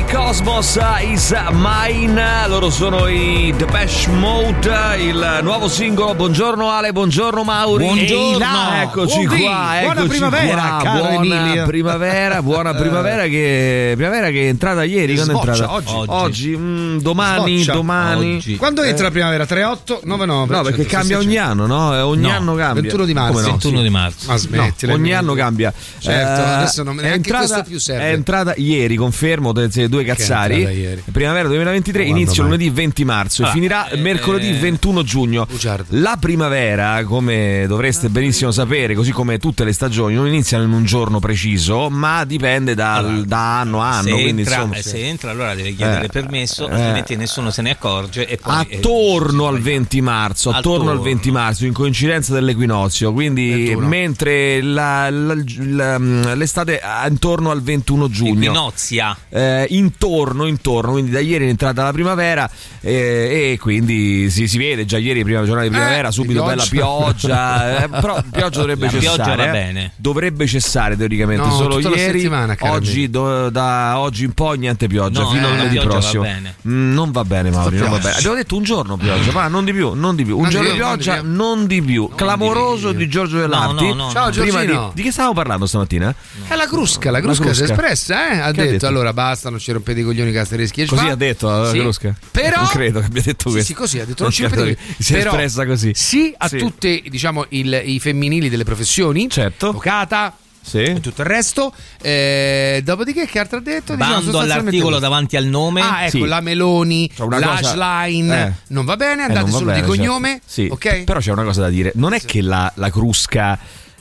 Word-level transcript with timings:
My 0.00 0.06
Cosmos 0.10 0.78
is 1.02 1.30
mine, 1.52 2.22
loro 2.48 2.70
sono 2.70 3.06
i 3.06 3.52
Depeche 3.54 4.08
Mode, 4.08 4.96
il 4.98 5.40
nuovo 5.42 5.68
singolo. 5.68 6.14
Buongiorno 6.14 6.70
Ale, 6.70 6.90
buongiorno 6.92 7.44
Mauri. 7.44 7.84
Buongiorno. 7.84 8.38
Là, 8.38 8.80
eccoci 8.82 9.26
Buondì. 9.26 9.42
qua, 9.42 9.80
eccoci 9.82 9.94
Buona 9.94 10.08
primavera, 10.08 10.54
qua. 10.62 10.80
caro 10.82 10.98
buona 11.08 11.14
Emilio. 11.44 11.66
primavera, 11.66 12.42
buona 12.42 12.74
primavera 12.74 13.24
che, 13.24 13.92
primavera 13.94 14.30
che 14.30 14.40
è 14.44 14.46
entrata 14.46 14.84
ieri, 14.84 15.14
quando 15.16 15.32
è 15.32 15.36
entrata? 15.36 15.72
oggi. 15.74 15.94
Oggi, 16.06 16.56
mm, 16.56 16.98
domani, 17.00 17.56
Sboccia. 17.58 17.72
domani. 17.72 18.34
Oggi. 18.36 18.56
Quando 18.56 18.82
entra 18.82 19.04
la 19.04 19.10
primavera? 19.10 19.44
38, 19.44 20.00
99. 20.04 20.56
No, 20.56 20.62
perché 20.62 20.86
cambia 20.86 21.18
ogni 21.18 21.36
anno, 21.36 21.66
no? 21.66 21.94
Eh, 21.94 22.00
Ogni 22.00 22.22
No, 22.22 22.30
anno 22.30 22.54
cambia. 22.54 22.80
21 22.82 23.04
di 23.04 23.12
marzo. 23.12 23.40
No? 23.40 23.46
21 23.48 23.82
di 23.82 23.90
marzo. 23.90 24.26
Ma 24.28 24.32
No, 24.32 24.38
smettila. 24.38 24.92
ogni 24.94 25.00
Emilio. 25.02 25.18
anno 25.18 25.34
cambia. 25.34 25.72
Certo, 25.98 26.40
Eh, 26.40 26.44
adesso 26.54 26.82
non- 26.84 26.98
è 26.98 27.02
neanche 27.02 27.16
entrata, 27.16 27.62
più 27.64 27.78
serve. 27.78 28.02
È 28.04 28.12
entrata 28.12 28.54
ieri, 28.56 28.96
confermo, 28.96 29.52
te- 29.90 29.96
te- 29.96 30.04
due 30.04 30.04
cazzari. 30.04 30.54
entrata 30.54 30.76
ieri? 30.76 31.02
Primavera 31.12 31.48
2023, 31.48 32.04
Guarda 32.04 32.20
inizio 32.20 32.42
mai. 32.42 32.52
lunedì 32.52 32.70
20 32.70 33.04
marzo 33.04 33.42
e 33.42 33.46
Ah, 33.46 33.50
finirà 33.50 33.88
eh, 33.88 33.96
mercoledì 33.96 34.48
eh, 34.50 34.58
21 34.58 35.02
giugno. 35.02 35.46
Bugiardo. 35.48 35.84
La 35.90 36.16
primavera, 36.18 37.04
come 37.04 37.64
dovreste 37.66 38.08
benissimo 38.08 38.50
sapere, 38.50 38.94
così 38.94 39.10
come 39.12 39.38
tutte 39.38 39.64
le 39.64 39.72
stagioni, 39.72 40.14
non 40.14 40.26
iniziano 40.26 40.64
in 40.64 40.72
un 40.72 40.84
giorno 40.84 41.18
preciso, 41.18 41.88
ma 41.90 42.24
dipende 42.24 42.74
dal- 42.74 43.04
Allora, 43.04 43.24
da 43.26 43.60
anno 43.60 43.82
a 43.82 43.90
anno. 43.98 44.02
se, 44.02 44.10
quindi, 44.22 44.42
entra, 44.42 44.54
insomma, 44.56 44.76
eh, 44.76 44.82
se 44.82 45.06
entra 45.06 45.30
allora 45.30 45.54
deve 45.54 45.74
chiedere 45.74 46.04
Eh, 46.06 46.08
permesso, 46.08 46.68
eh. 46.68 46.72
altrimenti 46.72 47.16
nessuno 47.16 47.50
se 47.50 47.62
ne 47.62 47.70
accorge 47.70 48.26
e 48.26 48.36
poi 48.36 48.66
eh, 48.68 48.76
attorno 48.76 49.46
al 49.46 49.60
20 49.60 50.00
marzo, 50.00 50.50
attorno 50.50 50.90
al 50.90 50.96
Attorno. 50.96 51.02
20 51.02 51.30
marzo, 51.30 51.66
in 51.66 51.72
coincidenza 51.72 52.32
dell'equinozio. 52.34 53.12
Quindi, 53.12 53.50
21. 53.50 53.86
mentre 53.86 54.62
la- 54.62 55.10
la- 55.10 55.34
la- 55.58 56.34
l'estate 56.34 56.80
intorno 57.08 57.50
al 57.50 57.62
21 57.62 58.08
giugno. 58.08 58.44
Equinozia. 58.50 59.16
Eh, 59.28 59.66
intorno, 59.80 60.46
intorno, 60.46 60.92
quindi 60.92 61.10
da 61.10 61.18
ieri 61.20 61.46
è 61.46 61.48
entrata 61.48 61.82
la 61.82 61.92
primavera 61.92 62.48
eh, 62.80 63.50
e 63.52 63.58
quindi 63.58 64.30
si, 64.30 64.46
si 64.46 64.56
vede 64.58 64.84
già 64.84 64.98
ieri 64.98 65.24
prima 65.24 65.40
giornata 65.44 65.66
di 65.66 65.70
primavera, 65.74 66.08
Eh, 66.08 66.12
subito 66.12 66.42
pioggia. 66.44 66.54
bella 66.54 66.66
pioggia, 66.70 67.82
eh, 67.84 67.88
però 67.88 68.22
pioggia 68.30 68.58
dovrebbe 68.60 68.84
La 68.86 68.90
cessare. 68.92 69.34
pioggia 69.44 69.58
eh. 69.80 69.90
Dovrebbe 69.96 70.46
cessare 70.46 70.96
teoricamente, 70.96 71.46
No, 71.46 71.54
solo 71.56 71.80
ieri, 71.80 72.30
oggi, 72.60 73.10
do- 73.10 73.50
da 73.50 73.98
oggi 73.98 74.24
in 74.24 74.32
poi 74.32 74.58
niente 74.58 74.86
pioggia, 74.86 75.22
No, 75.22 75.30
fino 75.30 75.46
eh, 75.46 75.50
a 75.50 75.54
lunedì 75.54 75.70
pioggia 75.72 75.88
va 75.88 75.92
prossimo. 75.98 76.26
Mm, 76.68 76.92
non 76.92 77.10
va 77.10 77.24
bene 77.24 77.50
Mauri, 77.50 77.76
non 77.78 77.84
va 77.90 77.96
pioggia. 77.96 78.02
bene. 78.08 78.16
Abbiamo 78.18 78.36
detto 78.36 78.56
un 78.56 78.62
giorno 78.62 78.96
pioggia, 78.96 79.32
ma 79.32 79.48
non 79.48 79.64
di 79.64 79.72
più, 79.72 79.92
non 79.94 80.14
di 80.14 80.24
più. 80.24 80.36
Un 80.36 80.42
Non 80.42 80.50
giorno 80.50 80.68
di 80.68 80.74
più, 80.74 80.84
non 80.84 80.96
di 80.96 81.02
pioggia, 81.02 81.20
più. 81.20 81.30
non 81.32 81.66
di 81.66 81.82
più. 81.82 82.10
Clamoroso 82.14 82.92
di 82.92 82.98
di 83.00 83.08
Giorgio 83.08 83.38
Dell'Arti. 83.38 83.86
no, 83.88 83.94
no, 83.94 84.10
Ciao, 84.10 84.28
Prima 84.30 84.60
di, 84.60 84.66
Giorgino. 84.66 84.90
di 84.94 85.02
che 85.02 85.10
stavamo 85.10 85.32
parlando 85.34 85.64
stamattina? 85.66 86.14
È 86.46 86.54
la 86.54 86.66
Crusca, 86.66 87.10
la 87.10 87.20
Crusca, 87.20 87.54
si 87.54 87.62
è 87.62 87.64
espressa, 87.64 88.30
eh? 88.32 88.38
Ha 88.40 88.52
detto? 88.52 88.86
allora 88.86 89.12
basta, 89.14 89.48
non 89.48 89.58
ci 89.58 89.69
rompete 89.72 90.00
i 90.00 90.02
coglioni 90.04 90.32
Castereschi. 90.32 90.86
Così 90.86 91.06
ha 91.06 91.14
detto 91.14 91.48
la 91.48 91.70
Sì. 91.70 91.78
Crusca? 91.78 92.14
Però 92.30 92.56
Non 92.60 92.68
credo 92.68 93.00
che 93.00 93.06
abbia 93.06 93.22
detto 93.22 93.48
Sì, 93.48 93.54
questo. 93.54 93.72
sì, 93.72 93.74
così 93.74 93.98
ha 93.98 94.04
detto, 94.04 94.22
Non 94.24 94.24
non 94.24 94.32
ci 94.32 94.42
credo 94.44 94.64
rompete 94.64 94.94
che 94.96 95.02
si 95.02 95.14
è 95.14 95.18
espressa 95.18 95.66
così. 95.66 95.92
Sì 95.94 96.34
a 96.36 96.48
Sì. 96.48 96.58
tutte, 96.58 97.02
diciamo, 97.08 97.46
il- 97.50 97.82
i 97.84 98.00
femminili 98.00 98.48
delle 98.48 98.64
professioni. 98.64 99.28
Certo. 99.28 99.68
Avvocata. 99.68 100.34
Sì. 100.62 100.82
E 100.82 101.00
tutto 101.00 101.22
il 101.22 101.26
resto. 101.26 101.72
Eh, 102.02 102.82
dopodiché, 102.84 103.26
che 103.26 103.38
altro 103.38 103.58
ha 103.58 103.60
detto? 103.62 103.94
Diciamo, 103.94 104.14
Bando 104.20 104.38
all'articolo 104.40 104.82
questo. 104.90 104.98
davanti 105.00 105.36
al 105.36 105.46
nome. 105.46 105.80
Ah, 105.80 106.02
ecco, 106.04 106.18
Sì. 106.18 106.26
la 106.26 106.40
Meloni, 106.40 107.10
C'è 107.14 107.22
una 107.22 107.38
l'Ash 107.38 107.60
cosa- 107.72 108.04
Line. 108.04 108.46
Eh. 108.46 108.52
Non 108.68 108.84
va 108.84 108.96
bene, 108.96 109.22
Eh, 109.22 109.24
andate 109.24 109.40
non 109.40 109.50
va 109.50 109.56
solo 109.56 109.70
bene, 109.70 109.80
di 109.80 109.86
cognome. 109.88 110.28
certo. 110.28 110.44
Sì. 110.46 110.68
Ok? 110.70 111.04
Però 111.04 111.18
c'è 111.18 111.32
una 111.32 111.44
cosa 111.44 111.62
da 111.62 111.68
dire: 111.70 111.92
non 111.94 112.12
è 112.12 112.20
che 112.20 112.42
la, 112.42 112.70
la 112.76 112.90
Crusca. 112.90 113.58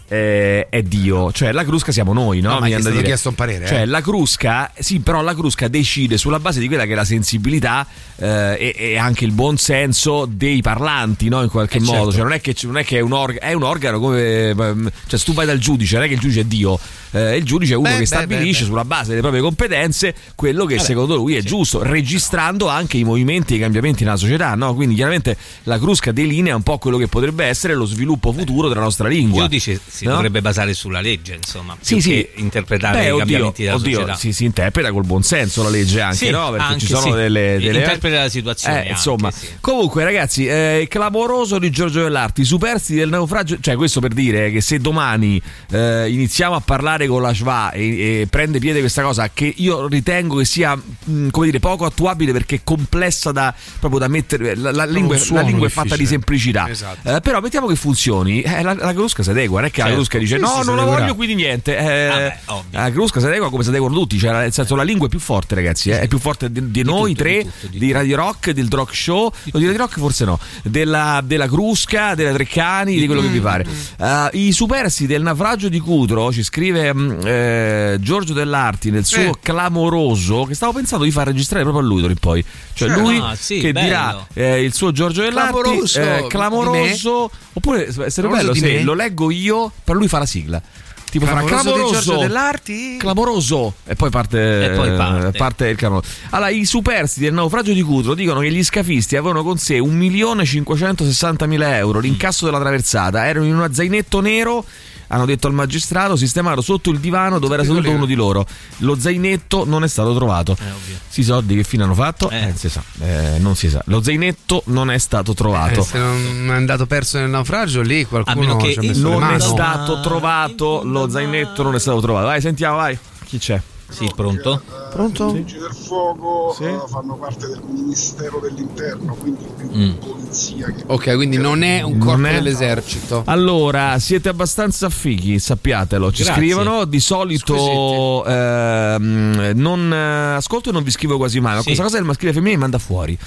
Eh, 0.10 0.68
è 0.70 0.82
Dio, 0.82 1.32
cioè 1.32 1.52
la 1.52 1.64
Crusca 1.64 1.92
siamo 1.92 2.12
noi, 2.14 2.42
no? 2.42 2.50
No, 2.54 2.60
ma 2.60 2.66
Mi 2.66 2.76
dire. 2.76 3.02
chiesto 3.04 3.30
un 3.30 3.36
parere, 3.36 3.66
Cioè, 3.68 3.82
eh. 3.82 3.86
la 3.86 4.02
Crusca, 4.02 4.72
sì, 4.78 5.00
però 5.00 5.22
la 5.22 5.34
Crusca 5.34 5.68
decide 5.68 6.18
sulla 6.18 6.40
base 6.40 6.60
di 6.60 6.68
quella 6.68 6.86
che 6.86 6.94
è 6.94 6.96
la 6.96 7.06
sensibilità 7.06 7.86
eh, 8.18 8.74
e, 8.76 8.76
e 8.92 8.98
anche 8.98 9.24
il 9.26 9.32
buon 9.32 9.58
senso 9.58 10.26
dei 10.30 10.62
parlanti, 10.62 11.30
no? 11.30 11.42
In 11.44 11.50
qualche 11.50 11.78
Eh, 11.78 11.82
modo. 11.82 12.12
certo. 12.12 12.12
Cioè, 12.12 12.22
non 12.24 12.32
è 12.34 12.42
che, 12.42 12.56
non 12.64 12.78
è, 12.78 12.84
che 12.84 12.98
è, 12.98 13.02
un 13.02 13.14
organo, 13.14 13.40
è 13.40 13.54
un 13.54 13.64
organo 13.64 14.00
come. 14.00 14.50
ehm, 14.50 14.90
Cioè, 15.08 15.20
se 15.20 15.26
tu 15.26 15.34
vai 15.34 15.46
dal 15.46 15.60
giudice, 15.60 15.96
non 15.96 16.06
è 16.06 16.08
che 16.08 16.16
il 16.16 16.20
giudice 16.20 16.42
è 16.42 16.46
Dio. 16.46 16.80
eh, 17.12 17.38
il 17.38 17.44
giudice 17.44 17.74
è 17.74 17.76
uno 17.76 17.86
Beh, 17.88 17.94
che 17.94 18.00
beh, 18.00 18.06
stabilisce 18.06 18.62
beh, 18.64 18.68
sulla 18.68 18.86
base 18.86 19.10
delle 19.10 19.22
proprie 19.22 19.42
competenze 19.42 20.14
quello 20.36 20.66
che 20.66 20.80
secondo 20.80 21.16
lui 21.16 21.36
è 21.36 21.42
giusto, 21.44 21.84
registrando 21.84 22.68
anche 22.68 22.98
i 22.98 23.04
movimenti 23.04 23.54
e 23.54 23.58
i 23.58 23.60
cambiamenti 23.60 24.04
nella 24.04 24.18
società, 24.18 24.56
no? 24.56 24.74
Quindi 24.74 24.96
chiaramente 24.96 25.38
la 25.64 25.78
Crusca 25.78 26.12
delinea 26.12 26.56
un 26.56 26.64
po' 26.64 26.78
quello 26.80 26.98
che 26.98 27.08
potrebbe 27.08 27.46
essere 27.46 27.74
lo 27.76 27.86
sviluppo 27.86 28.32
futuro 28.32 28.68
della 28.70 28.82
nostra 28.82 29.08
Il 29.10 29.16
lingua. 29.16 29.44
giudice 29.44 29.80
si 30.00 30.06
No? 30.06 30.14
dovrebbe 30.16 30.42
basare 30.42 30.74
sulla 30.74 31.02
legge, 31.02 31.36
insomma, 31.36 31.76
Sì, 31.80 31.96
più 31.96 32.04
sì. 32.04 32.10
che 32.10 32.32
interpretare 32.36 32.98
Beh, 32.98 33.04
i 33.04 33.10
oddio, 33.10 33.18
cambiamenti 33.20 33.64
della 33.64 33.76
oddio, 33.76 33.94
società. 34.00 34.16
Si, 34.16 34.34
si 34.34 34.46
interpreta 34.46 34.92
col 34.92 35.06
buon 35.06 35.24
senso 35.24 35.64
la 35.64 35.70
legge 35.70 36.02
anche, 36.02 36.16
Sì, 36.18 36.30
no? 36.30 36.50
Perché 36.52 36.66
anche 36.66 36.80
ci 36.80 36.86
sono 36.88 37.02
sì. 37.02 37.12
delle, 37.12 37.58
delle- 37.60 37.80
Interpreta 37.80 38.20
la 38.22 38.30
situazione 38.30 38.76
Eh, 38.76 38.80
anche, 38.80 38.92
insomma, 38.92 39.32
sì. 39.32 39.48
comunque, 39.60 40.04
ragazzi, 40.04 40.48
eh, 40.48 40.88
clamoroso 40.90 41.60
di 41.60 41.70
Giorgio 41.70 42.02
Dell'Arti, 42.04 42.42
i 42.42 42.46
superstiti 42.46 42.98
del 43.00 43.10
naufragio. 43.10 43.58
Cioè, 43.60 43.76
questo 43.76 44.00
per 44.00 44.14
dire 44.14 44.52
che 44.52 44.62
se 44.62 44.80
domani 44.80 45.42
eh, 45.72 46.10
iniziamo 46.10 46.56
a 46.56 46.62
parlare 46.62 47.08
con 47.08 47.22
la 47.22 47.34
Schwa 47.34 47.72
e, 47.72 48.22
e 48.22 48.28
prende 48.30 48.60
piede 48.60 48.80
questa 48.80 49.02
cosa, 49.02 49.30
che 49.34 49.52
io 49.58 49.88
ritengo 49.88 50.38
che 50.38 50.46
sia, 50.46 50.76
mh, 50.76 51.30
come 51.30 51.46
dire, 51.48 51.60
poco 51.60 51.86
attuabile 51.86 52.32
perché 52.32 52.56
è 52.56 52.62
complessa 52.64 53.32
da 53.32 53.54
proprio 53.80 54.00
da 54.00 54.08
mettere. 54.08 54.56
La, 54.56 54.72
la 54.72 54.86
lingua, 54.86 55.18
la 55.32 55.42
lingua 55.42 55.68
è 55.68 55.70
fatta 55.70 55.96
di 55.96 56.06
semplicità. 56.06 56.68
Esatto. 56.70 57.16
Eh, 57.16 57.20
però 57.22 57.40
mettiamo 57.42 57.68
che 57.68 57.76
funzioni. 57.76 58.42
Eh, 58.42 58.62
la, 58.62 58.74
la 58.74 58.94
Crusca 58.94 59.24
si 59.24 59.30
adegua, 59.30 59.60
non 59.60 59.70
è 59.70 59.72
che 59.72 59.82
Certo. 59.90 59.96
Crusca 59.96 60.18
dice 60.18 60.36
Sì, 60.36 60.42
no, 60.42 60.58
sì, 60.62 60.66
non 60.68 60.76
la 60.76 60.84
voglio, 60.86 61.16
quindi 61.16 61.36
niente. 61.36 61.78
Eh, 61.78 62.08
Vabbè, 62.08 62.40
ovvio. 62.46 62.80
la 62.80 62.92
Crusca 62.92 63.20
si 63.20 63.26
adegua 63.26 63.50
come 63.50 63.64
si 63.64 63.70
adeguano 63.70 63.94
tutti, 63.96 64.18
cioè, 64.18 64.32
nel 64.32 64.54
senso 64.54 64.76
la 64.76 64.84
lingua 64.84 65.08
è 65.08 65.10
più 65.10 65.20
forte, 65.20 65.56
ragazzi, 65.56 65.90
eh, 65.90 66.02
è 66.02 66.08
più 66.08 66.18
forte 66.20 66.52
di, 66.52 66.72
di 66.72 66.84
noi 66.84 67.12
tutto, 67.12 67.24
tre, 67.24 67.38
di 67.38 67.44
tutto, 67.44 67.68
di 67.68 67.78
di 67.80 67.92
Radio 67.92 68.16
Rock, 68.18 68.52
del 68.52 68.68
Rock 68.70 68.96
Show, 68.96 69.26
o 69.26 69.58
di 69.58 69.66
Radio 69.66 69.78
Rock 69.82 70.00
forse 70.00 70.26
no, 70.26 70.40
della, 70.64 71.22
della 71.24 71.48
Crusca, 71.48 72.16
della 72.16 72.32
Treccani, 72.32 72.98
di 72.98 73.06
quello 73.06 73.22
che 73.22 73.28
vi 73.28 73.40
pare. 73.40 73.66
Eh, 74.00 74.30
I 74.34 74.52
superstiti 74.52 75.08
del 75.12 75.22
naufragio 75.22 75.70
di 75.70 75.80
Cutro, 75.80 76.32
ci 76.32 76.44
scrive 76.44 76.94
mm, 76.94 77.20
eh, 77.24 77.98
Giorgio 78.00 78.34
Dell'Arti 78.34 78.92
nel 78.92 79.06
suo 79.06 79.20
Eh. 79.22 79.34
clamoroso, 79.42 80.44
che 80.44 80.54
stavo 80.56 80.74
pensando 80.74 81.04
di 81.06 81.12
far 81.12 81.28
registrare 81.28 81.64
proprio 81.64 81.84
a 81.84 81.88
lui 81.88 82.02
d'ora 82.02 82.12
in 82.14 82.20
poi. 82.20 82.44
Cioè 82.74 82.90
lui 82.90 83.18
Ah, 83.22 83.36
sì, 83.36 83.60
che 83.60 83.72
bello. 83.72 83.86
dirà 83.88 84.28
eh, 84.34 84.64
il 84.64 84.74
suo 84.74 84.92
Giorgio 84.92 85.22
Dell'Arti, 85.22 85.52
Clamoroso 85.62 86.00
eh, 86.02 86.26
clamoroso, 86.28 87.32
oppure 87.54 87.92
sarebbe 88.10 88.36
bello 88.36 88.54
se 88.54 88.82
lo 88.84 88.94
leggo 88.94 89.32
io, 89.32 89.72
però 89.84 89.98
lui 89.98 90.08
fa 90.08 90.20
la 90.20 90.26
sigla. 90.26 90.62
Tipo 91.10 91.26
farà 91.26 91.42
Clamoroso 91.42 91.70
di 91.70 91.74
clamoroso 91.74 92.02
Giorgio 92.04 92.22
Dell'Arti? 92.22 92.98
clamoroso 93.00 93.74
e 93.86 93.96
poi 93.96 94.12
parte, 94.12 94.66
E 94.66 94.70
poi 94.76 95.32
parte. 95.36 95.68
il 95.70 95.76
clamoroso 95.76 96.08
allora 96.30 96.50
i 96.52 96.66
superstiti 96.66 97.26
del 97.26 97.34
naufragio 97.34 97.74
di 97.74 97.82
Cutro 97.82 98.14
dicono 98.14 98.42
che 98.42 98.52
gli 98.52 98.64
scafisti 98.64 99.16
avevano 99.16 99.42
con 99.42 99.58
sé 99.58 99.80
1.560.000 99.80 101.74
euro 101.78 102.00
l'incasso 102.00 102.46
della 102.46 102.60
traversata 102.60 103.26
erano 103.26 103.46
in 103.46 103.56
un 103.56 103.68
zainetto 103.74 104.20
nero 104.22 104.64
hanno 105.10 105.26
detto 105.26 105.48
al 105.48 105.54
magistrato 105.54 106.16
sistemato 106.16 106.62
sotto 106.62 106.90
il 106.90 107.00
divano 107.00 107.40
dove 107.40 107.56
era 107.56 107.64
seduto 107.64 107.90
uno 107.90 108.06
di 108.06 108.16
loro. 108.16 108.46
Lo 108.78 108.98
zainetto 108.98 109.66
non 109.66 109.84
è 109.84 109.88
stato 109.88 110.16
trovato. 110.16 110.54
Eh, 110.60 110.72
ovvio. 110.72 110.98
si 111.08 111.24
soldi 111.24 111.56
che 111.56 111.64
fine 111.64 111.84
hanno 111.84 111.96
fatto? 111.96 112.30
Eh. 112.30 112.38
eh, 112.38 112.46
non 112.46 112.56
si 112.56 112.70
sa. 112.70 112.84
Eh, 113.00 113.38
non 113.40 113.56
si 113.56 113.70
sa. 113.70 113.82
Lo 113.86 114.02
zainetto 114.02 114.64
non 114.68 114.92
è 114.92 114.98
stato 114.98 115.34
trovato. 115.34 115.82
Eh, 115.82 115.84
se 115.84 115.98
non 115.98 116.50
è 116.50 116.56
andato 116.56 116.86
perso 116.86 117.20
nel 117.20 117.30
naufragio, 117.30 117.82
lì 117.82 118.02
A 118.02 118.08
qualcuno 118.08 118.40
meno 118.40 118.56
che 118.58 118.74
ci 118.74 118.80
ha 118.80 118.82
messo 118.82 119.08
le 119.08 119.10
non 119.10 119.32
è 119.32 119.40
stato 119.40 120.00
trovato. 120.02 120.82
Lo 120.84 121.10
zainetto 121.10 121.64
non 121.64 121.76
è 121.76 121.80
stato 121.80 122.00
trovato. 122.02 122.28
Vai 122.28 122.42
sentiamo 122.42 122.78
vai. 122.78 122.98
Chi 123.26 123.38
c'è 123.38 123.62
Sì, 123.90 124.10
pronto? 124.16 124.62
Pronto? 124.92 125.30
I 125.30 125.34
vigili 125.42 125.60
del 125.60 125.74
fuoco 125.74 126.54
Sì. 126.56 126.64
eh, 126.64 126.80
fanno 126.88 127.16
parte 127.16 127.48
del 127.48 127.62
Ministero 127.68 128.40
dell'Interno, 128.40 129.16
quindi 129.16 129.46
più 129.58 129.70
Mm. 129.76 129.92
polizia 129.96 130.66
che 130.72 130.84
Ok, 130.88 131.16
quindi 131.16 131.38
non 131.38 131.64
è 131.64 131.82
un 131.82 131.98
Non 131.98 132.08
corpo 132.08 132.26
è- 132.28 132.32
dell'esercito. 132.34 133.24
Allora, 133.26 133.98
siete 134.00 134.30
abbastanza 134.30 134.90
fighi, 134.90 135.40
sappiatelo. 135.40 136.12
Ci 136.12 136.24
Grazie. 136.24 136.42
scrivono 136.42 136.86
di 136.86 137.00
solito 137.00 138.24
ehm, 138.26 139.52
non 139.56 139.92
eh, 139.94 140.36
ascolto 140.36 140.70
e 140.70 140.72
non 140.72 140.84
vi 140.84 140.92
scrivo 140.92 141.18
quasi 141.18 141.40
mai, 141.40 141.54
ma 141.54 141.60
Sì. 141.60 141.66
questa 141.66 141.84
cosa 141.84 141.98
del 141.98 142.06
maschile 142.06 142.30
e 142.30 142.34
femminile 142.34 142.56
mi 142.56 142.62
manda 142.62 142.78
fuori. 142.80 143.18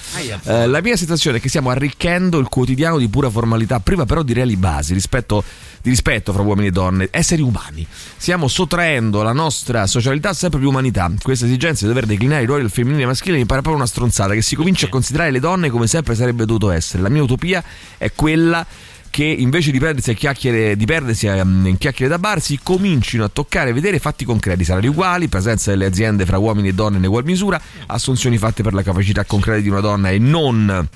Eh, 0.45 0.67
la 0.67 0.81
mia 0.81 0.97
sensazione 0.97 1.39
è 1.39 1.41
che 1.41 1.49
stiamo 1.49 1.71
arricchendo 1.71 2.39
il 2.39 2.49
quotidiano 2.49 2.99
di 2.99 3.09
pura 3.09 3.31
formalità, 3.31 3.81
priva 3.81 4.05
però 4.07 4.23
di 4.23 4.33
reali 4.33 4.57
basi 4.57 4.95
rispetto 4.95 5.43
di 5.83 5.91
rispetto 5.91 6.33
fra 6.33 6.43
uomini 6.43 6.69
e 6.69 6.71
donne, 6.71 7.09
esseri 7.11 7.43
umani. 7.43 7.87
Stiamo 8.17 8.47
sottraendo 8.47 9.23
la 9.23 9.33
nostra 9.33 9.87
socialità 9.87 10.31
a 10.31 10.35
sempre 10.35 10.61
più 10.61 10.69
umanità. 10.69 11.11
Questa 11.21 11.45
esigenza 11.45 11.83
di 11.83 11.89
dover 11.89 12.07
declinare 12.07 12.45
i 12.45 12.47
ruoli 12.47 12.63
del 12.63 12.71
femminile 12.71 13.03
e 13.03 13.07
maschile 13.07 13.37
mi 13.37 13.47
pare 13.47 13.61
proprio 13.61 13.83
una 13.83 13.91
stronzata 13.91 14.33
che 14.33 14.43
si 14.43 14.55
comincia 14.55 14.87
a 14.87 14.89
considerare 14.89 15.33
le 15.33 15.41
donne 15.41 15.71
come 15.71 15.89
sempre 15.89 16.15
sarebbe 16.15 16.47
dovuto 16.47 16.71
essere. 16.71 17.03
La 17.03 17.09
mia 17.09 17.23
utopia 17.23 17.63
è 17.99 18.13
quella 18.15 18.65
che 19.11 19.25
invece 19.25 19.73
di 19.73 19.79
perdersi, 19.79 20.11
a 20.11 20.15
chiacchiere, 20.15 20.75
di 20.75 20.87
perdersi 20.87 21.27
ehm, 21.27 21.67
in 21.67 21.77
chiacchiere 21.77 22.11
da 22.11 22.19
bar 22.19 22.41
si 22.41 22.59
comincino 22.63 23.25
a 23.25 23.29
toccare 23.29 23.69
e 23.69 23.73
vedere 23.75 23.99
fatti 23.99 24.25
concreti, 24.25 24.65
salari 24.65 24.87
uguali, 24.87 25.29
presenza 25.29 25.71
delle 25.71 25.85
aziende 25.85 26.25
fra 26.25 26.39
uomini 26.39 26.69
e 26.69 26.73
donne 26.73 26.97
in 26.97 27.05
ugual 27.05 27.25
misura, 27.25 27.61
assunzioni 27.89 28.39
fatte 28.39 28.63
per 28.63 28.73
la 28.73 28.83
capacità 28.83 29.25
concreta 29.25 29.61
di 29.61 29.69
una 29.69 29.81
donna 29.81 30.09
e 30.09 30.19
non 30.19 30.89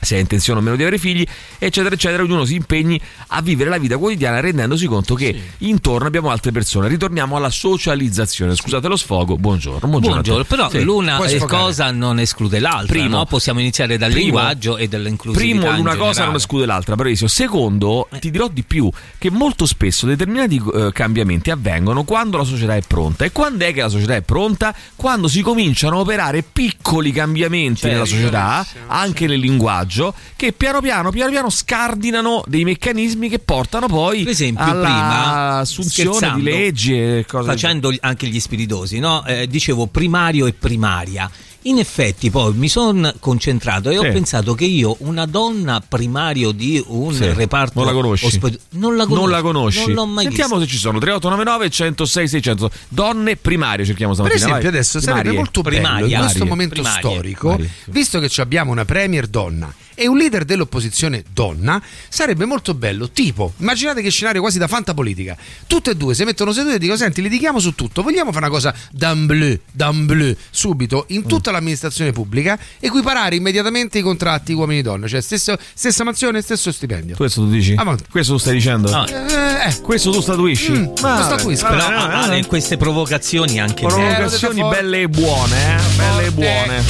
se 0.00 0.16
ha 0.16 0.18
intenzione 0.18 0.58
o 0.60 0.62
meno 0.62 0.76
di 0.76 0.82
avere 0.82 0.98
figli, 0.98 1.26
eccetera, 1.58 1.94
eccetera, 1.94 2.22
ognuno 2.22 2.44
si 2.44 2.54
impegni 2.54 3.00
a 3.28 3.42
vivere 3.42 3.70
la 3.70 3.78
vita 3.78 3.96
quotidiana 3.98 4.40
rendendosi 4.40 4.86
conto 4.86 5.14
che 5.14 5.38
intorno 5.58 6.06
abbiamo 6.06 6.30
altre 6.30 6.52
persone. 6.52 6.88
Ritorniamo 6.88 7.36
alla 7.36 7.50
socializzazione. 7.50 8.54
Scusate 8.54 8.88
lo 8.88 8.96
sfogo, 8.96 9.36
buongiorno. 9.36 9.88
Buongiorno. 9.88 10.22
Buongiorno, 10.22 10.44
però 10.44 10.70
Sì. 10.70 10.82
l'una 10.82 11.22
eh, 11.24 11.38
cosa 11.38 11.90
non 11.90 12.18
esclude 12.18 12.58
l'altra. 12.60 12.86
Primo. 12.86 13.18
no? 13.18 13.24
Possiamo 13.26 13.60
iniziare 13.60 13.96
dal 13.98 14.10
Primo. 14.10 14.24
linguaggio 14.24 14.76
e 14.76 14.88
dall'inclusività. 14.88 15.58
Primo, 15.58 15.74
in 15.74 15.80
una 15.80 15.96
cosa 15.96 16.24
non 16.24 16.34
esclude 16.34 16.66
l'altra, 16.66 16.94
bravissimo. 16.94 17.28
Secondo, 17.28 18.08
ti 18.18 18.30
dirò 18.30 18.48
di 18.48 18.62
più, 18.62 18.90
che 19.18 19.30
molto 19.30 19.66
spesso 19.66 20.06
determinati 20.06 20.60
eh, 20.74 20.90
cambiamenti 20.92 21.50
avvengono 21.50 22.04
quando 22.04 22.36
la 22.36 22.44
società 22.44 22.76
è 22.76 22.82
pronta. 22.86 23.24
E 23.24 23.32
quando 23.32 23.64
è 23.64 23.72
che 23.72 23.80
la 23.82 23.88
società 23.88 24.14
è 24.14 24.22
pronta? 24.22 24.74
Quando 24.96 25.28
si 25.28 25.42
cominciano 25.42 25.96
a 25.96 26.00
operare 26.00 26.42
piccoli 26.42 27.12
cambiamenti 27.12 27.86
nella 27.86 28.04
società, 28.04 28.66
anche 28.86 29.26
nel 29.26 29.38
linguaggio, 29.38 29.88
che 30.36 30.52
piano 30.52 30.80
piano, 30.80 31.10
piano 31.10 31.30
piano 31.30 31.50
scardinano 31.50 32.42
dei 32.46 32.64
meccanismi 32.64 33.28
che 33.28 33.38
portano 33.38 33.86
poi 33.86 34.22
Per 34.22 34.32
esempio, 34.32 34.64
alla 34.64 34.80
prima, 34.82 35.56
assunzione 35.58 36.32
di 36.36 36.42
leggi 36.42 36.94
e 36.98 37.24
cose 37.26 37.46
facendo 37.48 37.92
anche 38.00 38.26
gli 38.26 38.38
spiritosi, 38.40 38.98
no? 38.98 39.24
Eh, 39.26 39.46
dicevo 39.48 39.86
primario 39.86 40.46
e 40.46 40.52
primaria. 40.52 41.30
In 41.64 41.76
effetti 41.78 42.30
poi 42.30 42.54
mi 42.54 42.68
sono 42.70 43.12
concentrato 43.20 43.90
e 43.90 43.98
ho 43.98 44.02
Sì. 44.04 44.08
pensato 44.12 44.54
che 44.54 44.64
io 44.64 44.96
una 45.00 45.26
donna 45.26 45.82
primario 45.86 46.52
di 46.52 46.82
un 46.86 47.12
Sì. 47.12 47.30
reparto 47.34 47.72
Non 47.80 47.84
la 47.86 47.92
conosci? 47.92 48.40
non 48.70 48.96
la 48.96 49.04
conosco. 49.04 49.20
Non 49.20 49.30
la 49.30 49.42
conosci? 49.42 49.84
Non 49.84 49.92
l'ho 49.92 50.06
mai 50.06 50.24
Sentiamo 50.24 50.54
vista. 50.56 50.70
se 50.70 50.74
ci 50.74 50.80
sono 50.80 50.98
3899 50.98 51.68
106 51.68 52.28
600 52.28 52.70
donne 52.88 53.36
primarie 53.36 53.84
cerchiamo 53.84 54.14
Per 54.14 54.22
stamattina. 54.24 54.46
esempio, 54.46 54.70
vai. 54.70 54.78
adesso 54.78 55.00
sarebbe 55.00 55.18
Primarie. 55.20 55.38
molto 55.38 55.60
bello 55.60 55.76
Primarie. 55.76 56.14
in 56.16 56.20
questo 56.22 56.46
momento 56.46 56.74
Primarie. 56.74 56.98
storico, 56.98 57.48
Primarie. 57.48 57.70
visto 57.88 58.20
che 58.20 58.28
ci 58.30 58.40
abbiamo 58.40 58.70
una 58.72 58.84
premier 58.86 59.26
donna 59.26 59.74
e 60.00 60.06
un 60.08 60.16
leader 60.16 60.46
dell'opposizione 60.46 61.22
donna, 61.30 61.80
sarebbe 62.08 62.46
molto 62.46 62.72
bello. 62.72 63.10
Tipo, 63.10 63.52
immaginate 63.58 64.00
che 64.00 64.08
scenario 64.10 64.40
quasi 64.40 64.58
da 64.58 64.66
fantapolitica. 64.66 65.36
Tutte 65.66 65.90
e 65.90 65.94
due 65.94 66.14
si 66.14 66.24
mettono 66.24 66.52
sedute 66.52 66.76
e 66.76 66.78
dicono: 66.78 66.96
Senti, 66.96 67.20
litighiamo 67.20 67.58
su 67.58 67.74
tutto. 67.74 68.02
Vogliamo 68.02 68.32
fare 68.32 68.46
una 68.46 68.54
cosa 68.54 68.74
d'ambleu, 68.90 69.58
d'ambleu, 69.70 70.34
subito, 70.48 71.04
in 71.08 71.26
tutta 71.26 71.50
l'amministrazione 71.50 72.12
pubblica, 72.12 72.58
equiparare 72.78 73.36
immediatamente 73.36 73.98
i 73.98 74.02
contratti 74.02 74.54
uomini-donne, 74.54 75.06
cioè 75.06 75.20
stesso- 75.20 75.58
stessa 75.74 76.02
mansione, 76.02 76.40
stesso 76.40 76.72
stipendio. 76.72 77.16
Questo 77.16 77.42
tu 77.42 77.50
dici? 77.50 77.74
Avanti. 77.76 78.04
Questo 78.10 78.32
tu 78.32 78.38
stai 78.38 78.54
dicendo? 78.54 78.90
No. 78.90 79.06
Eh, 79.06 79.68
eh, 79.68 79.80
Questo 79.82 80.10
tu 80.10 80.22
statuisci? 80.22 80.70
Mm, 80.72 80.84
lo 80.84 80.94
statuisco. 80.96 81.66
Però 81.66 81.76
vabbè, 81.88 82.16
vabbè. 82.16 82.38
ah, 82.40 82.46
queste 82.46 82.78
provocazioni 82.78 83.60
anche. 83.60 83.86
Provocazioni 83.86 84.60
Eh, 84.62 84.68
belle 84.68 85.00
e 85.02 85.08
buone, 85.08 85.76
eh? 85.76 85.80
Belle 85.96 86.24
e 86.26 86.30
buone. 86.30 86.82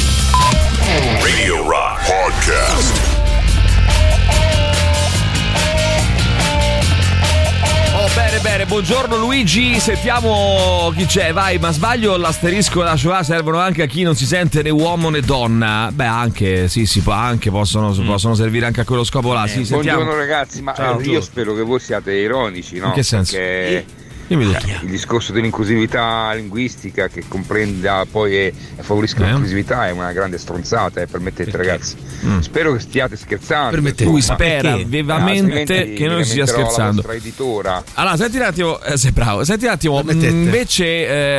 Radio 1.23 1.69
Rock 1.69 1.90
Podcast. 2.11 3.09
Oh, 7.95 8.09
bene, 8.17 8.41
bene, 8.41 8.67
buongiorno 8.67 9.17
Luigi, 9.17 9.79
sentiamo 9.79 10.93
chi 10.97 11.07
c'è, 11.07 11.33
vai, 11.33 11.59
ma 11.59 11.71
sbaglio 11.71 12.17
l'asterisco 12.17 12.81
e 12.81 12.85
la 12.85 12.97
Shoah 12.97 13.23
servono 13.23 13.61
anche 13.61 13.83
a 13.83 13.87
chi 13.87 14.03
non 14.03 14.17
si 14.17 14.27
sente 14.27 14.61
né 14.63 14.71
uomo 14.71 15.09
né 15.11 15.21
donna? 15.21 15.91
Beh, 15.93 16.05
anche, 16.05 16.67
sì, 16.67 16.85
si 16.85 17.01
può, 17.01 17.13
anche 17.13 17.53
possono, 17.53 17.93
possono 17.93 18.35
servire 18.35 18.67
anche 18.67 18.81
a 18.81 18.85
quello 18.85 19.05
scopo 19.05 19.33
là, 19.33 19.47
sì, 19.47 19.65
sentiamo. 19.65 20.03
Buongiorno 20.03 20.17
ragazzi, 20.19 20.63
ma 20.63 20.75
Ciao. 20.75 20.99
eh, 20.99 21.05
io 21.05 21.21
spero 21.21 21.55
che 21.55 21.63
voi 21.63 21.79
siate 21.79 22.13
ironici, 22.13 22.79
no? 22.79 22.87
In 22.87 22.93
che 22.93 23.05
senso? 23.05 23.37
Perché 23.37 23.85
Dimmi 24.31 24.45
tutto. 24.45 24.67
il 24.85 24.91
discorso 24.91 25.33
dell'inclusività 25.33 26.33
linguistica 26.35 27.09
che 27.09 27.25
comprenda 27.27 28.07
poi 28.09 28.37
e 28.37 28.53
favorisca 28.81 29.23
Eh. 29.25 29.27
l'inclusività 29.27 29.89
è 29.89 29.91
una 29.91 30.13
grande 30.13 30.39
stronzata, 30.39 31.01
eh, 31.01 31.07
permettete 31.09 31.57
ragazzi. 31.57 31.97
Mm. 32.25 32.39
Spero 32.39 32.73
che 32.75 32.79
stiate 32.79 33.17
scherzando. 33.17 33.71
Permettete. 33.71 34.05
Lui 34.05 34.23
spera 34.23 34.71
perché? 34.71 34.85
vivamente 34.85 35.59
Altrimenti 35.59 35.95
che 35.95 36.07
non 36.09 36.25
stia 36.25 36.47
scherzando. 36.47 37.03
Allora, 37.95 38.17
senti 38.17 38.37
un 38.37 38.43
attimo, 38.43 38.81
eh, 38.83 38.97
sei 38.97 39.11
bravo, 39.11 39.43
senti 39.43 39.65
un 39.65 39.71
attimo, 39.73 39.97
Permettete. 40.03 40.33
mm, 40.33 40.43
invece 40.45 40.85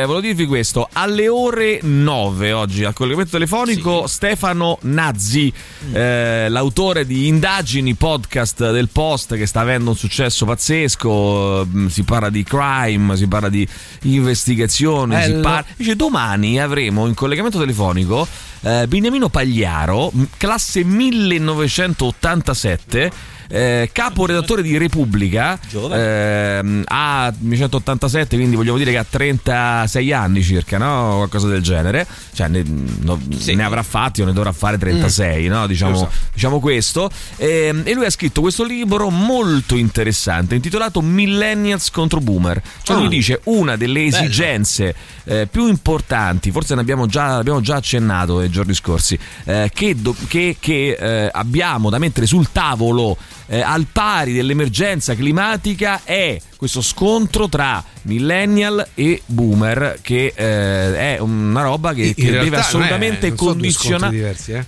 volevo 0.04 0.20
dirvi 0.20 0.44
questo, 0.44 0.86
alle 0.92 1.28
ore 1.28 1.78
9 1.82 2.52
oggi 2.52 2.84
al 2.84 2.92
collegamento 2.92 3.30
telefonico 3.32 4.06
Stefano 4.06 4.76
Nazzi, 4.82 5.50
eh, 5.92 6.46
l'autore 6.50 7.06
di 7.06 7.26
Indagini, 7.26 7.94
podcast 7.94 8.70
del 8.70 8.88
Post 8.92 9.34
che 9.36 9.46
sta 9.46 9.60
avendo 9.60 9.88
un 9.90 9.96
successo 9.96 10.44
pazzesco, 10.44 11.66
mm, 11.66 11.86
si 11.86 12.02
parla 12.02 12.28
di 12.28 12.42
crime, 12.42 12.80
si 13.14 13.26
parla 13.26 13.48
di 13.48 13.66
investigazione, 14.02 15.24
si 15.24 15.32
parla... 15.34 15.64
Dice 15.76 15.96
domani 15.96 16.60
avremo 16.60 17.06
in 17.06 17.14
collegamento 17.14 17.58
telefonico 17.58 18.26
eh, 18.62 18.86
Beniamino 18.86 19.28
Pagliaro, 19.28 20.12
classe 20.36 20.84
1987, 20.84 23.10
eh, 23.48 23.90
capo 23.92 24.26
redattore 24.26 24.62
di 24.62 24.76
Repubblica, 24.78 25.58
ehm, 25.72 26.82
ha 26.86 27.32
1987, 27.38 28.36
quindi 28.36 28.56
vogliamo 28.56 28.78
dire 28.78 28.90
che 28.92 28.98
ha 28.98 29.06
36 29.08 30.12
anni 30.12 30.42
circa, 30.42 30.78
no? 30.78 31.14
Qualcosa 31.16 31.48
del 31.48 31.62
genere, 31.62 32.06
cioè 32.32 32.48
ne, 32.48 32.62
no- 33.00 33.20
Sì. 33.36 33.54
ne 33.54 33.64
avrà 33.64 33.82
fatti 33.82 34.22
o 34.22 34.24
ne 34.24 34.32
dovrà 34.32 34.52
fare 34.52 34.78
36, 34.78 35.46
no? 35.48 35.66
Diciamo, 35.66 36.08
diciamo 36.32 36.60
questo. 36.60 37.10
Ehm, 37.36 37.82
e 37.84 37.94
lui 37.94 38.04
ha 38.06 38.10
scritto 38.10 38.40
questo 38.40 38.64
libro 38.64 39.10
molto 39.10 39.76
interessante 39.76 40.54
intitolato 40.54 41.00
Millennials 41.00 41.90
contro 41.90 42.20
Boomer. 42.20 42.60
Cioè 42.82 42.96
lui 42.96 43.08
dice 43.08 43.40
una 43.44 43.76
delle 43.76 44.04
esigenze 44.04 44.94
eh, 45.24 45.46
più 45.50 45.66
importanti, 45.68 46.50
forse 46.50 46.74
ne 46.74 46.80
abbiamo 46.80 47.06
già, 47.06 47.36
abbiamo 47.36 47.60
già 47.60 47.76
accennato 47.76 48.38
nei 48.38 48.50
giorni 48.50 48.74
scorsi, 48.74 49.18
eh, 49.44 49.70
che, 49.72 49.94
do- 49.96 50.14
che- 50.28 50.56
che, 50.58 50.96
eh, 50.98 51.28
abbiamo 51.32 51.90
da 51.90 51.98
mettere 51.98 52.26
sul 52.26 52.48
tavolo 52.52 53.16
eh, 53.52 53.60
al 53.60 53.86
pari 53.92 54.32
dell'emergenza 54.32 55.14
climatica 55.14 56.00
è 56.04 56.40
questo 56.56 56.80
scontro 56.80 57.50
tra 57.50 57.84
millennial 58.02 58.88
e 58.94 59.20
boomer 59.26 59.98
che 60.00 60.32
eh, 60.34 61.16
è 61.16 61.18
una 61.20 61.60
roba 61.60 61.92
che, 61.92 62.14
che 62.14 62.30
deve 62.30 62.44
non 62.46 62.54
è- 62.54 62.56
assolutamente 62.56 63.28
non 63.28 63.36
condizionare 63.36 64.16
diversi, 64.16 64.52
eh? 64.52 64.64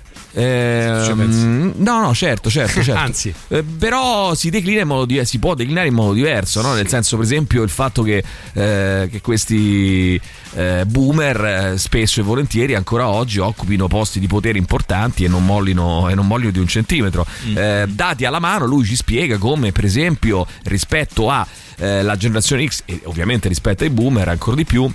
Pensi? 1.14 1.72
no, 1.76 2.00
no, 2.00 2.14
certo, 2.14 2.50
certo, 2.50 2.82
certo. 2.82 3.00
Anzi. 3.00 3.32
Eh, 3.48 3.62
però 3.62 4.34
si 4.34 4.50
declina 4.50 4.82
in 4.82 4.88
modo 4.88 5.04
di- 5.04 5.24
si 5.24 5.38
può 5.38 5.54
declinare 5.54 5.88
in 5.88 5.94
modo 5.94 6.12
diverso, 6.12 6.60
no? 6.60 6.74
nel 6.74 6.88
senso, 6.88 7.16
per 7.16 7.24
esempio, 7.24 7.62
il 7.62 7.70
fatto 7.70 8.02
che, 8.02 8.22
eh, 8.52 9.08
che 9.10 9.20
questi 9.20 10.20
eh, 10.54 10.84
boomer 10.86 11.44
eh, 11.44 11.78
spesso 11.78 12.20
e 12.20 12.22
volentieri 12.22 12.74
ancora 12.74 13.08
oggi 13.08 13.38
occupino 13.38 13.86
posti 13.86 14.18
di 14.18 14.26
potere 14.26 14.58
importanti 14.58 15.24
e 15.24 15.28
non 15.28 15.44
mollino, 15.44 16.08
e 16.08 16.14
non 16.14 16.26
mollino 16.26 16.50
di 16.50 16.58
un 16.58 16.66
centimetro. 16.66 17.24
Eh, 17.54 17.84
dati 17.88 18.24
alla 18.24 18.40
mano, 18.40 18.66
lui 18.66 18.84
ci 18.84 18.96
spiega 18.96 19.38
come, 19.38 19.72
per 19.72 19.84
esempio, 19.84 20.46
rispetto 20.64 21.30
a 21.30 21.46
eh, 21.76 22.02
la 22.02 22.16
generazione 22.16 22.66
X 22.66 22.82
e 22.84 23.00
ovviamente 23.04 23.48
rispetto 23.48 23.84
ai 23.84 23.90
boomer 23.90 24.28
ancora 24.28 24.56
di 24.56 24.64
più 24.64 24.90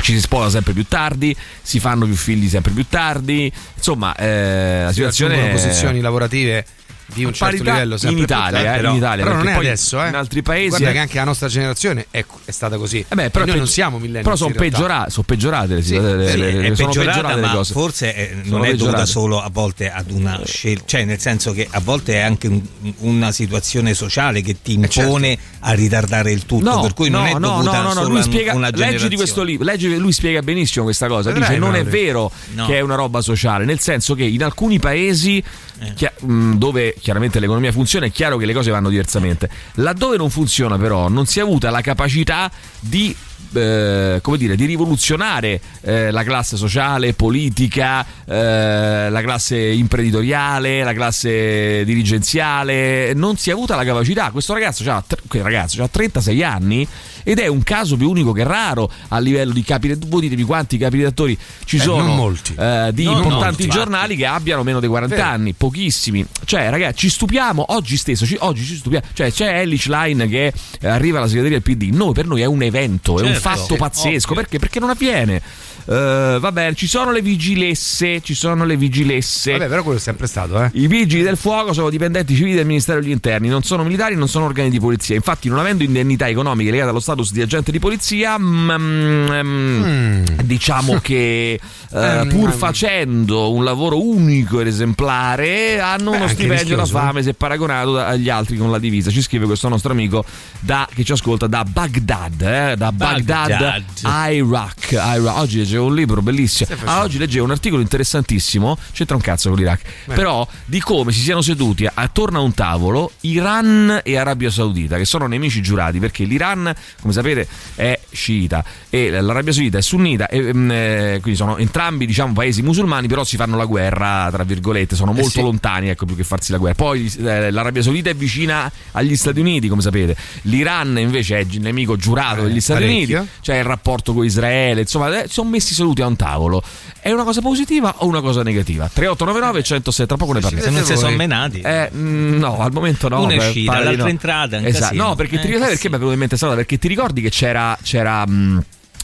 ci 0.00 0.12
si 0.12 0.20
sposa 0.20 0.50
sempre 0.50 0.72
più 0.72 0.84
tardi, 0.86 1.34
si 1.62 1.80
fanno 1.80 2.04
più 2.04 2.14
figli 2.14 2.48
sempre 2.48 2.72
più 2.72 2.86
tardi, 2.88 3.52
insomma 3.76 4.14
eh, 4.16 4.82
la 4.84 4.88
Si 4.88 4.94
situazione 4.94 5.34
raggiungono 5.36 5.58
è 5.58 5.62
posizioni 5.62 6.00
lavorative 6.00 6.66
di 7.12 7.24
un 7.24 7.32
certo 7.32 7.56
livello 7.62 7.96
in 8.02 8.18
Italia, 8.18 8.60
eh, 8.74 8.76
però, 8.76 8.90
in 8.90 8.96
Italia, 8.96 9.24
però 9.24 9.36
non 9.36 9.48
è 9.48 9.54
adesso 9.54 10.02
eh. 10.02 10.08
in 10.08 10.14
altri 10.14 10.42
paesi 10.42 10.68
guarda 10.68 10.88
è- 10.88 10.92
che 10.92 10.98
anche 10.98 11.16
la 11.16 11.24
nostra 11.24 11.48
generazione 11.48 12.06
è, 12.10 12.24
è 12.44 12.50
stata 12.50 12.76
così. 12.76 13.04
Eh 13.08 13.14
beh, 13.14 13.30
però 13.30 13.44
noi 13.44 13.52
pe- 13.54 13.58
non 13.60 13.68
siamo 13.68 13.98
millennials 13.98 14.24
Però 14.24 14.36
sono 14.36 14.54
peggiorate, 14.54 15.10
sono 15.10 15.24
peggiorate 15.26 15.74
le, 15.74 15.82
Sì, 15.82 15.92
le- 16.00 16.16
le- 16.16 16.30
sì, 16.30 16.36
le- 16.38 16.48
è 16.48 16.74
sono 16.74 16.88
peggiorata, 16.88 17.10
peggiorate 17.12 17.34
le 17.40 17.46
ma 17.46 17.52
cose. 17.52 17.72
forse 17.72 18.14
eh, 18.14 18.36
Sono 18.44 18.56
non 18.56 18.66
è 18.66 18.74
dovuta 18.74 19.06
solo 19.06 19.40
a 19.42 19.48
volte 19.52 19.90
ad 19.90 20.10
una 20.10 20.40
scelta, 20.44 20.82
cioè 20.86 21.04
nel 21.04 21.18
senso 21.18 21.52
che 21.52 21.66
a 21.70 21.80
volte 21.80 22.14
è 22.14 22.20
anche 22.20 22.46
un- 22.48 22.62
una 22.98 23.32
situazione 23.32 23.94
sociale 23.94 24.40
che 24.42 24.56
ti 24.62 24.74
impone 24.74 25.38
a 25.60 25.72
ritardare 25.72 26.32
il 26.32 26.46
tutto, 26.46 26.68
Eh, 26.70 26.74
No, 26.74 26.80
per 26.82 26.94
cui 26.94 27.10
non 27.10 27.22
no, 27.22 27.28
è 27.28 27.32
no, 27.32 27.38
dovuta 27.38 27.70
no, 27.76 27.82
no, 27.82 27.88
no, 27.88 27.92
solo 27.94 28.08
lui 28.08 28.18
a 28.18 28.22
spiega, 28.22 28.54
una 28.54 28.70
leggi 28.72 29.16
questo 29.16 29.42
libro, 29.42 29.64
leggi- 29.64 29.96
lui 29.96 30.12
spiega 30.12 30.40
benissimo 30.40 30.84
questa 30.84 31.06
cosa, 31.08 31.30
Vedrai, 31.32 31.48
dice 31.48 31.60
non 31.60 31.74
è 31.74 31.84
vero 31.84 32.30
che 32.66 32.76
è 32.76 32.80
una 32.80 32.94
roba 32.94 33.20
sociale, 33.20 33.64
nel 33.64 33.78
senso 33.80 34.14
che 34.14 34.24
in 34.24 34.42
alcuni 34.42 34.78
paesi 34.78 35.42
Eh. 35.80 35.94
chia- 35.94 36.12
mh, 36.18 36.56
dove 36.56 36.94
chiaramente 37.00 37.40
l'economia 37.40 37.72
funziona 37.72 38.06
è 38.06 38.12
chiaro 38.12 38.36
che 38.36 38.46
le 38.46 38.52
cose 38.52 38.70
vanno 38.70 38.88
diversamente, 38.90 39.48
laddove 39.74 40.16
non 40.16 40.28
funziona 40.30 40.76
però 40.78 41.08
non 41.08 41.26
si 41.26 41.38
è 41.38 41.42
avuta 41.42 41.70
la 41.70 41.80
capacità 41.80 42.50
di 42.78 43.14
eh, 43.52 44.18
come 44.22 44.36
dire, 44.36 44.56
di 44.56 44.64
rivoluzionare 44.64 45.60
eh, 45.82 46.10
la 46.10 46.22
classe 46.22 46.56
sociale, 46.56 47.14
politica, 47.14 48.04
eh, 48.24 49.08
la 49.10 49.20
classe 49.22 49.58
imprenditoriale, 49.58 50.82
la 50.82 50.92
classe 50.92 51.84
dirigenziale. 51.84 53.12
Non 53.14 53.36
si 53.36 53.50
è 53.50 53.52
avuta 53.52 53.76
la 53.76 53.84
capacità. 53.84 54.30
Questo 54.30 54.52
ragazzo 54.52 54.88
ha 54.90 55.04
ragazzo, 55.42 55.78
c'ha 55.78 55.88
36 55.88 56.42
anni 56.42 56.86
ed 57.22 57.38
è 57.38 57.46
un 57.46 57.62
caso 57.62 57.96
più 57.96 58.08
unico 58.08 58.32
che 58.32 58.44
raro 58.44 58.90
a 59.08 59.18
livello 59.18 59.52
di 59.52 59.62
capi. 59.62 59.96
Voi 60.06 60.22
ditemi 60.22 60.42
quanti 60.42 60.78
capi 60.78 60.98
redattori 60.98 61.36
ci 61.64 61.76
Eh, 61.76 61.80
sono 61.80 62.34
eh, 62.56 62.90
di 62.92 63.04
Non 63.04 63.16
importanti 63.16 63.62
molti, 63.62 63.68
giornali 63.68 64.16
che 64.16 64.26
abbiano 64.26 64.62
meno 64.62 64.80
di 64.80 64.86
40 64.86 65.14
Vero. 65.14 65.26
anni, 65.28 65.52
pochissimi. 65.52 66.24
Cioè, 66.44 66.70
ragazzi, 66.70 66.98
ci 66.98 67.10
stupiamo 67.10 67.64
oggi 67.68 67.96
stesso. 67.96 68.26
Ci, 68.26 68.36
oggi 68.40 68.64
ci 68.64 68.76
stupiamo. 68.76 69.04
Cioè, 69.12 69.32
c'è 69.32 69.60
Ellich 69.60 69.86
Line 69.86 70.28
che 70.28 70.52
arriva 70.82 71.18
alla 71.18 71.26
segreteria 71.26 71.60
del 71.60 71.76
PD. 71.76 71.94
Noi, 71.94 72.12
per 72.12 72.26
noi 72.26 72.40
è 72.42 72.46
un 72.46 72.62
evento, 72.62 73.18
è 73.18 73.22
un 73.30 73.40
Certo, 73.40 73.58
fatto 73.60 73.76
pazzesco. 73.76 74.30
ovvio. 74.30 74.42
Perché? 74.42 74.58
Perché 74.58 74.80
non 74.80 74.90
avviene. 74.90 75.42
Eh, 75.86 76.38
va 76.40 76.52
bene, 76.52 76.74
ci 76.74 76.86
sono 76.86 77.10
le 77.12 77.22
vigilesse, 77.22 78.20
ci 78.20 78.34
sono 78.34 78.64
le 78.64 78.76
vigilesse. 78.76 79.52
Vabbè, 79.52 79.68
però 79.68 79.82
quello 79.82 79.98
è 79.98 80.00
sempre 80.00 80.26
stato, 80.26 80.62
eh. 80.62 80.70
I 80.74 80.86
vigili 80.86 81.22
del 81.22 81.36
fuoco 81.36 81.72
sono 81.72 81.90
dipendenti 81.90 82.34
civili 82.34 82.54
del 82.54 82.66
Ministero 82.66 83.00
degli 83.00 83.10
Interni, 83.10 83.48
non 83.48 83.62
sono 83.62 83.82
militari, 83.82 84.14
non 84.14 84.28
sono 84.28 84.44
organi 84.44 84.70
di 84.70 84.78
polizia. 84.78 85.14
Infatti, 85.14 85.48
non 85.48 85.58
avendo 85.58 85.82
indennità 85.82 86.28
economiche 86.28 86.70
legate 86.70 86.90
allo 86.90 87.00
status 87.00 87.32
di 87.32 87.42
agente 87.42 87.72
di 87.72 87.78
polizia, 87.78 88.38
mm, 88.38 88.70
mm, 88.70 90.24
diciamo 90.44 90.98
che 91.02 91.60
eh, 91.92 92.26
pur 92.28 92.52
facendo 92.52 93.52
un 93.52 93.64
lavoro 93.64 94.04
unico 94.04 94.60
ed 94.60 94.68
esemplare, 94.68 95.80
hanno 95.80 96.10
uno 96.10 96.22
anche 96.22 96.34
stipendio 96.34 96.76
da 96.76 96.82
eh. 96.82 96.86
fame 96.86 97.22
se 97.22 97.34
paragonato 97.34 97.98
agli 97.98 98.28
altri 98.28 98.56
con 98.56 98.70
la 98.70 98.78
divisa. 98.78 99.10
Ci 99.10 99.22
scrive 99.22 99.46
questo 99.46 99.68
nostro 99.68 99.92
amico 99.92 100.24
da- 100.60 100.88
che 100.92 101.04
ci 101.04 101.12
ascolta 101.12 101.46
da 101.46 101.64
Baghdad, 101.64 102.40
eh, 102.42 102.74
da 102.76 102.92
Baghdad, 102.92 103.48
Baghdad. 103.48 103.84
Iraq, 104.32 104.92
Iraq. 104.92 105.38
Oggi 105.38 105.60
leggevo 105.70 105.86
un 105.86 105.94
libro 105.94 106.22
bellissimo. 106.22 106.68
Ah, 106.84 107.02
oggi 107.02 107.18
leggevo 107.18 107.44
un 107.44 107.52
articolo 107.52 107.80
interessantissimo. 107.80 108.76
C'entra 108.92 109.14
un 109.14 109.22
cazzo 109.22 109.48
con 109.50 109.58
l'Iraq. 109.58 109.80
Però 110.06 110.46
di 110.64 110.80
come 110.80 111.12
si 111.12 111.20
siano 111.20 111.40
seduti 111.40 111.88
attorno 111.92 112.38
a 112.38 112.42
un 112.42 112.52
tavolo 112.52 113.12
Iran 113.20 114.00
e 114.02 114.16
Arabia 114.16 114.50
Saudita, 114.50 114.96
che 114.96 115.04
sono 115.04 115.26
nemici 115.26 115.62
giurati, 115.62 115.98
perché 115.98 116.24
l'Iran, 116.24 116.74
come 117.00 117.12
sapete, 117.12 117.46
è 117.76 117.98
sciita 118.10 118.64
e 118.88 119.10
l'Arabia 119.10 119.52
Saudita 119.52 119.78
è 119.78 119.82
sunnita, 119.82 120.28
e, 120.28 120.52
mm, 120.52 120.70
eh, 120.70 121.18
quindi 121.20 121.38
sono 121.38 121.56
entrambi 121.58 122.06
diciamo 122.06 122.32
paesi 122.32 122.62
musulmani, 122.62 123.06
però 123.06 123.24
si 123.24 123.36
fanno 123.36 123.56
la 123.56 123.66
guerra, 123.66 124.28
tra 124.32 124.42
virgolette, 124.42 124.96
sono 124.96 125.12
molto 125.12 125.30
sì. 125.30 125.42
lontani, 125.42 125.88
ecco, 125.88 126.06
più 126.06 126.16
che 126.16 126.24
farsi 126.24 126.50
la 126.50 126.58
guerra. 126.58 126.74
Poi 126.74 127.12
eh, 127.18 127.50
l'Arabia 127.50 127.82
Saudita 127.82 128.10
è 128.10 128.14
vicina 128.14 128.70
agli 128.92 129.16
Stati 129.16 129.38
Uniti, 129.40 129.68
come 129.68 129.82
sapete. 129.82 130.16
L'Iran 130.42 130.98
invece 130.98 131.38
è 131.38 131.46
nemico 131.58 131.96
giurato 131.96 132.42
degli 132.42 132.60
Stati 132.60 132.82
parecchio. 132.82 133.18
Uniti, 133.18 133.32
c'è 133.42 133.58
il 133.58 133.64
rapporto 133.64 134.12
con 134.12 134.24
Israele, 134.24 134.80
insomma, 134.80 135.22
eh, 135.22 135.28
sono 135.28 135.50
messi 135.50 135.59
seduti 135.60 136.02
a 136.02 136.06
un 136.06 136.16
tavolo. 136.16 136.62
È 137.00 137.10
una 137.10 137.24
cosa 137.24 137.40
positiva 137.40 137.94
o 137.98 138.06
una 138.06 138.20
cosa 138.20 138.42
negativa? 138.42 138.88
3899 138.92 139.62
106, 139.62 140.06
tra 140.06 140.16
poco 140.16 140.32
ne 140.32 140.40
parliamo. 140.40 140.64
Se 140.64 140.70
non 140.70 140.84
si 140.84 140.96
sono 140.96 141.16
menati. 141.16 141.60
Eh, 141.60 141.90
mm, 141.94 142.38
no, 142.38 142.60
al 142.60 142.72
momento 142.72 143.08
no. 143.08 143.22
Una 143.22 143.32
è 143.34 143.52
beh, 143.52 143.64
l'altra 143.64 143.94
no. 144.04 144.06
entrata, 144.08 144.66
Esatto. 144.66 144.94
No, 144.94 145.14
perché 145.14 145.38
ti 145.40 145.48
Eh, 145.48 145.50
sai 145.52 145.58
perché 145.60 145.66
casino. 145.74 145.90
mi 145.90 145.94
è 145.94 145.98
venuto 145.98 146.12
in 146.12 146.18
mente 146.18 146.36
cosa? 146.38 146.54
Perché 146.54 146.78
ti 146.78 146.88
ricordi 146.88 147.20
che 147.22 147.30
c'era. 147.30 147.76
c'era 147.82 148.24
mm, 148.28 148.58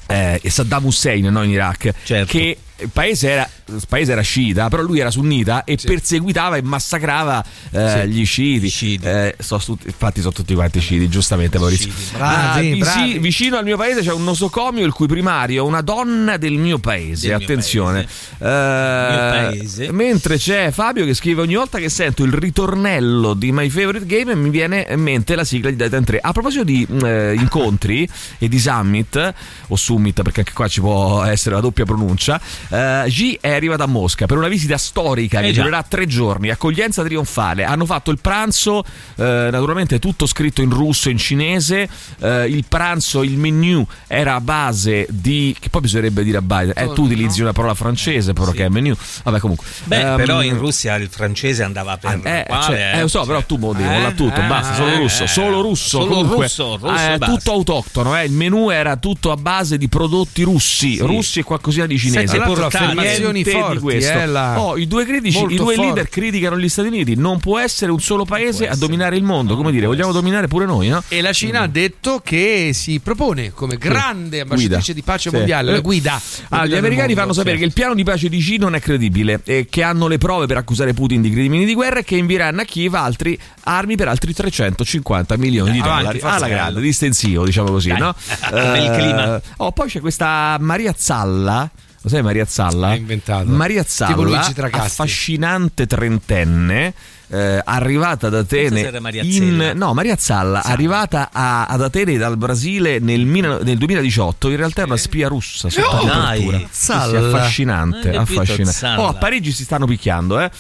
eh, 0.08 0.40
Saddam 0.44 0.84
Hussein 0.84 1.26
no, 1.26 1.42
in 1.42 1.50
Iraq 1.50 1.92
Certo. 2.04 2.26
che 2.30 2.58
il 2.78 2.90
paese 2.92 3.30
era, 3.30 3.48
il 3.66 3.82
paese 3.88 4.12
era 4.12 4.20
sciita 4.20 4.68
però 4.68 4.82
lui 4.82 4.98
era 4.98 5.10
sunnita 5.10 5.64
e 5.64 5.78
perseguitava 5.82 6.56
e 6.56 6.62
massacrava 6.62 7.44
eh, 7.70 8.06
gli 8.08 8.24
sciiti, 8.24 8.68
sciiti. 8.68 9.06
Eh, 9.06 9.34
so 9.38 9.60
infatti 9.84 10.20
sono 10.20 10.32
tutti 10.32 10.54
quanti 10.54 10.80
sciiti 10.80 11.08
giustamente 11.08 11.58
Maurizio 11.58 11.90
Bravi, 12.12 12.80
Ah, 12.82 13.00
vici- 13.00 13.18
vicino 13.18 13.56
al 13.56 13.64
mio 13.64 13.76
paese 13.76 14.02
c'è 14.02 14.12
un 14.12 14.24
nosocomio 14.24 14.84
il 14.84 14.92
cui 14.92 15.06
primario 15.06 15.64
è 15.64 15.66
una 15.66 15.80
donna 15.80 16.36
del 16.36 16.54
mio 16.54 16.78
paese 16.78 17.28
Del 17.28 17.36
mio 17.36 17.44
attenzione. 17.46 18.00
Eh, 18.02 18.06
paese. 18.38 19.92
mentre 19.92 20.36
c'è 20.36 20.70
Fabio 20.70 21.04
che 21.04 21.14
scrive 21.14 21.40
ogni 21.42 21.54
volta 21.54 21.78
che 21.78 21.88
sento 21.88 22.24
il 22.24 22.32
ritornello 22.32 23.34
di 23.34 23.52
My 23.52 23.68
Favorite 23.68 24.06
Game 24.06 24.34
mi 24.34 24.50
viene 24.50 24.86
in 24.90 25.00
mente 25.00 25.34
la 25.34 25.44
sigla 25.44 25.70
di 25.70 25.76
Titan 25.76 26.04
3 26.04 26.18
a 26.20 26.32
proposito 26.32 26.64
di 26.64 26.86
eh, 27.04 27.34
incontri 27.34 28.08
e 28.38 28.48
di 28.48 28.58
summit 28.58 29.34
o 29.68 29.76
summit 29.76 30.22
perché 30.22 30.40
anche 30.40 30.52
qua 30.52 30.68
ci 30.68 30.80
può 30.80 31.22
essere 31.24 31.54
la 31.54 31.60
doppia 31.60 31.84
pronuncia 31.84 32.40
eh, 32.70 33.04
G 33.08 33.38
è 33.40 33.52
arrivata 33.52 33.84
a 33.84 33.86
Mosca 33.86 34.26
per 34.26 34.36
una 34.36 34.48
visita 34.48 34.76
storica 34.78 35.40
che 35.40 35.48
Eh 35.48 35.52
già. 35.52 35.62
durerà 35.62 35.82
tre 35.82 36.06
giorni 36.06 36.50
accoglienza 36.50 37.02
trionfale. 37.02 37.64
Hanno 37.64 37.84
fatto 37.86 38.10
il 38.10 38.18
pranzo 38.20 38.82
eh, 39.16 39.48
naturalmente 39.50 39.98
tutto 39.98 40.26
scritto 40.26 40.62
in 40.62 40.70
russo 40.70 41.08
e 41.08 41.12
in 41.12 41.18
cinese. 41.18 41.88
Eh, 42.20 42.46
il 42.46 42.64
pranzo 42.68 43.22
il 43.22 43.36
menu 43.38 43.86
era 44.06 44.34
a 44.34 44.40
base 44.40 45.06
di 45.10 45.54
che 45.58 45.68
poi 45.68 45.80
bisognerebbe 45.82 46.22
dire 46.24 46.38
a 46.38 46.42
base 46.42 46.72
eh, 46.74 46.92
tu 46.92 47.04
utilizzi 47.04 47.40
una 47.42 47.52
parola 47.52 47.74
francese 47.74 48.32
però 48.32 48.50
che 48.50 48.64
è 48.64 48.68
menu. 48.68 48.94
Vabbè 49.24 49.38
comunque. 49.38 49.66
Beh, 49.84 50.00
Ehm, 50.00 50.16
però 50.16 50.42
in 50.42 50.58
Russia 50.58 50.94
il 50.96 51.08
francese 51.08 51.62
andava 51.62 51.96
per 51.96 52.20
eh, 52.22 52.44
quale, 52.46 52.62
cioè, 52.64 52.92
eh, 52.96 53.00
lo 53.00 53.08
so, 53.08 53.24
però 53.24 53.42
tu 53.42 53.56
mo 53.56 53.72
devi 53.72 53.88
Eh, 53.88 54.14
tutto, 54.14 54.40
eh, 54.40 54.46
basta, 54.46 54.74
solo 54.74 54.96
russo, 54.96 55.26
solo 55.26 55.60
russo, 55.62 55.88
solo 56.00 56.06
comunque, 56.06 56.44
russo, 56.44 56.76
russo 56.76 57.18
tutto 57.18 57.52
autoctono, 57.52 58.16
eh, 58.18 58.24
il 58.24 58.32
menù 58.32 58.68
era 58.70 58.96
tutto 58.96 59.32
a 59.32 59.36
base 59.36 59.78
di 59.78 59.88
prodotti 59.88 60.42
russi, 60.42 60.98
russi 60.98 61.40
e 61.40 61.42
qualcosina 61.42 61.86
di 61.86 61.98
cinese. 61.98 62.36
Tra 62.36 62.44
portati. 62.62 62.84
affermazioni 62.84 63.44
forti, 63.44 63.96
eh, 63.96 64.26
la- 64.26 64.60
Oh, 64.60 64.76
i 64.76 64.86
due 64.86 65.04
critici, 65.04 65.44
i 65.48 65.56
due 65.56 65.76
leader 65.76 66.08
criticano 66.08 66.58
gli 66.58 66.68
Stati 66.68 66.88
Uniti, 66.88 67.14
non 67.14 67.38
può 67.40 67.58
essere 67.58 67.90
un 67.92 68.00
solo 68.00 68.24
paese 68.24 68.68
a 68.68 68.76
dominare 68.76 69.16
il 69.16 69.22
mondo, 69.22 69.56
come 69.56 69.70
dire, 69.72 69.86
vogliamo 69.86 70.12
dominare 70.12 70.48
pure 70.48 70.66
noi, 70.66 70.88
no? 70.88 71.02
E 71.08 71.20
la 71.20 71.32
Cina 71.32 71.60
ha 71.62 71.66
detto 71.66 72.20
che 72.24 72.70
si 72.72 73.00
propone 73.00 73.52
come 73.52 73.76
grande 73.76 74.40
ambasciatrice 74.40 74.94
di 74.94 75.02
pace 75.02 75.30
Sì. 75.30 75.36
mondiale, 75.36 75.72
la 75.72 75.80
guida. 75.80 76.20
Ah, 76.50 76.66
gli 76.66 76.74
americani 76.74 77.14
fanno 77.14 77.32
sapere 77.32 77.56
che 77.58 77.64
il 77.64 77.72
piano 77.72 77.94
di 77.94 78.04
pace 78.04 78.28
di 78.28 78.38
Xi 78.38 78.56
non 78.58 78.74
è 78.74 78.80
credibile 78.80 79.40
e 79.44 79.66
che 79.70 79.82
hanno 79.82 80.06
le 80.08 80.18
prove 80.18 80.46
per 80.46 80.56
accusare 80.56 80.92
Putin 80.94 81.20
di 81.22 81.30
crimini 81.30 81.64
di 81.64 81.74
guerra 81.74 82.00
e 82.00 82.04
che 82.04 82.16
invieranno 82.16 82.60
a 82.60 82.64
Kiev 82.64 82.94
altri 82.94 83.38
armi 83.64 83.96
per 83.96 84.08
altri 84.08 84.32
350 84.32 85.36
milioni 85.36 85.72
di 85.72 85.78
Avanti, 85.80 85.98
dollari. 86.02 86.18
forza 86.18 86.36
Alla 86.36 86.48
grande, 86.48 86.80
distensivo, 86.80 87.44
diciamo 87.44 87.70
così, 87.70 87.88
Dai. 87.88 87.98
no? 87.98 88.14
Bel 88.50 88.90
clima. 88.96 89.40
Oh, 89.58 89.72
poi 89.72 89.88
c'è 89.88 90.00
questa 90.00 90.56
Maria 90.60 90.94
Zalla. 90.96 91.68
Lo 92.06 92.12
sai 92.12 92.22
Maria 92.22 92.44
Zalla? 92.46 92.86
L'ha 92.90 92.94
inventato. 92.94 93.48
Maria 93.50 93.82
Zalla, 93.84 94.48
affascinante 94.70 95.88
trentenne. 95.88 96.94
Eh, 97.28 97.60
arrivata 97.64 98.28
ad 98.28 98.34
Atene 98.34 99.00
Maria 99.00 99.22
in, 99.22 99.72
no 99.74 99.94
Maria 99.94 100.16
Zalla 100.16 100.62
arrivata 100.62 101.30
a- 101.32 101.66
ad 101.66 101.82
Atene 101.82 102.16
dal 102.16 102.36
Brasile 102.36 102.98
nel, 103.00 103.20
nel 103.22 103.76
2018 103.78 104.48
in 104.50 104.56
realtà 104.56 104.82
è 104.82 104.84
una 104.84 104.96
spia 104.96 105.26
russa 105.28 105.68
sotto 105.68 106.04
Dai, 106.06 106.42
copertura. 106.44 106.58
Sì, 106.58 106.66
sì, 106.70 106.84
Zalla. 106.92 107.18
affascinante, 107.26 108.16
affascinante. 108.16 108.72
Zalla. 108.72 109.00
Oh, 109.00 109.08
a 109.08 109.14
Parigi 109.14 109.52
si 109.52 109.64
stanno 109.64 109.86
picchiando, 109.86 110.38
eh. 110.40 110.44
A. 110.44 110.50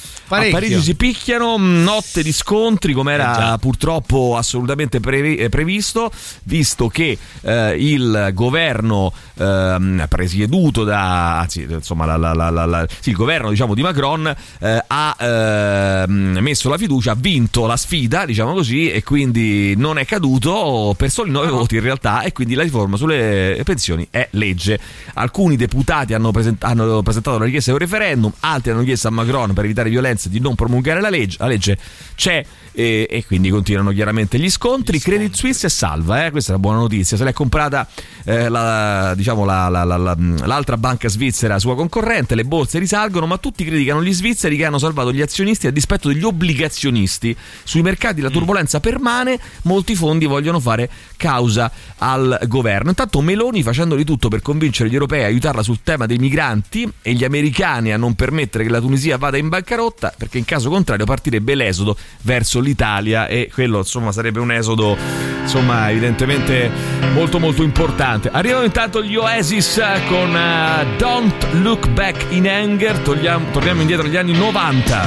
Parigi 0.50 0.80
si 0.82 0.94
picchiano, 0.96 1.56
mh, 1.56 1.82
notte 1.84 2.22
di 2.22 2.32
scontri, 2.32 2.92
come 2.92 3.12
Eh 3.12 3.14
era 3.14 3.32
già. 3.36 3.58
purtroppo 3.58 4.36
assolutamente 4.36 4.98
previ- 5.00 5.36
eh, 5.36 5.48
previsto, 5.48 6.10
visto 6.44 6.88
che 6.88 7.16
eh, 7.42 7.76
il 7.78 8.30
governo 8.34 9.12
ehm, 9.38 10.06
presieduto 10.08 10.82
da, 10.84 11.38
anzi, 11.40 11.66
insomma, 11.68 12.04
la- 12.06 12.16
la- 12.16 12.50
la- 12.50 12.86
sì, 13.00 13.10
il 13.10 13.16
governo 13.16 13.50
diciamo, 13.50 13.74
di 13.74 13.82
Macron 13.82 14.34
eh, 14.58 14.84
ha 14.86 15.16
ehm, 15.18 16.38
messo 16.56 16.70
la 16.70 16.78
fiducia, 16.78 17.12
ha 17.12 17.16
vinto 17.16 17.66
la 17.66 17.76
sfida, 17.76 18.24
diciamo 18.24 18.54
così, 18.54 18.90
e 18.90 19.02
quindi 19.02 19.76
non 19.76 19.98
è 19.98 20.06
caduto 20.06 20.94
per 20.96 21.10
soli 21.10 21.30
9 21.30 21.50
voti 21.50 21.74
in 21.76 21.82
realtà, 21.82 22.22
e 22.22 22.32
quindi 22.32 22.54
la 22.54 22.62
riforma 22.62 22.96
sulle 22.96 23.60
pensioni 23.62 24.08
è 24.10 24.26
legge. 24.32 24.80
Alcuni 25.14 25.56
deputati 25.56 26.14
hanno, 26.14 26.30
present- 26.30 26.64
hanno 26.64 27.02
presentato 27.02 27.38
la 27.38 27.44
richiesta 27.44 27.70
di 27.70 27.76
un 27.76 27.82
referendum, 27.82 28.32
altri 28.40 28.70
hanno 28.70 28.82
chiesto 28.82 29.08
a 29.08 29.10
Macron 29.10 29.52
per 29.52 29.64
evitare 29.64 29.90
violenze 29.90 30.30
di 30.30 30.40
non 30.40 30.54
promulgare 30.54 31.00
la 31.02 31.10
legge. 31.10 31.36
La 31.38 31.46
legge 31.46 31.78
c'è 32.14 32.42
e, 32.78 33.06
e 33.10 33.24
quindi 33.24 33.48
continuano 33.48 33.90
chiaramente 33.90 34.38
gli 34.38 34.50
scontri. 34.50 35.00
Credit 35.00 35.34
Suisse 35.34 35.66
è 35.66 35.70
salva, 35.70 36.26
eh? 36.26 36.30
questa 36.30 36.50
è 36.52 36.54
una 36.56 36.62
buona 36.62 36.78
notizia. 36.80 37.16
Se 37.16 37.24
l'è 37.24 37.32
comprata 37.32 37.88
eh, 38.24 38.50
la- 38.50 39.14
diciamo, 39.16 39.46
la- 39.46 39.68
la- 39.70 39.84
la- 39.84 39.96
la- 39.96 40.16
l'altra 40.44 40.76
banca 40.76 41.08
svizzera 41.08 41.58
sua 41.58 41.74
concorrente, 41.74 42.34
le 42.34 42.44
borse 42.44 42.78
risalgono, 42.78 43.26
ma 43.26 43.38
tutti 43.38 43.64
criticano 43.64 44.02
gli 44.04 44.12
svizzeri 44.12 44.58
che 44.58 44.66
hanno 44.66 44.76
salvato 44.78 45.10
gli 45.10 45.22
azionisti 45.22 45.66
a 45.66 45.70
dispetto 45.70 46.08
degli 46.08 46.22
obbligazionisti. 46.22 47.34
Sui 47.64 47.80
mercati 47.80 48.20
la 48.20 48.28
turbolenza 48.28 48.78
permane, 48.78 49.40
molti 49.62 49.94
fondi 49.94 50.26
vogliono 50.26 50.60
fare 50.60 50.90
causa 51.16 51.70
al 51.98 52.40
governo. 52.46 52.90
Intanto 52.90 53.22
Meloni 53.22 53.62
facendo 53.62 53.94
di 53.96 54.04
tutto 54.04 54.28
per 54.28 54.42
convincere 54.42 54.90
gli 54.90 54.94
europei 54.94 55.22
a 55.22 55.26
aiutarla 55.26 55.62
sul 55.62 55.78
tema 55.82 56.04
dei 56.04 56.18
migranti 56.18 56.86
e 57.00 57.14
gli 57.14 57.24
americani 57.24 57.92
a 57.92 57.96
non 57.96 58.14
permettere 58.14 58.64
che 58.64 58.70
la 58.70 58.80
Tunisia 58.80 59.16
vada 59.16 59.38
in 59.38 59.48
bancarotta, 59.48 60.12
perché 60.16 60.36
in 60.36 60.44
caso 60.44 60.68
contrario 60.68 61.06
partirebbe 61.06 61.54
l'esodo 61.54 61.96
verso 62.22 62.60
l'Italia 62.66 63.26
e 63.28 63.48
quello 63.52 63.78
insomma 63.78 64.12
sarebbe 64.12 64.40
un 64.40 64.50
esodo 64.52 64.96
insomma 65.42 65.90
evidentemente 65.90 66.70
molto 67.12 67.38
molto 67.38 67.62
importante. 67.62 68.28
Arrivano 68.30 68.64
intanto 68.64 69.02
gli 69.02 69.16
Oasis 69.16 69.80
con 70.08 70.36
eh, 70.36 70.86
Don't 70.98 71.46
Look 71.62 71.88
Back 71.88 72.26
in 72.30 72.48
Anger, 72.48 72.98
Togliamo- 72.98 73.50
torniamo 73.52 73.80
indietro 73.80 74.06
agli 74.06 74.16
anni 74.16 74.32
90. 74.32 75.06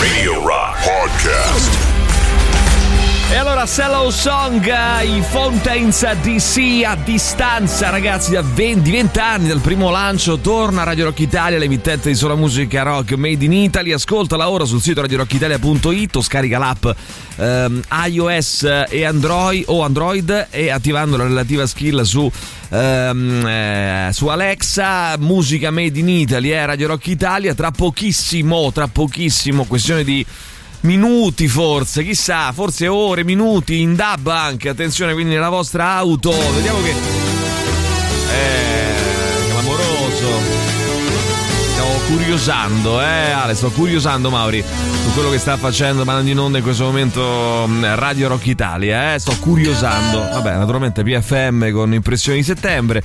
Radio 0.00 0.46
Rock 0.46 0.82
Podcast. 0.84 1.93
E 3.30 3.36
allora 3.36 3.64
Sellow 3.66 4.10
Song, 4.10 4.64
eh, 4.64 5.06
i 5.06 5.22
Fountains 5.22 6.04
DC 6.20 6.84
a 6.84 6.94
distanza 6.94 7.88
ragazzi 7.88 8.30
da 8.30 8.42
20, 8.42 8.90
20 8.90 9.18
anni 9.18 9.48
dal 9.48 9.60
primo 9.60 9.90
lancio 9.90 10.38
torna 10.38 10.82
a 10.82 10.84
Radio 10.84 11.06
Rock 11.06 11.20
Italia 11.20 11.58
l'emittente 11.58 12.10
di 12.10 12.14
sola 12.14 12.36
musica 12.36 12.82
rock 12.82 13.14
made 13.14 13.42
in 13.44 13.52
Italy. 13.52 13.92
Ascoltala 13.92 14.48
ora 14.50 14.66
sul 14.66 14.80
sito 14.80 15.00
radiorockyitalia.it 15.00 16.16
o 16.16 16.20
scarica 16.20 16.58
l'app 16.58 16.86
ehm, 17.36 17.82
iOS 18.08 18.84
e 18.90 19.04
Android 19.04 19.64
o 19.66 19.82
Android 19.82 20.48
e 20.50 20.70
attivando 20.70 21.16
la 21.16 21.24
relativa 21.24 21.66
skill 21.66 22.02
su 22.02 22.30
ehm, 22.68 23.46
eh, 23.46 24.10
su 24.12 24.26
Alexa. 24.26 25.16
Musica 25.18 25.70
made 25.70 25.98
in 25.98 26.08
Italy 26.08 26.50
eh, 26.50 26.66
Radio 26.66 26.88
Rock 26.88 27.06
Italia. 27.06 27.54
Tra 27.54 27.70
pochissimo 27.70 28.70
tra 28.70 28.86
pochissimo 28.86 29.64
questione 29.64 30.04
di 30.04 30.24
minuti 30.84 31.48
forse, 31.48 32.04
chissà, 32.04 32.52
forse 32.52 32.86
ore, 32.86 33.24
minuti 33.24 33.80
in 33.80 33.94
DAB 33.94 34.26
anche, 34.28 34.68
attenzione 34.68 35.12
quindi 35.12 35.34
nella 35.34 35.48
vostra 35.48 35.92
auto, 35.94 36.30
vediamo 36.54 36.82
che... 36.82 36.90
Eh, 38.30 38.93
curiosando, 42.18 43.00
eh 43.02 43.30
Ale, 43.32 43.54
sto 43.54 43.70
curiosando 43.72 44.30
Mauri 44.30 44.62
su 44.62 45.12
quello 45.14 45.30
che 45.30 45.38
sta 45.38 45.56
facendo 45.56 46.04
mandando 46.04 46.30
in 46.30 46.38
onda 46.38 46.58
in 46.58 46.64
questo 46.64 46.84
momento 46.84 47.66
mh, 47.66 47.94
Radio 47.96 48.28
Rock 48.28 48.46
Italia, 48.46 49.14
eh? 49.14 49.18
sto 49.18 49.36
curiosando. 49.40 50.18
Vabbè, 50.20 50.56
naturalmente 50.56 51.02
PFM 51.02 51.72
con 51.72 51.92
impressioni 51.92 52.38
di 52.38 52.44
settembre. 52.44 53.02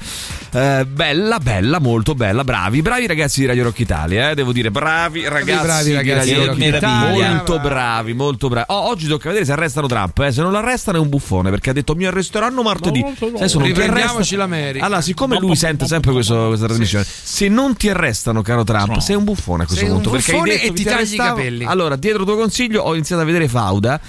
Eh, 0.52 0.86
bella, 0.88 1.40
bella, 1.40 1.80
molto 1.80 2.14
bella, 2.16 2.44
bravi, 2.44 2.82
bravi 2.82 3.08
ragazzi 3.08 3.42
di 3.42 3.46
Radio 3.48 3.64
Rock 3.64 3.80
Italia, 3.80 4.30
eh? 4.30 4.36
devo 4.36 4.52
dire, 4.54 4.70
bravi 4.72 5.28
ragazzi, 5.28 5.66
bravi 5.66 5.94
ragazzi 5.94 6.34
di 6.34 6.36
Radio 6.36 6.54
di 6.54 6.70
Rock 6.70 6.78
Italia, 6.78 7.30
molto 7.30 7.60
bravi, 7.60 8.14
molto 8.14 8.48
bravi. 8.48 8.66
Oh, 8.70 8.90
oggi 8.90 9.08
tocca 9.08 9.28
vedere 9.28 9.46
se 9.46 9.52
arrestano 9.52 9.88
Trump, 9.88 10.20
eh? 10.20 10.32
se 10.32 10.42
non 10.42 10.52
lo 10.52 10.58
arrestano 10.60 10.98
è 10.98 11.02
un 11.02 11.10
buffone 11.10 11.50
perché 11.50 11.72
ha 11.72 11.74
detto 11.74 11.96
mi 11.96 12.06
arresteranno 12.06 12.62
martedì. 12.62 13.02
Adesso 13.04 13.58
non 13.58 13.68
ti 13.68 13.74
Riprendiamoci 13.74 14.36
arrestano- 14.36 14.42
l'America. 14.42 14.86
Allora, 14.86 15.02
siccome 15.02 15.38
lui 15.40 15.56
sente 15.56 15.86
sempre 15.88 16.12
questo- 16.12 16.48
questa 16.48 16.66
trasmissione, 16.68 17.06
se 17.06 17.48
non 17.48 17.76
ti 17.76 17.90
arrestano, 17.90 18.42
caro 18.42 18.64
Trump, 18.64 18.98
sei 19.00 19.16
un 19.16 19.24
buffone 19.24 19.64
a 19.64 19.66
questo 19.66 19.84
Sei 19.86 19.94
un 19.94 20.02
punto. 20.02 20.12
perché 20.12 20.32
hai 20.36 20.42
detto 20.44 20.64
e 20.64 20.68
che 20.68 20.74
ti 20.74 20.84
tagli 20.84 21.14
i 21.14 21.18
capelli. 21.18 21.66
Allora, 21.66 21.96
dietro 21.96 22.24
tuo 22.24 22.36
consiglio, 22.36 22.84
ho 22.84 22.94
iniziato 22.94 23.22
a 23.22 23.26
vedere 23.26 23.48
Fauda 23.48 24.00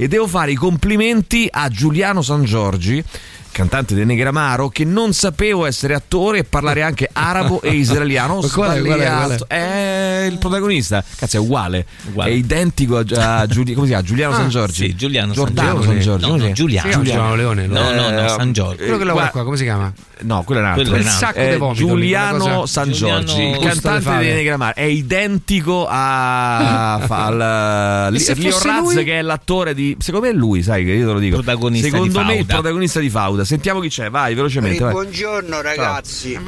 e 0.00 0.08
devo 0.08 0.26
fare 0.26 0.50
i 0.52 0.54
complimenti 0.54 1.46
a 1.50 1.68
Giuliano 1.68 2.22
San 2.22 2.42
Giorgi. 2.44 3.04
Cantante 3.52 3.96
di 3.96 4.04
Negramaro, 4.04 4.68
che 4.68 4.84
non 4.84 5.12
sapevo 5.12 5.66
essere 5.66 5.92
attore 5.94 6.38
e 6.38 6.44
parlare 6.44 6.82
anche 6.82 7.10
arabo 7.12 7.60
e 7.60 7.70
israeliano. 7.74 8.36
Qual 8.36 8.78
è, 8.78 8.80
qual 8.80 8.98
è, 9.00 9.06
qual 9.10 9.44
È 9.48 10.26
il 10.30 10.38
protagonista. 10.38 11.04
Cazzo, 11.16 11.36
è 11.36 11.40
uguale. 11.40 11.84
Uguale. 12.08 12.30
È 12.30 12.34
identico 12.34 12.98
a, 12.98 13.38
a 13.40 13.46
Giuli-? 13.46 13.74
Giuliano 14.04 14.34
San 14.34 14.48
Giorgi. 14.50 14.86
Sì, 14.86 14.94
Giuliano 14.94 15.32
Giordano 15.32 15.82
San 15.82 15.92
San 15.94 15.98
Giorgi. 15.98 16.26
Giorgi. 16.26 16.26
No, 16.40 16.46
no? 16.46 16.52
Giuliano. 16.52 16.90
Giuliano 16.90 17.34
Leone, 17.34 17.66
no? 17.66 17.90
No, 17.92 18.10
no, 18.10 18.28
San 18.28 18.52
Giorgio. 18.52 18.76
Quello 18.84 18.98
che 18.98 19.04
lavora 19.04 19.24
Gua- 19.24 19.32
qua, 19.32 19.44
come 19.44 19.56
si 19.56 19.64
chiama? 19.64 19.92
No, 20.22 20.42
quello 20.44 20.60
è 20.60 20.64
un 20.64 20.68
altro. 20.70 20.84
Quello 20.84 20.96
è 20.98 21.00
un 21.00 21.06
altro. 21.08 21.26
sacco 21.26 21.38
Eh, 21.40 21.50
di 21.50 21.56
vomito. 21.56 21.86
Giuliano 21.86 22.38
cosa- 22.38 22.66
San 22.66 22.92
Giuliano 22.92 23.24
Giorgi, 23.24 23.42
il 23.42 23.58
cantante 23.58 24.18
di 24.18 24.32
Negramar, 24.32 24.74
è 24.74 24.82
identico 24.82 25.86
a 25.90 26.94
al 27.08 28.14
E 28.14 28.18
se 28.20 28.34
Leo 28.36 28.52
fosse 28.52 28.68
Raz 28.68 28.94
lui? 28.94 29.04
che 29.04 29.18
è 29.18 29.22
l'attore 29.22 29.74
di 29.74 29.89
secondo 29.98 30.26
me 30.26 30.32
è 30.32 30.36
lui, 30.36 30.62
sai 30.62 30.84
che 30.84 30.92
io 30.92 31.06
te 31.06 31.12
lo 31.12 31.18
dico. 31.18 31.36
Protagonista 31.36 31.86
di 31.86 31.92
secondo 31.92 32.18
me 32.24 32.32
il 32.32 32.38
Fauda. 32.38 32.54
protagonista 32.54 33.00
di 33.00 33.10
Fauda. 33.10 33.44
Sentiamo 33.44 33.80
chi 33.80 33.88
c'è, 33.88 34.10
vai 34.10 34.34
velocemente, 34.34 34.82
vai. 34.82 34.92
buongiorno 34.92 35.60
ragazzi. 35.60 36.38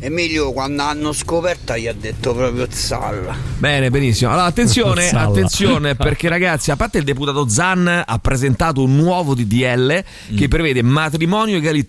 Emilio 0.00 0.52
quando 0.52 0.82
hanno 0.82 1.12
scoperta 1.12 1.76
gli 1.76 1.86
ha 1.86 1.92
detto 1.92 2.34
proprio 2.34 2.66
Zalla. 2.70 3.34
Bene, 3.58 3.90
benissimo. 3.90 4.30
Allora, 4.30 4.46
attenzione, 4.46 5.08
attenzione, 5.10 5.94
perché 5.94 6.28
ragazzi, 6.28 6.70
a 6.70 6.76
parte 6.76 6.98
il 6.98 7.04
deputato 7.04 7.48
Zan 7.48 8.02
ha 8.06 8.18
presentato 8.18 8.82
un 8.82 8.96
nuovo 8.96 9.34
DDL 9.34 10.02
che 10.36 10.48
prevede 10.48 10.82
matrimonio 10.82 11.56
egalitario 11.56 11.84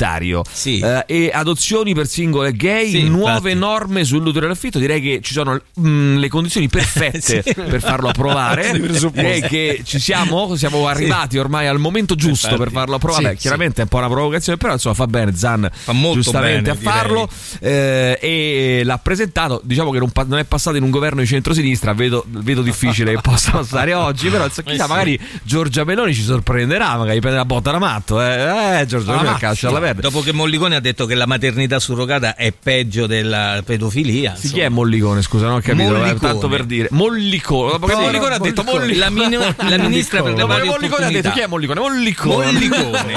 Mm. 0.48 0.52
Sì. 0.52 0.80
eh, 0.80 1.04
e 1.08 1.32
adozioni 1.34 1.94
per 1.94 2.08
singole 2.08 2.54
gay, 2.54 2.90
Sì, 2.90 3.04
nuove 3.08 3.52
infatti. 3.52 3.56
norme 3.56 4.04
sull'utero 4.04 4.46
e 4.46 4.50
l'affitto. 4.50 4.80
Direi 4.80 5.02
che 5.02 5.20
ci 5.22 5.34
sono 5.34 5.60
mm, 5.80 6.18
le 6.18 6.28
condizioni 6.28 6.68
perfette 6.68 7.42
Sì. 7.44 7.54
per 7.54 7.82
farlo 7.82 8.10
approvare. 8.10 8.72
Direi 9.12 9.42
che 9.42 9.82
ci 9.84 10.00
siamo, 10.00 10.56
siamo 10.56 10.78
arrivati 10.98 11.38
ormai 11.38 11.68
al 11.68 11.80
momento 11.80 12.16
giusto 12.16 12.48
Infatti. 12.48 12.63
per 12.63 12.72
farlo 12.72 12.96
approvare. 12.96 13.24
Sì, 13.24 13.30
Beh, 13.30 13.36
chiaramente 13.38 13.80
è 13.80 13.84
un 13.84 13.89
po' 13.89 13.98
una 13.98 14.10
provocazione, 14.10 14.58
però 14.58 14.74
insomma 14.74 14.96
fa 14.96 15.08
bene 15.08 15.36
Zan 15.36 15.70
molto 15.92 16.13
giustamente 16.22 16.74
bene, 16.74 16.89
a 16.89 16.92
farlo 16.92 17.30
eh, 17.60 18.18
e 18.22 18.82
l'ha 18.84 18.98
presentato. 18.98 19.62
Diciamo 19.63 19.92
che 19.92 20.00
non, 20.00 20.10
pa- 20.12 20.25
non 20.27 20.39
è 20.39 20.44
passato 20.44 20.77
in 20.77 20.84
un 20.84 20.89
governo 20.89 21.22
di 21.22 21.27
centrosinistra. 21.27 21.94
Vedo, 21.94 22.24
vedo 22.27 22.62
difficile 22.62 23.13
che 23.16 23.22
possa 23.22 23.51
passare 23.51 23.94
oggi. 23.94 24.30
Però 24.30 24.46
chissà, 24.48 24.63
Eh 24.66 24.77
sì. 24.80 24.88
magari 24.88 25.20
Giorgia 25.44 25.84
Meloni 25.84 26.13
ci 26.13 26.22
sorprenderà. 26.24 26.98
Magari 26.98 27.20
prende 27.20 27.38
la 27.38 27.46
botta 27.46 27.72
da 27.72 27.80
matto. 27.80 28.22
Eh, 28.22 28.80
eh 28.82 28.86
Giorgia 28.86 29.12
Ah, 29.12 29.16
Meloni 29.16 29.32
ma- 29.34 29.38
calcia 29.38 29.70
alla 29.70 29.80
verde. 29.80 30.01
Dopo 30.01 30.22
che 30.22 30.34
Mollicone 30.34 30.75
ha 30.75 30.80
detto 30.80 31.06
che 31.06 31.16
la 31.16 31.25
maternità 31.25 31.80
surrogata 31.80 32.36
è 32.36 32.51
peggio 32.51 33.06
della 33.08 33.62
pedofilia. 33.66 34.36
Sì, 34.36 34.50
chi 34.51 34.60
è 34.62 34.70
Mollicone? 34.70 35.22
Scusa, 35.22 35.46
non 35.48 35.56
ho 35.56 35.60
capito. 35.62 35.84
eh, 35.84 35.98
Mollicone. 35.98 36.20
tanto 36.20 36.48
per 36.48 36.63
dire 36.66 36.88
Mollicone. 36.92 37.72
Dopo 37.72 37.88
che 37.88 37.96
Mollicone 37.96 38.36
ha 38.36 38.39
detto 38.39 38.63
Mollicone. 38.63 38.96
La 38.98 39.10
mini- 39.10 39.38
la 39.38 39.77
ministra 39.84 40.22
per 40.22 40.34
le 40.34 40.44
Mollicone 40.78 41.06
ha 41.06 41.12
detto 41.12 41.32
chi 41.32 41.40
è 41.40 41.48
Mollicone? 41.48 41.80
Mollicone. 41.80 42.46
Mollicone. 42.46 43.13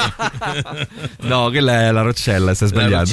no, 1.22 1.50
quella 1.50 1.82
è 1.82 1.92
la 1.92 2.02
Roccella. 2.02 2.54
Stai 2.54 2.68
sbagliando. 2.68 3.12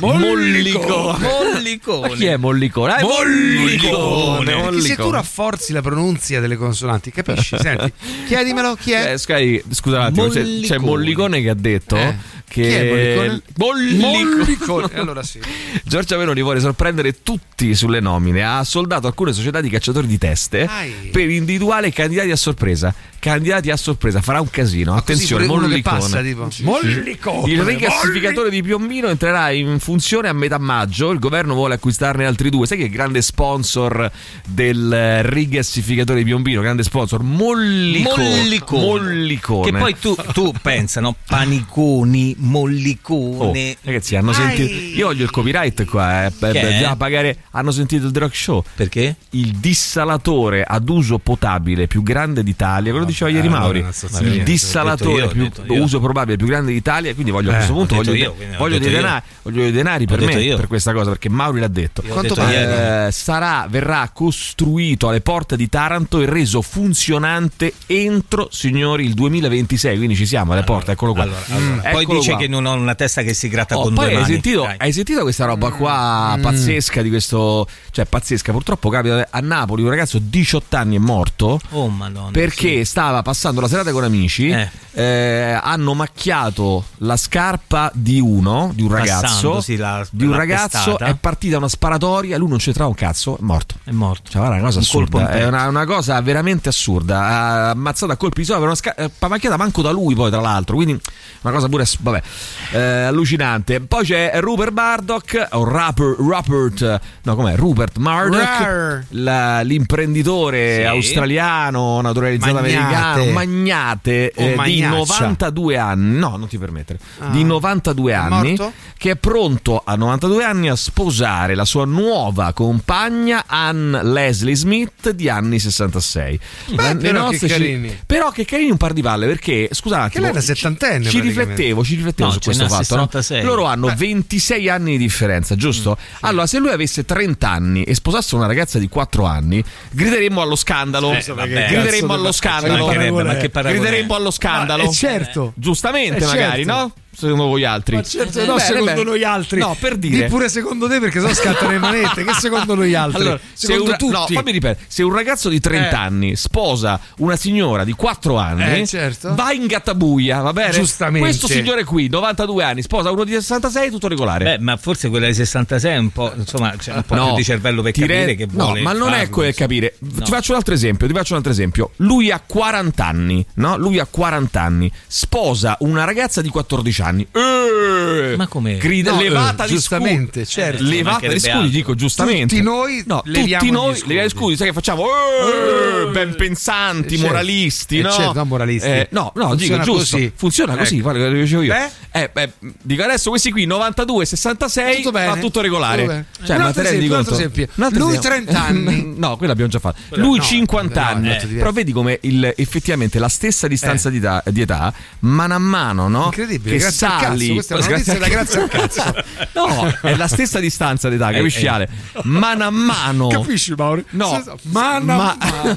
Mollicone. 0.00 1.18
Mollicone. 1.18 2.08
Ma 2.08 2.14
chi 2.14 2.26
è 2.26 2.36
Mollicone? 2.36 2.92
Ah, 2.92 2.96
è 2.96 3.02
Mollicone. 3.02 4.44
Perché 4.44 4.80
se 4.80 4.96
tu 4.96 5.10
rafforzi 5.10 5.72
la 5.72 5.82
pronunzia 5.82 6.40
delle 6.40 6.56
consonanti, 6.56 7.10
capisci? 7.10 7.56
Senti, 7.58 7.92
chiedimelo 8.26 8.74
chi 8.74 8.92
è. 8.92 9.12
Eh, 9.12 9.18
Sky, 9.18 9.62
scusa 9.70 9.98
un 9.98 10.04
attimo, 10.04 10.28
c'è, 10.28 10.42
c'è 10.42 10.78
Mollicone. 10.78 10.78
Mollicone 10.80 11.40
che 11.42 11.50
ha 11.50 11.54
detto 11.54 11.96
Eh? 11.96 12.16
Che 12.48 12.62
Chi 12.62 12.68
è 12.68 12.90
Mollicone? 12.90 13.42
Mollicone. 13.56 14.36
Mollicone. 14.36 14.88
Allora 14.94 15.22
sì. 15.22 15.40
Giorgia 15.84 16.16
Meloni 16.16 16.42
vuole 16.42 16.60
sorprendere 16.60 17.22
tutti 17.22 17.74
sulle 17.74 18.00
nomine. 18.00 18.42
Ha 18.42 18.64
soldato 18.64 19.06
alcune 19.06 19.32
società 19.32 19.60
di 19.60 19.68
cacciatori 19.68 20.06
di 20.06 20.18
teste 20.18 20.64
Ai. 20.64 21.10
per 21.12 21.28
individuare 21.28 21.92
candidati 21.92 22.30
a 22.30 22.36
sorpresa. 22.36 22.94
Candidati 23.20 23.70
a 23.70 23.76
sorpresa, 23.76 24.20
farà 24.20 24.40
un 24.40 24.48
casino. 24.48 24.94
Attenzione, 24.94 25.44
uno 25.46 25.62
che 25.62 25.68
Mollicone. 25.68 25.98
passa, 25.98 26.22
tipo. 26.22 26.48
Mollicone. 26.62 27.52
Il 27.52 27.62
rigassificatore 27.62 28.48
di 28.48 28.62
Piombino 28.62 29.08
entrerà 29.08 29.50
in 29.50 29.80
funzione 29.80 30.28
a 30.28 30.32
metà 30.32 30.58
maggio. 30.58 31.10
Il 31.10 31.18
governo 31.18 31.54
vuole 31.54 31.74
acquistarne 31.74 32.24
altri 32.24 32.48
due. 32.48 32.66
Sai 32.66 32.78
che 32.78 32.84
è 32.84 32.88
grande 32.88 33.20
sponsor 33.20 34.10
del 34.46 35.24
rigassificatore 35.24 36.20
di 36.20 36.24
Piombino? 36.26 36.60
Grande 36.60 36.84
sponsor 36.84 37.22
Mollicone. 37.22 38.36
Mollicone. 38.36 38.84
Mollicone. 38.84 39.70
Che 39.70 39.76
poi 39.76 39.96
tu, 39.98 40.16
tu 40.32 40.52
pensa, 40.62 41.00
no? 41.00 41.16
Paniconi, 41.26 42.36
Oh, 42.40 42.46
mollicone. 42.46 43.76
ragazzi, 43.82 44.16
hanno 44.16 44.32
sentito. 44.32 44.72
Io 44.96 45.06
voglio 45.06 45.24
il 45.24 45.30
copyright 45.30 45.84
qua. 45.84 46.26
Eh. 46.26 46.30
Beh, 46.38 46.52
beh, 46.52 46.94
pagare. 46.96 47.36
Hanno 47.52 47.70
sentito 47.70 48.06
il 48.06 48.16
Rock 48.16 48.34
Show. 48.36 48.62
Perché? 48.74 49.16
Il 49.30 49.56
dissalatore 49.56 50.62
ad 50.64 50.88
uso 50.88 51.18
potabile 51.18 51.86
più 51.86 52.02
grande 52.02 52.42
d'Italia. 52.42 52.92
Ve 52.92 52.98
lo 53.00 53.04
diceva 53.04 53.30
ieri 53.30 53.46
allora 53.48 53.60
Mauri. 53.62 53.84
Il 54.20 54.42
dissalatore 54.44 55.28
più 55.28 55.50
uso 55.68 56.00
probabile 56.00 56.36
più 56.36 56.46
grande 56.46 56.72
d'Italia. 56.72 57.12
Quindi 57.14 57.30
voglio 57.30 57.50
a 57.50 57.54
Eh, 57.54 57.56
questo 57.56 57.72
punto 57.74 57.94
voglio, 57.96 58.12
io, 58.14 58.34
voglio 58.56 58.78
dei 58.78 58.90
denari, 58.90 59.22
voglio 59.42 59.62
dei 59.62 59.72
denari 59.72 60.06
per 60.06 60.20
me 60.20 60.34
io. 60.40 60.56
per 60.56 60.66
questa 60.66 60.92
cosa 60.92 61.10
perché 61.10 61.28
Mauri 61.28 61.60
l'ha 61.60 61.68
detto. 61.68 62.02
Quanto 62.06 62.34
ieri. 62.40 63.06
Eh, 63.06 63.12
sarà, 63.12 63.66
verrà 63.68 64.10
costruito 64.12 65.08
alle 65.08 65.20
porte 65.20 65.56
di 65.56 65.68
Taranto 65.68 66.20
e 66.20 66.26
reso 66.26 66.62
funzionante 66.62 67.72
entro, 67.86 68.48
signori, 68.50 69.04
il 69.04 69.14
2026. 69.14 69.96
Quindi 69.96 70.14
ci 70.16 70.26
siamo 70.26 70.52
alle 70.52 70.62
porte, 70.64 70.92
eccolo 70.92 71.12
qua. 71.12 71.22
Allora, 71.22 71.38
allora. 71.48 71.90
Poi 71.90 72.02
Eccolo 72.02 72.20
dice 72.28 72.32
qua. 72.32 72.40
che 72.40 72.48
non 72.48 72.66
ho 72.66 72.74
una 72.74 72.94
testa 72.94 73.22
che 73.22 73.34
si 73.34 73.48
gratta 73.48 73.76
Oh, 73.78 73.82
con 73.82 73.94
poi 73.94 74.04
due 74.06 74.14
hai 74.14 74.20
mani. 74.22 74.32
sentito, 74.32 74.68
hai 74.76 74.92
sentito 74.92 75.22
questa 75.22 75.44
roba 75.44 75.70
qua 75.70 76.34
Mm. 76.36 76.42
pazzesca 76.42 77.02
di 77.02 77.08
questo 77.08 77.66
cioè 77.90 78.04
pazzesca 78.06 78.52
purtroppo 78.52 78.88
capita 78.90 79.26
a 79.30 79.40
Napoli 79.40 79.82
un 79.82 79.88
ragazzo 79.90 80.18
di 80.18 80.28
18 80.30 80.76
anni 80.76 80.96
è 80.96 80.98
morto 80.98 81.60
Oh 81.70 81.88
madonna. 81.88 82.30
perché 82.30 82.84
stava 82.84 83.22
passando 83.22 83.60
la 83.60 83.68
serata 83.68 83.90
con 83.92 84.04
amici 84.04 84.48
Eh. 84.50 84.68
eh, 84.92 85.58
hanno 85.62 85.94
macchiato 85.94 86.84
la 86.98 87.16
scarpa 87.16 87.90
di 87.94 88.20
uno 88.20 88.70
di 88.74 88.82
un 88.82 88.90
ragazzo 88.90 89.62
la- 89.76 90.06
di 90.10 90.24
un 90.24 90.34
ragazzo 90.34 90.98
è 90.98 91.14
partita 91.14 91.56
una 91.58 91.68
sparatoria 91.68 92.36
lui 92.38 92.48
non 92.48 92.58
c'entrava 92.58 92.88
un 92.88 92.94
cazzo 92.96 93.36
è 93.36 93.42
morto 93.42 93.76
È 93.84 93.90
morto. 93.90 94.30
cioè, 94.30 94.40
guarda, 94.40 94.56
è 94.56 94.60
una 94.60 94.68
cosa 94.68 94.78
Un 94.80 94.86
colpo 94.90 95.18
assurda, 95.18 95.36
in 95.36 95.42
è 95.42 95.46
una, 95.46 95.66
una 95.68 95.84
cosa 95.86 96.20
veramente 96.20 96.68
assurda. 96.68 97.20
Ha 97.20 97.70
ammazzato 97.70 98.12
a 98.12 98.16
colpi 98.16 98.40
di 98.40 98.46
sola 98.46 98.58
per 98.58 98.66
una 98.66 98.76
sca- 98.76 98.94
eh, 98.94 99.08
pamacchiata 99.16 99.56
manco 99.56 99.82
da 99.82 99.90
lui, 99.90 100.14
poi, 100.14 100.30
tra 100.30 100.40
l'altro. 100.40 100.76
Quindi, 100.76 100.98
una 101.42 101.52
cosa 101.52 101.68
pure, 101.68 101.82
ass- 101.84 101.96
vabbè, 102.20 102.76
eh, 102.76 103.02
allucinante. 103.04 103.80
Poi 103.80 104.04
c'è 104.04 104.32
Rupert 104.36 104.72
Murdoch, 104.72 105.46
o 105.52 105.64
Rupert, 105.64 106.16
Rupert, 106.18 107.00
no, 107.22 107.34
com'è? 107.34 107.54
Rupert 107.56 107.96
Murdoch, 107.98 109.02
la- 109.10 109.60
l'imprenditore 109.62 110.76
Sì. 110.76 110.82
australiano, 110.84 112.00
naturalizzato 112.00 112.54
Magnate. 112.54 112.76
americano, 112.78 113.30
magnate 113.32 114.30
eh, 114.32 114.48
di 114.50 114.54
magnaccia. 114.54 114.88
92 114.96 115.76
anni. 115.76 116.18
No, 116.18 116.36
non 116.36 116.48
ti 116.48 116.58
permettere. 116.58 116.98
Ah. 117.18 117.28
Di 117.28 117.44
92 117.44 118.12
È 118.12 118.14
anni, 118.14 118.48
morto? 118.56 118.72
che 118.96 119.10
è 119.12 119.16
pronto 119.16 119.82
a 119.84 119.94
92 119.96 120.44
anni 120.44 120.68
a 120.68 120.76
sposare 120.76 121.54
la 121.54 121.64
sua 121.64 121.84
nuova 121.84 122.52
compagna 122.52 123.44
Ann 123.46 123.94
Leslie 123.94 124.54
Smith 124.54 125.10
di 125.10 125.28
anni 125.28 125.58
66. 125.58 126.38
La- 126.76 126.92
le 126.92 126.96
però 126.98 127.28
che 127.28 127.46
carini. 127.46 127.96
però 128.06 128.30
che 128.30 128.44
carini 128.44 128.70
un 128.70 128.76
par 128.76 128.92
di 128.92 129.02
palle 129.02 129.26
perché 129.26 129.68
scusa 129.72 129.96
un 129.96 130.02
attimo, 130.02 130.20
lei 130.22 130.30
è 130.30 130.32
una 130.32 130.40
ci- 130.40 130.54
settantenne, 130.54 131.08
Ci 131.08 131.20
riflettevo, 131.20 131.84
ci 131.84 131.94
riflettevo 132.08 132.28
No, 132.28 132.34
su 132.34 132.40
questo 132.40 132.68
fatto. 132.68 132.96
no? 132.96 133.02
66. 133.10 133.42
Loro 133.42 133.64
hanno 133.64 133.92
26 133.96 134.68
anni 134.68 134.92
di 134.92 134.98
differenza, 134.98 135.54
giusto? 135.56 135.96
Allora, 136.20 136.46
se 136.46 136.58
lui 136.58 136.70
avesse 136.70 137.04
30 137.04 137.48
anni 137.50 137.82
e 137.84 137.94
sposasse 137.94 138.34
una 138.34 138.46
ragazza 138.46 138.78
di 138.78 138.88
4 138.88 139.24
anni, 139.24 139.62
grideremmo 139.90 140.40
allo 140.40 140.56
scandalo. 140.56 141.12
Eh, 141.12 141.22
vabbè, 141.26 141.66
grideremmo 141.68 142.12
allo 142.12 142.32
scandalo. 142.32 142.86
Ma? 142.86 143.34
Grideremmo 143.34 144.14
allo 144.14 144.30
scandalo. 144.30 144.84
Eh, 144.84 144.92
certo. 144.92 145.52
Giustamente, 145.56 146.24
Eh, 146.24 146.26
magari, 146.26 146.64
certo. 146.64 146.72
no? 146.80 146.92
Secondo 147.18 147.44
voi 147.46 147.64
altri? 147.64 147.96
Ma 147.96 148.02
certo, 148.02 148.38
no, 148.40 148.54
Bene, 148.54 148.60
secondo 148.60 148.84
bene. 148.92 149.02
noi 149.04 149.24
altri. 149.24 149.60
No, 149.60 149.76
per 149.78 149.96
dire. 149.96 150.24
Di 150.24 150.28
pure 150.30 150.48
secondo 150.48 150.88
te 150.88 150.98
perché 151.00 151.20
sono 151.20 151.34
scattano 151.34 151.70
le 151.70 151.78
manette. 151.78 152.24
Che 152.24 152.32
secondo 152.34 152.74
noi 152.74 152.94
altri? 152.94 153.20
Allora, 153.22 153.40
se 153.52 153.66
secondo 153.66 153.90
un, 153.92 153.96
tutti. 153.96 154.12
no, 154.12 154.26
fammi 154.28 154.52
ripetere, 154.52 154.84
se 154.88 155.02
un 155.02 155.12
ragazzo 155.14 155.48
di 155.48 155.60
30 155.60 155.90
Eh. 155.90 155.94
anni 155.94 156.36
sposa 156.36 157.00
una 157.18 157.36
signora 157.36 157.84
di 157.84 157.92
4 157.92 158.36
anni, 158.36 158.80
Eh, 158.80 158.86
certo. 158.86 159.34
va 159.34 159.52
in 159.52 159.66
gattabuia, 159.66 160.40
va 160.40 160.52
bene? 160.52 160.72
Giustamente. 160.72 161.20
Questo 161.26 161.46
signore 161.48 161.84
qui, 161.84 162.08
92 162.08 162.62
anni, 162.64 162.82
sposa 162.82 163.10
uno 163.10 163.24
di 163.24 163.32
66, 163.32 163.90
tutto 163.90 164.08
regolare. 164.08 164.44
Beh, 164.44 164.58
ma 164.60 164.76
forse 164.76 165.08
quella 165.08 165.26
di 165.26 165.34
66 165.34 165.92
è 165.92 165.96
un 165.98 166.10
po', 166.10 166.32
insomma, 166.36 166.74
c'è 166.76 166.92
un 166.94 167.02
po' 167.04 167.14
più 167.14 167.34
di 167.36 167.44
cervello 167.44 167.82
per 167.82 167.92
ti 167.92 168.00
capire 168.00 168.24
re- 168.26 168.34
che 168.36 168.46
no, 168.50 168.64
vuole. 168.64 168.80
ma 168.82 168.92
non 168.92 169.08
è 169.12 169.18
farlo, 169.18 169.30
quel 169.34 169.46
insomma. 169.48 169.66
capire. 169.68 169.94
No. 169.98 170.24
Ti 170.24 170.30
faccio 170.30 170.50
un 170.52 170.56
altro 170.58 170.74
esempio, 170.74 171.06
ti 171.06 171.12
faccio 171.14 171.32
un 171.32 171.38
altro 171.38 171.52
esempio. 171.52 171.90
Lui 171.96 172.30
ha 172.30 172.40
40 172.44 173.04
anni, 173.06 173.44
no? 173.54 173.76
Lui 173.76 173.98
ha 173.98 174.06
40 174.08 174.60
anni, 174.60 174.90
sposa 175.06 175.76
una 175.80 176.04
ragazza 176.04 176.40
di 176.42 176.48
14 176.48 177.02
anni. 177.02 177.06
Eh! 177.32 178.34
Ma 178.36 178.46
come? 178.46 178.76
Grida, 178.76 179.12
No, 179.12 179.20
levata 179.20 179.64
eh, 179.64 179.68
gli 179.68 179.70
giustamente, 179.70 180.44
scudi. 180.44 180.46
certo. 180.46 180.82
Levata 180.82 180.96
gli 180.98 181.02
Mancherebbe 181.28 181.40
scudi, 181.60 181.70
dico 181.70 181.94
giustamente. 181.94 182.54
Tutti 182.56 182.62
noi 182.62 183.02
no, 183.06 183.22
tutti 183.24 183.46
gli 183.46 183.70
noi 183.70 183.96
scudi. 183.96 184.14
gli 184.14 184.28
scudi, 184.28 184.56
sai 184.56 184.66
che 184.68 184.72
facciamo? 184.72 185.04
Eh, 185.04 186.10
ben 186.10 186.34
pensanti, 186.36 187.14
Eh, 187.14 187.16
certo. 187.18 187.32
moralisti, 187.32 187.98
Eh, 187.98 188.02
no? 188.02 188.10
certo, 188.10 188.32
no, 188.34 188.44
moralisti. 188.44 188.88
Eh, 188.88 189.08
no, 189.10 189.32
no, 189.34 189.48
Funziona 189.48 189.82
dico 189.82 189.96
giusto. 189.96 190.16
così. 190.16 190.32
Funziona 190.34 190.76
così, 190.76 190.94
Ecco. 190.94 191.02
guarda, 191.02 191.28
lo 191.28 191.32
dicevo 191.40 191.62
io. 191.62 191.72
Beh? 191.74 191.90
Eh, 192.22 192.30
beh, 192.32 192.52
dico 192.82 193.02
adesso 193.02 193.30
questi 193.30 193.50
qui 193.50 193.64
92, 193.66 194.24
66 194.24 194.96
Tutto 194.96 195.10
bene. 195.10 195.26
va 195.26 195.36
tutto 195.36 195.60
regolare. 195.60 196.02
Tutto. 196.32 196.46
Cioè, 196.46 196.56
Un 196.56 196.62
ma 196.62 196.68
altro 196.68 196.82
te 196.82 196.90
rendi 196.90 197.04
esempio, 197.06 197.18
un 197.18 197.24
conto? 197.24 197.30
altro 197.30 197.34
esempio. 197.34 197.68
Un 197.74 197.84
altro 197.84 197.98
Lui 198.00 198.08
esempio. 198.16 198.30
30 198.30 198.62
anni. 198.64 199.14
no, 199.18 199.28
quello 199.36 199.46
l'abbiamo 199.52 199.70
già 199.70 199.78
fatto. 199.78 200.00
Lui 200.16 200.38
no, 200.38 200.42
50 200.42 201.00
no, 201.02 201.08
è 201.08 201.12
anni. 201.36 201.54
Però 201.54 201.72
vedi 201.72 201.92
come 201.92 202.18
il- 202.22 202.52
effettivamente 202.56 203.18
la 203.18 203.28
stessa 203.28 203.66
distanza 203.68 204.08
Eh. 204.08 204.12
di, 204.12 204.18
età, 204.18 204.42
di 204.46 204.60
età, 204.60 204.92
mano 205.20 205.54
a 205.54 205.58
mano, 205.58 206.08
no? 206.08 206.24
Incredibile, 206.26 206.76
che 206.76 206.82
grazie 206.88 207.06
al 207.06 207.20
sali. 207.20 207.38
cazzo, 207.38 207.52
questa 207.54 207.74
è 207.74 207.78
una 207.78 207.88
notizia 207.88 208.18
da 208.18 208.28
grazie 208.28 208.60
al 208.60 208.68
cazzo. 208.68 209.14
no, 209.54 209.94
è 210.02 210.16
la 210.16 210.28
stessa 210.28 210.58
distanza 210.60 211.08
d'età, 211.08 211.30
capisci 211.30 211.64
eh. 211.64 211.68
Ale? 211.68 211.88
Mano 212.24 212.64
a 212.64 212.70
mano. 212.70 213.28
Capisci, 213.28 213.74
Mauro? 213.76 214.02
No, 214.10 214.42
Se- 214.44 214.52
Ma, 214.70 214.98
ma, 215.00 215.36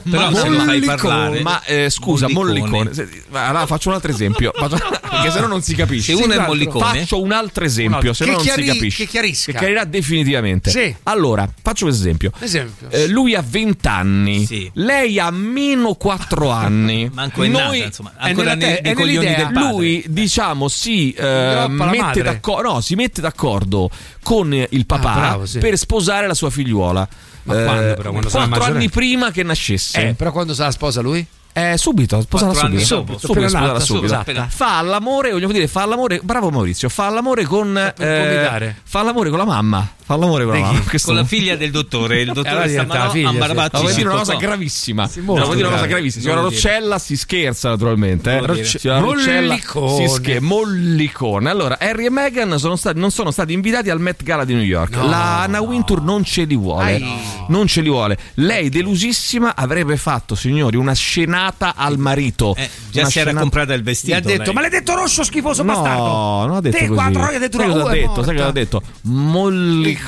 Però 0.09 0.33
se 0.33 0.49
lo 0.49 0.59
fai 0.61 0.79
parlare. 0.81 1.41
ma, 1.41 1.61
eh, 1.63 1.89
scusa, 1.89 2.27
Mollicone. 2.29 2.91
Allora 3.31 3.65
faccio 3.65 3.89
un 3.89 3.95
altro 3.95 4.11
esempio, 4.11 4.51
perché 4.57 5.31
se 5.31 5.39
no 5.39 5.47
non 5.47 5.61
si 5.61 5.75
capisce. 5.75 6.15
Se 6.15 6.23
uno 6.23 6.33
è 6.33 6.37
Sì, 6.37 6.41
mollicone? 6.45 6.99
faccio 6.99 7.21
un 7.21 7.31
altro 7.31 7.63
esempio, 7.65 8.13
se 8.13 8.25
no 8.25 8.31
non 8.33 8.41
si 8.41 8.63
capisce. 8.63 9.03
che 9.05 9.09
chiarisca. 9.09 9.51
Che 9.51 9.57
chiarirà 9.57 9.83
definitivamente. 9.85 10.69
Sì. 10.71 10.93
Allora, 11.03 11.47
faccio 11.61 11.85
un 11.85 11.91
esempio. 11.91 12.31
Esempio. 12.39 12.89
Eh, 12.89 13.07
lui 13.07 13.35
ha 13.35 13.43
20 13.45 13.87
anni, 13.87 14.45
Sì. 14.45 14.69
lei 14.75 15.19
ha 15.19 15.29
meno 15.31 15.93
4 15.95 16.49
anni. 16.49 17.09
Manco 17.13 17.43
è 17.43 17.47
Noi- 17.47 17.61
nata, 17.79 17.85
insomma, 17.85 18.13
è 18.17 18.29
ancora 18.29 18.53
nella 18.55 18.65
nei, 18.67 18.81
te- 18.81 18.89
è 18.89 18.93
nell'idea. 18.93 19.35
del 19.37 19.51
padre. 19.53 19.69
lui 19.71 20.03
diciamo 20.07 20.67
si 20.67 21.00
eh, 21.09 21.23
la 21.23 21.67
mette, 21.67 22.21
d'accordo, 22.21 22.73
no, 22.73 22.81
si 22.81 22.95
mette 22.95 23.19
d'accordo 23.21 23.89
con 24.21 24.53
il 24.53 24.85
papà 24.85 25.11
Ah, 25.13 25.15
bravo, 25.19 25.45
sì. 25.47 25.57
per 25.59 25.77
sposare 25.77 26.27
la 26.27 26.33
sua 26.35 26.49
figliuola. 26.51 27.07
Ma 27.43 27.53
quando 27.63 27.93
però? 27.95 28.11
Quando 28.11 28.29
quattro 28.29 28.49
maggiore? 28.49 28.71
anni 28.73 28.89
prima 28.89 29.31
che 29.31 29.41
nascesse. 29.43 30.09
Eh, 30.09 30.13
però 30.13 30.31
quando 30.31 30.53
sarà 30.53 30.69
sposa 30.71 31.01
lui? 31.01 31.25
Eh, 31.53 31.77
subito, 31.77 32.21
sposala 32.21 32.53
subito. 32.53 32.85
subito, 32.85 33.27
Appena 33.31 33.47
sposala 33.49 33.79
subito. 33.79 33.83
subito, 34.07 34.15
appena. 34.15 34.47
Fa 34.47 34.81
l'amore, 34.81 35.31
vogliamo 35.31 35.51
dire, 35.51 35.67
fa 35.67 35.85
l'amore. 35.85 36.21
Bravo 36.23 36.49
Maurizio, 36.49 36.87
fa 36.87 37.09
l'amore 37.09 37.43
con. 37.43 37.93
comitare. 37.97 38.77
fa 38.83 39.01
l'amore 39.03 39.29
con 39.29 39.37
la 39.39 39.45
mamma. 39.45 39.89
Fa 40.11 40.17
l'amore 40.17 40.43
con 40.43 40.59
la 40.59 40.83
Con 41.01 41.15
la 41.15 41.23
figlia 41.23 41.55
del 41.55 41.71
dottore, 41.71 42.19
il 42.19 42.27
dottore 42.27 42.49
allora 42.49 42.65
diventa 42.67 42.93
Stamanò 42.93 43.05
la 43.07 43.13
figlia, 43.13 43.29
a. 43.29 43.33
Barbacci. 43.47 43.75
No, 43.75 43.81
vuoi 43.81 43.93
dire 43.93 44.07
una 44.09 44.17
cosa 44.17 44.35
gravissima. 44.35 45.09
No, 45.15 45.21
vuoi 45.21 45.55
dire 45.55 45.67
una 45.67 45.75
cosa 45.77 45.85
gravissima. 45.87 46.21
Signora 46.23 46.41
Devo. 46.41 46.51
Roccella 46.53 46.99
si 46.99 47.15
scherza 47.15 47.69
naturalmente. 47.69 48.37
Eh. 48.37 48.41
Devo. 48.41 48.63
Signora 48.65 48.99
Mollicone. 48.99 50.07
si 50.07 50.13
scherza. 50.13 50.41
Mollicone. 50.45 51.49
Allora, 51.49 51.77
Harry 51.79 52.05
e 52.07 52.09
Meghan 52.09 52.59
sono 52.59 52.75
stati- 52.75 52.99
non 52.99 53.09
sono 53.11 53.31
stati 53.31 53.53
invitati 53.53 53.89
al 53.89 54.01
Met 54.01 54.21
Gala 54.23 54.43
di 54.43 54.53
New 54.53 54.63
York. 54.63 54.95
No. 54.97 55.07
La 55.07 55.43
Anna 55.43 55.61
Wintour 55.61 56.01
non 56.01 56.25
ce 56.25 56.43
li 56.43 56.57
vuole. 56.57 56.83
Ai. 56.83 57.05
Non 57.47 57.67
ce 57.67 57.79
li 57.79 57.89
vuole. 57.89 58.17
Lei, 58.35 58.67
delusissima, 58.69 59.55
avrebbe 59.55 59.95
fatto, 59.95 60.35
signori, 60.35 60.75
una 60.75 60.93
scenata 60.93 61.73
al 61.75 61.97
marito. 61.97 62.53
Eh, 62.57 62.69
già 62.91 63.01
Una 63.01 63.09
si 63.09 63.17
era 63.19 63.29
scenata- 63.29 63.39
comprata 63.39 63.73
il 63.73 63.79
Gli 63.81 63.83
vestito. 63.83 64.17
ha 64.17 64.19
detto, 64.19 64.43
lei. 64.43 64.53
maledetto 64.53 64.93
rosso 64.93 65.23
schifoso 65.23 65.63
bastardo. 65.63 66.03
No, 66.03 66.45
non 66.47 66.55
ha 66.57 66.61
detto 66.61 66.77
Te 66.77 66.87
così. 66.87 66.99
quattro 66.99 67.21
ore, 67.23 67.35
ha 67.35 67.39
detto 67.39 67.57
sai 67.57 67.65
una 67.67 67.73
cosa 67.75 67.87
ha 67.87 67.93
è 67.93 67.99
detto? 67.99 68.21
Sai 68.23 68.35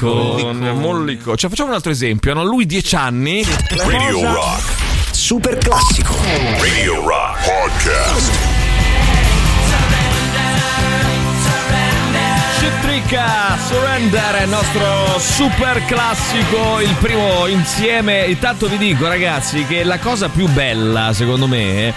Mollicone, 0.01 0.71
mollicone. 0.71 1.38
Cioè, 1.38 1.49
facciamo 1.49 1.69
un 1.69 1.75
altro 1.75 1.91
esempio. 1.91 2.34
no? 2.34 2.43
Lui 2.43 2.65
10 2.65 2.95
anni. 2.95 3.45
Radio 3.77 4.34
Rock. 4.34 4.82
Super 5.12 5.58
classico. 5.58 6.15
Radio 6.60 7.06
Rock 7.08 7.45
Podcast. 7.45 8.62
Citrica 12.88 13.58
Surrender 13.65 14.36
è 14.36 14.43
il 14.43 14.50
nostro 14.50 15.17
super 15.17 15.86
classico, 15.86 16.82
il 16.82 16.93
primo 17.00 17.48
insieme. 17.48 18.26
Intanto 18.26 18.67
vi 18.67 18.78
dico, 18.78 19.08
ragazzi, 19.08 19.63
che 19.65 19.86
la 19.86 20.00
cosa 20.00 20.28
più 20.28 20.50
bella, 20.50 21.13
secondo 21.13 21.48
me, 21.48 21.88
eh, 21.88 21.93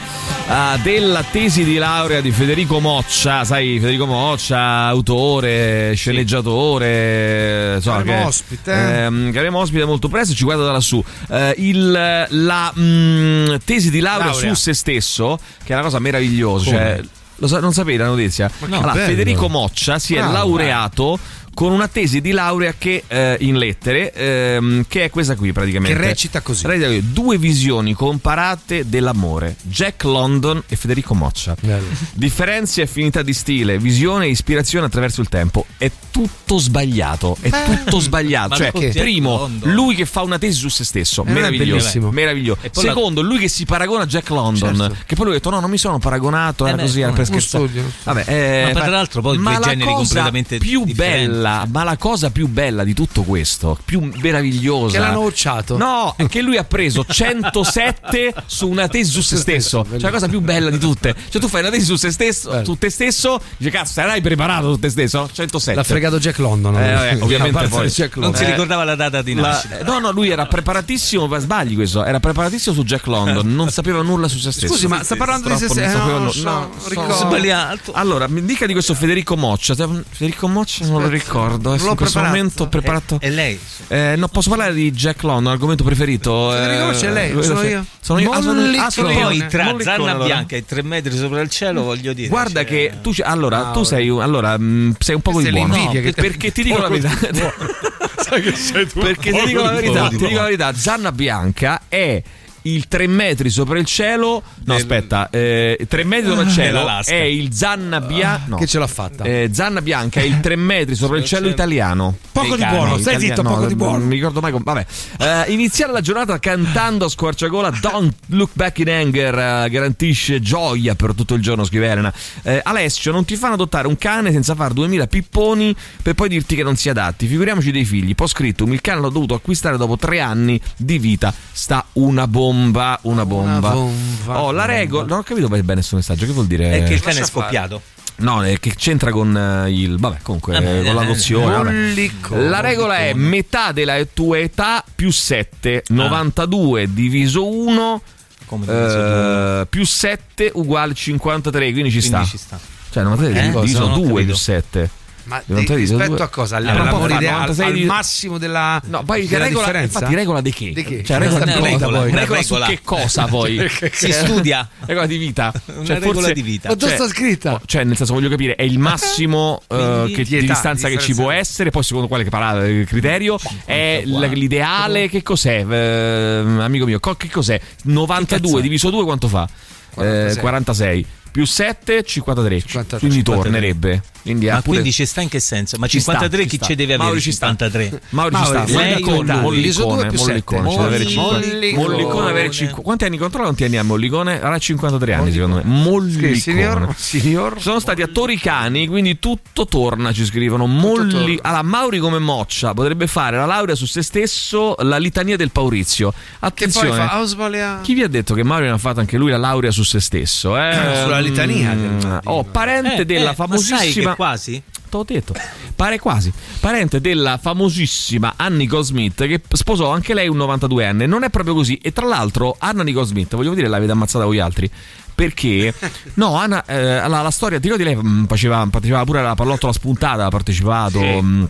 della 0.85 1.25
tesi 1.29 1.65
di 1.65 1.75
laurea 1.75 2.21
di 2.21 2.31
Federico 2.31 2.79
Moccia, 2.79 3.43
sai, 3.45 3.81
Federico 3.81 4.07
Moccia, 4.07 4.85
autore, 4.87 5.93
sceneggiatore, 5.97 7.75
insomma, 7.77 7.97
Avremo 7.97 8.21
che, 8.21 8.27
ospite, 8.29 8.73
eh. 8.73 8.99
ehm, 9.01 9.33
che 9.33 9.39
avremo 9.39 9.59
ospite 9.59 9.85
molto 9.87 10.07
presto, 10.07 10.35
ci 10.35 10.45
guarda 10.45 10.63
da 10.67 10.71
lassù. 10.73 11.03
Eh, 11.29 11.55
il- 11.59 12.27
la 12.31 12.73
mm, 12.79 13.55
tesi 13.65 13.91
di 13.91 13.99
laurea, 13.99 14.27
Laurea. 14.31 14.55
su 14.55 14.61
se 14.61 14.73
stesso, 14.73 15.37
che 15.65 15.71
è 15.73 15.75
una 15.75 15.83
cosa 15.83 15.99
meravigliosa. 15.99 16.71
Cioè, 16.71 17.01
lo 17.37 17.47
sa- 17.47 17.61
non 17.61 17.73
sapevi 17.73 17.97
la 17.97 18.07
notizia? 18.07 18.49
che 18.49 18.65
Allora. 18.65 18.93
Federico 18.95 19.49
Moccia 19.49 19.99
si 19.99 20.15
è 20.15 20.19
Bravo, 20.19 20.33
laureato 20.33 21.19
con 21.57 21.73
una 21.73 21.89
tesi 21.89 22.21
di 22.21 22.33
laurea 22.33 22.75
che 22.77 23.05
eh, 23.07 23.39
in 23.41 23.57
lettere, 23.57 24.13
ehm, 24.13 24.85
che 24.87 25.05
è 25.05 25.11
questa 25.11 25.37
qui 25.37 25.53
praticamente. 25.53 25.99
Che 25.99 26.07
recita 26.07 26.43
così. 26.43 26.67
Recita 26.67 26.87
così, 26.87 27.13
Due 27.15 27.39
visioni 27.39 27.95
comparate 27.95 28.87
dell'amore. 28.87 29.57
Jack 29.63 30.05
London 30.05 30.63
e 30.69 30.77
Federico 30.77 31.15
Moccia. 31.15 31.57
Bello. 31.59 31.87
Differenze 32.13 32.83
e 32.83 32.85
affinità 32.85 33.23
di 33.23 33.33
stile, 33.33 33.79
visione 33.79 34.27
e 34.27 34.29
ispirazione 34.29 34.85
attraverso 34.85 35.23
il 35.23 35.31
tempo. 35.31 35.65
È 35.79 35.91
tutto 36.11 36.59
sbagliato. 36.59 37.39
È 37.41 37.49
tutto 37.49 38.01
sbagliato. 38.01 38.49
Ma 38.51 38.57
Cioè, 38.57 38.91
primo, 38.93 39.39
London. 39.39 39.73
lui 39.73 39.95
che 39.95 40.05
fa 40.05 40.21
una 40.21 40.37
tesi 40.37 40.59
su 40.59 40.69
se 40.69 40.85
stesso. 40.85 41.25
è 41.25 41.31
meraviglioso. 41.31 42.11
meraviglioso. 42.11 42.61
Poi 42.61 42.85
la- 42.85 42.93
Secondo, 42.93 43.23
lui 43.23 43.39
che 43.39 43.49
si 43.49 43.65
paragona 43.65 44.03
a 44.03 44.07
Jack 44.07 44.29
London. 44.29 44.77
Certo. 44.77 44.97
Che 45.07 45.15
poi 45.15 45.25
lui 45.25 45.35
ha 45.35 45.39
detto: 45.39 45.49
No, 45.49 45.61
non 45.61 45.71
mi 45.71 45.79
sono 45.79 45.99
paragonato. 45.99 46.67
Eh 46.67 46.69
Era 46.69 46.77
beh, 46.77 46.83
così, 46.83 47.01
era 47.01 47.13
per 47.13 47.25
scherzare. 47.25 47.71
Vabbè, 48.03 48.25
eh, 48.27 48.73
Ma 48.75 48.81
tra 48.83 48.91
l'altro 48.91 49.23
poi 49.23 49.39
ma 49.39 49.55
due 49.55 49.65
generi 49.65 49.91
completamente 49.91 50.59
più 50.59 50.85
differenti. 50.85 51.45
Bella, 51.47 51.67
ma 51.71 51.85
la 51.85 51.97
cosa 51.97 52.31
più 52.31 52.49
bella 52.49 52.85
di 52.85 52.95
tutto 52.95 53.23
questo, 53.23 53.79
più 53.85 54.11
meravigliosa. 54.21 54.95
Che 54.95 54.99
l'hanno 54.99 55.21
bocciato. 55.23 55.77
No, 55.77 56.15
è 56.17 56.27
che 56.29 56.41
lui 56.43 56.57
ha 56.57 56.65
preso 56.65 57.05
107 57.05 58.35
su 58.47 58.69
una 58.69 58.89
tesi 58.89 59.11
su 59.11 59.21
se 59.21 59.37
stesso. 59.37 59.85
Cioè, 59.89 59.99
la 60.01 60.11
cosa 60.11 60.29
più 60.29 60.41
bella 60.41 60.71
di 60.71 60.79
tutte. 60.79 61.15
Cioè, 61.29 61.41
tu 61.41 61.49
fai 61.49 61.61
una 61.61 61.71
tesi 61.71 61.85
su 61.85 61.97
se 61.97 62.11
stesso, 62.11 62.51
Bello. 62.51 62.65
su 62.65 62.77
te 62.77 62.91
stesso, 62.91 63.41
dici, 63.57 63.71
cazzo, 63.71 63.93
sarai 63.93 64.21
preparato 64.21 64.73
su 64.75 64.79
te 64.81 64.89
stesso? 64.91 65.29
107. 65.33 65.77
L'ha 65.77 65.85
fregato 65.85 66.19
Jack 66.19 66.39
London. 66.39 66.77
Eh, 66.77 66.93
vabbè, 66.95 67.19
ovviamente 67.23 67.69
poi- 67.69 67.89
Jack 67.89 68.17
Non 68.17 68.25
London. 68.25 68.41
si 68.41 68.47
Eh, 68.47 68.51
ricordava 68.51 68.85
la 68.85 68.95
data 68.95 69.23
di 69.23 69.35
La- 69.35 69.49
nascita. 69.49 69.79
eh, 69.79 69.83
no, 69.85 69.99
no, 69.99 70.11
lui 70.11 70.29
era 70.31 70.47
preparatissimo, 70.47 71.29
sbagli 71.39 71.75
questo, 71.75 72.05
era 72.05 72.21
preparatissimo 72.21 72.75
su 72.75 72.85
Jack 72.85 73.07
London, 73.07 73.55
non 73.55 73.71
sapeva 73.71 74.03
nulla 74.03 74.29
su 74.29 74.39
se 74.39 74.53
stesso. 74.53 74.73
Scusi, 74.73 74.87
ma 74.87 75.03
sta 75.03 75.17
parlando 75.17 75.49
di 75.49 75.57
se 75.57 75.67
non 75.67 75.75
stesso? 75.77 75.97
Eh, 75.97 75.99
no, 75.99 76.19
no, 76.19 76.33
No, 76.51 76.71
ricordo. 76.89 77.15
so- 77.15 77.27
Sbagliato. 77.27 77.93
Allora, 77.93 78.29
mi 78.29 78.45
dica 78.45 78.67
di 78.67 78.73
questo 78.73 78.95
Federico 78.95 79.37
Moccia. 79.37 79.75
Federico 79.75 80.49
Moccia 80.49 80.87
non 80.87 81.03
lo 81.03 81.09
ricordo. 81.09 81.35
Non 81.39 81.61
l'ho 81.61 81.73
in 81.75 81.79
questo 81.79 81.95
preparato. 81.95 82.27
momento 82.27 82.63
ho 82.63 82.69
preparato. 82.69 83.19
E 83.21 83.31
lei? 83.31 83.59
Eh, 83.89 84.15
non 84.17 84.29
posso 84.29 84.49
parlare 84.51 84.75
di 84.75 84.91
Jack 84.93 85.23
London, 85.23 85.53
argomento 85.53 85.85
preferito. 85.85 86.51
Federico 86.51 86.83
eh, 86.83 86.85
Moccia 86.87 87.07
è 87.09 87.13
lei, 87.13 87.43
sono 87.43 87.63
io. 87.63 87.85
Sono 88.01 88.19
io. 88.21 88.31
Ah, 88.31 88.43
sono, 88.43 88.61
ah, 88.83 88.91
sono 88.91 89.11
io. 89.11 89.21
Poi 89.21 89.47
tra 89.49 89.65
Mollicone, 89.65 89.85
Zanna 89.97 90.11
allora. 90.13 90.25
Bianca 90.27 90.57
e 90.57 90.65
tre 90.65 90.83
metri 90.83 91.17
sopra 91.17 91.41
il 91.41 91.51
cielo, 91.51 91.83
voglio 91.83 92.13
dire. 92.13 92.29
Guarda 92.29 92.61
cioè- 92.61 92.65
che 92.65 92.93
tu, 93.03 93.13
ci- 93.13 93.23
allora, 93.23 93.69
Ah, 93.69 93.73
tu 93.73 93.83
sei, 93.83 94.09
un- 94.09 94.21
allora, 94.21 94.57
mh, 94.59 94.97
sei 94.99 95.15
un 95.15 95.21
poco 95.23 95.41
di 95.41 95.51
Questa 95.51 95.65
è 95.65 95.69
buono. 95.69 95.85
No, 95.85 95.91
che 95.91 96.13
perché 96.13 96.53
ti 96.53 96.63
dico 96.63 96.79
la 96.79 96.89
verità. 96.89 97.11
Sai 98.19 98.43
che 98.43 98.55
sei 98.57 98.87
tu. 98.89 99.01
Perché 99.01 99.31
ti 99.33 99.45
dico 99.47 99.63
la 99.63 99.71
verità, 99.73 100.09
ti 100.09 100.17
dico 100.17 100.35
la 100.35 100.43
verità, 100.45 100.75
Zanna 100.75 101.13
Bianca 101.13 101.83
è 101.89 102.23
il 102.67 102.89
3 102.89 103.07
metri 103.07 103.51
sopra 103.51 103.79
il 103.79 103.87
cielo. 103.87 104.43
No, 104.43 104.43
Del- 104.65 104.77
aspetta, 104.77 105.29
3 105.31 105.87
metri 106.05 106.29
sopra 106.29 106.43
il 106.43 106.51
cielo 106.53 106.87
è 107.05 107.15
il 107.15 107.53
Zanna 107.53 108.01
Bianca. 108.01 108.45
No. 108.47 108.57
Che 108.57 108.67
ce 108.67 108.79
l'ha 108.79 108.87
fatta. 108.87 109.25
Eh, 109.25 109.51
Zanna 109.53 109.83
Bianca 109.83 110.21
è 110.21 110.25
il 110.25 110.41
3 110.41 110.57
metri 110.57 110.95
sopra 110.95 111.17
il 111.17 111.25
cielo 111.25 111.49
italiano. 111.49 112.17
Poco 112.33 112.57
di 112.57 112.65
buono, 112.65 112.99
stai 112.99 113.19
zitto, 113.19 113.43
poco 113.43 113.67
di 113.67 113.75
buono. 113.75 113.99
Non 113.99 114.09
mi 114.09 114.15
ricordo 114.15 114.41
mai. 114.41 114.53
Vabbè. 114.53 114.87
Eh, 115.19 115.53
iniziare 115.53 115.93
la 115.93 116.01
giornata 116.01 116.39
cantando 116.39 117.07
a 117.07 117.09
squarciagola 117.09 117.71
Don't 117.81 118.15
Look 118.29 118.51
Back 118.53 118.79
in 118.79 118.91
Anger 118.91 119.39
eh, 119.39 119.71
garantisce 119.71 120.41
gioia 120.41 120.95
per 120.95 121.15
tutto 121.15 121.35
il 121.35 121.43
giorno, 121.43 121.65
scrive 121.65 121.89
Elena. 121.89 122.13
Eh, 122.43 122.61
Alessio, 122.63 123.13
non 123.13 123.25
ti 123.25 123.37
fanno 123.37 123.55
adottare 123.55 123.87
un 123.87 123.97
cane 123.97 124.33
senza 124.33 124.55
far 124.55 124.73
2000 124.73 125.07
pipponi 125.07 125.75
per 126.03 126.15
poi 126.15 126.29
dirti 126.29 126.57
che 126.57 126.63
non 126.63 126.77
si 126.77 126.89
adatti. 126.89 127.27
Figuriamoci 127.27 127.71
dei 127.71 127.85
figli. 127.85 128.15
Poi 128.15 128.29
scritto, 128.29 128.65
il 128.65 128.81
cane 128.81 129.01
l'ho 129.01 129.11
dovuto 129.11 129.35
acquistare 129.35 129.77
dopo 129.77 129.97
tre 129.97 130.21
anni 130.21 130.61
di 130.77 130.99
vita. 130.99 131.33
Sta 131.53 131.85
una 131.95 132.27
bomba, 132.27 132.55
una 133.03 133.27
bomba. 133.27 133.71
bomba. 133.71 134.41
Oh, 134.43 134.51
la 134.53 134.65
regola. 134.65 135.07
Non 135.07 135.19
ho 135.19 135.23
capito 135.23 135.49
bene 135.49 135.65
questo 135.75 135.97
messaggio. 135.97 136.27
Che 136.27 136.33
vuol 136.33 136.47
dire? 136.47 136.71
È 136.71 136.83
che 136.85 136.95
il 136.95 137.01
cane 137.01 137.21
è 137.21 137.25
scoppiato. 137.25 137.81
No, 138.19 138.43
eh, 138.43 138.59
che 138.59 138.73
c'entra 138.75 139.11
con 139.11 139.37
eh, 139.37 139.71
il. 139.71 139.99
Vabbè, 139.99 140.19
comunque, 140.23 140.57
eh, 140.57 140.63
con 140.63 140.87
eh, 140.87 140.93
l'adozione. 140.93 141.53
vabbè. 141.57 141.71
Mollicone. 141.71 142.49
La 142.49 142.61
regola 142.61 142.97
è 142.99 143.13
metà 143.13 143.73
della 143.73 144.03
tua 144.13 144.39
età 144.39 144.83
più 144.95 145.11
7, 145.11 145.83
Ah. 145.91 145.95
92 145.95 146.93
diviso 146.95 147.47
1 147.47 148.01
Come 148.47 148.65
diviso 148.65 148.97
due? 148.97 149.61
eh, 149.61 149.67
più 149.69 149.85
7 149.85 150.51
uguale 150.55 150.95
53, 150.95 151.73
quindi 151.73 151.91
ci 151.91 152.01
sta. 152.01 152.19
Quindi 152.21 152.31
ci 152.31 152.39
sta. 152.39 152.59
Cioè 152.91 153.03
93 153.03 153.39
Eh? 153.39 153.51
diviso 153.51 153.79
Non 153.81 153.91
ho 153.91 153.95
2 153.97 154.07
capito. 154.07 154.25
più 154.25 154.35
7. 154.35 154.91
Ma 155.27 155.43
di- 155.45 155.67
rispetto 155.75 156.15
due- 156.15 156.23
a 156.23 156.29
cosa? 156.29 156.57
Al, 156.57 156.67
Allora, 156.67 156.85
fa 156.85 156.91
valore- 156.99 157.15
al- 157.15 157.23
96 157.41 157.67
al 157.81 157.87
massimo 157.87 158.39
della, 158.39 158.81
No, 158.87 159.03
poi 159.03 159.27
della 159.27 159.45
regola, 159.45 159.65
differenza? 159.67 159.99
infatti 159.99 160.15
regola 160.15 160.41
di 160.41 160.53
che? 160.53 160.71
Di 160.73 160.85
che? 160.85 161.03
Cioè 161.05 161.19
regola 161.19 161.43
Una 161.43 161.45
di 161.47 161.59
cosa 161.59 161.71
regola, 161.71 161.99
poi? 161.99 162.11
una 162.11 162.21
Regola 162.21 162.43
su 162.43 162.55
che 162.67 162.81
cosa 162.85 163.25
poi? 163.25 163.71
Si 163.93 164.13
studia. 164.13 164.69
regola 164.87 165.07
di 165.07 165.17
vita. 165.17 165.53
Una 165.67 165.85
Cioè, 165.85 165.95
regola 165.99 166.15
forse- 166.15 166.33
di 166.33 166.43
vita. 166.43 166.69
Ma 166.69 166.75
dove 166.75 166.97
Cioè, 166.97 167.01
sta 167.07 167.09
scritta? 167.13 167.61
Cioè, 167.67 167.85
nel 167.85 167.97
senso, 167.97 168.13
voglio 168.15 168.29
capire, 168.29 168.55
è 168.55 168.63
il 168.63 168.79
massimo 168.79 169.63
Quindi 169.67 170.13
che- 170.13 170.25
di 170.25 170.47
distanza 170.47 170.89
di 170.89 170.97
che 170.97 171.01
ci 171.03 171.15
può 171.15 171.31
essere, 171.31 171.71
poi 171.71 171.83
secondo 171.83 172.07
quale 172.09 172.25
parla- 172.25 172.65
eh, 172.65 172.85
criterio 172.85 173.37
è 173.65 174.03
l'ideale, 174.05 175.09
che 175.09 175.23
cos'è? 175.23 175.65
Eh, 175.69 176.45
amico 176.61 176.85
mio, 176.87 177.01
che 177.01 177.29
cos'è? 177.31 177.61
92 177.85 178.59
è? 178.61 178.63
diviso 178.63 178.91
2 178.91 179.05
quanto 179.05 179.29
fa? 179.29 179.49
46. 179.95 180.37
Eh, 180.37 180.41
46 180.41 181.07
più 181.37 181.45
7 181.45 182.03
53 182.03 182.61
53. 182.61 182.99
quindi 182.99 183.17
53. 183.17 183.51
tornerebbe 183.51 184.03
quindi 184.23 184.47
Ma 184.47 184.63
quindi 184.63 184.91
ci 184.91 185.05
sta 185.07 185.21
in 185.21 185.29
che 185.29 185.39
senso? 185.39 185.77
Ma 185.79 185.87
Ci 185.87 186.01
sta, 186.01 186.13
53 186.13 186.43
ci 186.43 186.49
chi 186.49 186.57
sta. 186.57 186.65
ci 186.67 186.75
deve 186.75 186.95
avere? 186.95 187.09
Mauri 187.09 187.21
ci 187.21 187.31
sta. 187.31 187.47
53. 187.47 188.01
Mauri 188.09 188.35
ci 188.35 188.45
sta 188.45 188.65
lei 188.65 188.75
Mollicone, 188.75 189.15
con 189.33 189.41
Mollicone, 189.41 190.11
Mollicone, 190.17 190.69
avere 190.69 191.05
Mollicone. 191.05 191.43
cinque- 191.43 191.73
Mollicone 191.77 192.15
deve 192.17 192.31
avere 192.31 192.51
cinque- 192.51 192.83
quanti 192.83 193.05
anni 193.05 193.19
controlla 193.19 193.45
quanti 193.45 193.65
anni 193.65 193.77
ha 193.77 193.83
Mollicone? 193.85 194.41
avrà 194.43 194.59
53 194.59 195.13
anni 195.13 195.33
secondo 195.33 195.57
me 195.57 195.63
Mollicone 195.65 196.35
Signor, 196.35 196.95
signor. 196.97 197.61
sono 197.61 197.79
stati 197.79 198.03
attori 198.03 198.37
cani, 198.39 198.89
quindi 198.89 199.19
tutto 199.21 199.67
torna, 199.67 200.13
ci 200.13 200.25
scrivono. 200.25 200.67
Molli... 200.67 201.39
Allora, 201.43 201.63
Mauri 201.63 201.99
come 201.99 202.19
moccia 202.19 202.75
potrebbe 202.75 203.07
fare 203.07 203.37
la 203.37 203.47
laurea 203.47 203.77
su 203.77 203.87
se 203.87 204.03
stesso, 204.03 204.75
la 204.79 204.97
litania 204.99 205.37
del 205.37 205.53
Paurizio. 205.53 206.11
Che 206.11 206.17
poi 206.41 206.49
Attenzione. 206.49 207.81
Chi 207.83 207.95
vi 207.95 208.03
ha 208.03 208.09
detto 208.09 208.35
che 208.35 208.43
Mauri 208.43 208.65
non 208.65 208.75
ha 208.75 208.79
fatto 208.79 208.99
anche 208.99 209.17
lui 209.19 209.31
la 209.31 209.37
laurea 209.37 209.71
su 209.71 209.85
se 209.85 210.01
stesso? 210.01 210.59
Eh? 210.59 210.73
Sulla 211.05 211.21
litania 211.29 211.75
Mm. 211.75 212.19
Oh, 212.25 212.45
parente 212.45 213.03
Eh, 213.03 213.05
della 213.05 213.21
eh, 213.23 213.25
ma 213.25 213.35
sai 213.35 213.47
famosissima. 213.49 214.11
che 214.11 214.17
quasi? 214.17 214.63
T'ho 214.89 215.03
detto. 215.05 215.35
Pare 215.75 215.99
quasi. 215.99 216.33
Parente 216.61 217.01
della 217.01 217.39
famosissima 217.43 218.35
Annie 218.37 218.59
Nicole 218.59 218.85
Smith 218.85 219.27
che 219.27 219.41
sposò 219.53 219.91
anche 219.93 220.15
lei 220.15 220.29
un 220.29 220.39
92enne. 220.39 221.07
Non 221.07 221.25
è 221.25 221.31
proprio 221.31 221.55
così. 221.55 221.77
E 221.83 221.93
tra 221.93 222.07
l'altro, 222.07 222.55
Anna 222.59 222.83
Nicole 222.85 223.07
Smith, 223.07 223.35
voglio 223.35 223.53
dire, 223.55 223.69
l'avete 223.69 223.93
ammazzata 223.93 224.25
voi 224.25 224.39
altri. 224.39 224.71
Perché 225.15 225.73
no, 226.15 226.37
Anna, 226.37 226.65
eh, 226.67 227.09
la, 227.09 227.23
la 227.23 227.31
storia, 227.31 227.59
ti 227.59 227.69
ricordi 227.69 227.85
lei 227.85 227.97
mh, 227.97 228.27
faceva, 228.27 228.67
partecipava 228.71 229.05
pure 229.05 229.19
alla 229.21 229.35
pallottola 229.35 229.73
spuntata, 229.73 230.27
ha 230.27 230.29
partecipato. 230.29 231.01
mh, 231.01 231.49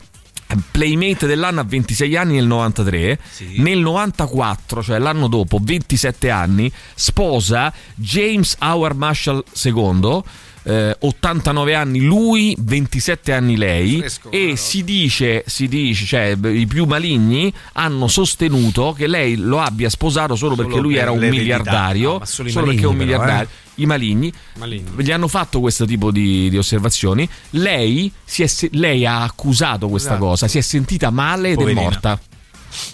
Playmate 0.71 1.27
dell'anno 1.27 1.61
a 1.61 1.65
26 1.65 2.17
anni 2.17 2.35
nel 2.35 2.47
93, 2.47 3.19
Sì. 3.31 3.55
nel 3.59 3.79
94, 3.81 4.83
cioè 4.83 4.99
l'anno 4.99 5.27
dopo, 5.27 5.59
27 5.61 6.31
anni, 6.31 6.71
sposa 6.95 7.73
James 7.95 8.57
Howard 8.61 8.97
Marshall 8.97 9.43
II, 9.65 10.23
eh, 10.67 10.97
89 10.99 11.75
anni 11.77 12.01
lui, 12.01 12.57
27 12.59 13.33
anni 13.33 13.57
lei 13.57 13.99
Fresco, 13.99 14.31
e 14.33 14.39
guarda. 14.39 14.57
si 14.57 14.83
dice, 14.85 15.45
si 15.47 15.69
dice, 15.69 16.05
cioè 16.05 16.37
i 16.49 16.67
più 16.67 16.87
maligni 16.87 17.53
hanno 17.75 18.09
sostenuto 18.09 18.93
che 18.93 19.07
lei 19.07 19.37
lo 19.37 19.61
abbia 19.61 19.89
sposato 19.89 20.35
solo, 20.35 20.55
Solo 20.57 20.67
perché 20.67 20.81
lui 20.83 20.95
per 20.95 21.03
era 21.03 21.11
un 21.13 21.21
miliardario, 21.21 22.19
No, 22.19 22.25
solo 22.25 22.49
solo 22.49 22.67
perché 22.67 22.83
è 22.83 22.87
un 22.87 22.93
però, 22.97 23.05
miliardario. 23.05 23.49
I 23.79 23.85
maligni, 23.87 24.33
Maligni. 24.59 24.85
gli 24.97 25.11
hanno 25.13 25.29
fatto 25.29 25.61
questo 25.61 25.85
tipo 25.85 26.11
di, 26.11 26.49
di 26.49 26.57
osservazioni. 26.57 27.29
Lei, 27.51 28.11
si 28.25 28.43
è 28.43 28.49
lei 28.73 29.05
ha 29.05 29.23
accusato 29.23 29.89
questa 29.89 30.13
Esatto. 30.13 30.25
cosa, 30.25 30.49
si 30.49 30.57
è 30.59 30.63
sentita 30.63 31.11
male 31.11 31.49
ed 31.49 31.55
è 31.55 31.59
Poverina. 31.59 31.81
morta. 31.83 32.19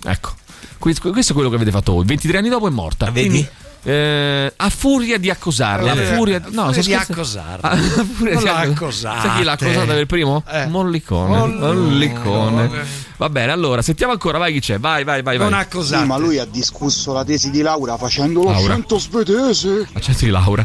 Ecco, 0.04 0.34
questo, 0.78 1.08
è 1.14 1.32
quello 1.32 1.48
che 1.48 1.54
avete 1.54 1.70
fatto 1.70 1.92
voi. 1.92 2.04
23 2.04 2.38
anni 2.38 2.48
dopo 2.48 2.66
è 2.66 2.70
morta. 2.70 3.10
Vedi? 3.10 3.28
Quindi, 3.28 3.48
eh, 3.84 4.52
a 4.56 4.70
furia 4.70 5.18
di 5.18 5.28
accosarla, 5.30 5.92
a 5.92 5.94
Eh, 5.96 6.04
furia, 6.14 6.36
a 6.36 6.42
no, 6.50 6.64
furia 6.66 6.76
di 6.76 6.82
scherzo- 6.82 7.12
accosarla. 7.12 7.70
a 7.70 7.76
furia 7.76 8.34
Non 8.34 8.42
di 8.42 8.48
la 8.48 8.56
accos- 8.58 8.72
accosate. 9.04 9.28
Sai 9.28 9.36
chi 9.38 9.44
l'ha 9.44 9.52
accosata 9.52 9.92
per 9.92 10.06
primo? 10.06 10.42
Eh. 10.48 10.66
Mollicone. 10.66 11.36
Mollicone. 11.36 12.50
Mollicone. 12.50 12.86
Va 13.22 13.30
bene, 13.30 13.52
allora 13.52 13.82
sentiamo 13.82 14.10
ancora, 14.12 14.36
vai 14.36 14.52
chi 14.52 14.58
c'è, 14.58 14.80
vai, 14.80 15.04
vai, 15.04 15.22
vai. 15.22 15.36
vai. 15.38 15.48
Non 15.48 15.56
Sì, 15.60 15.64
accosate. 15.64 16.04
ma 16.06 16.16
lui 16.16 16.38
ha 16.40 16.44
discusso 16.44 17.12
la 17.12 17.24
tesi 17.24 17.50
di 17.50 17.60
Laura 17.62 17.96
facendo 17.96 18.42
Laura. 18.42 18.58
l'accento 18.60 18.98
svedese. 18.98 19.86
Accento 19.92 20.24
di 20.24 20.30
Laura. 20.32 20.64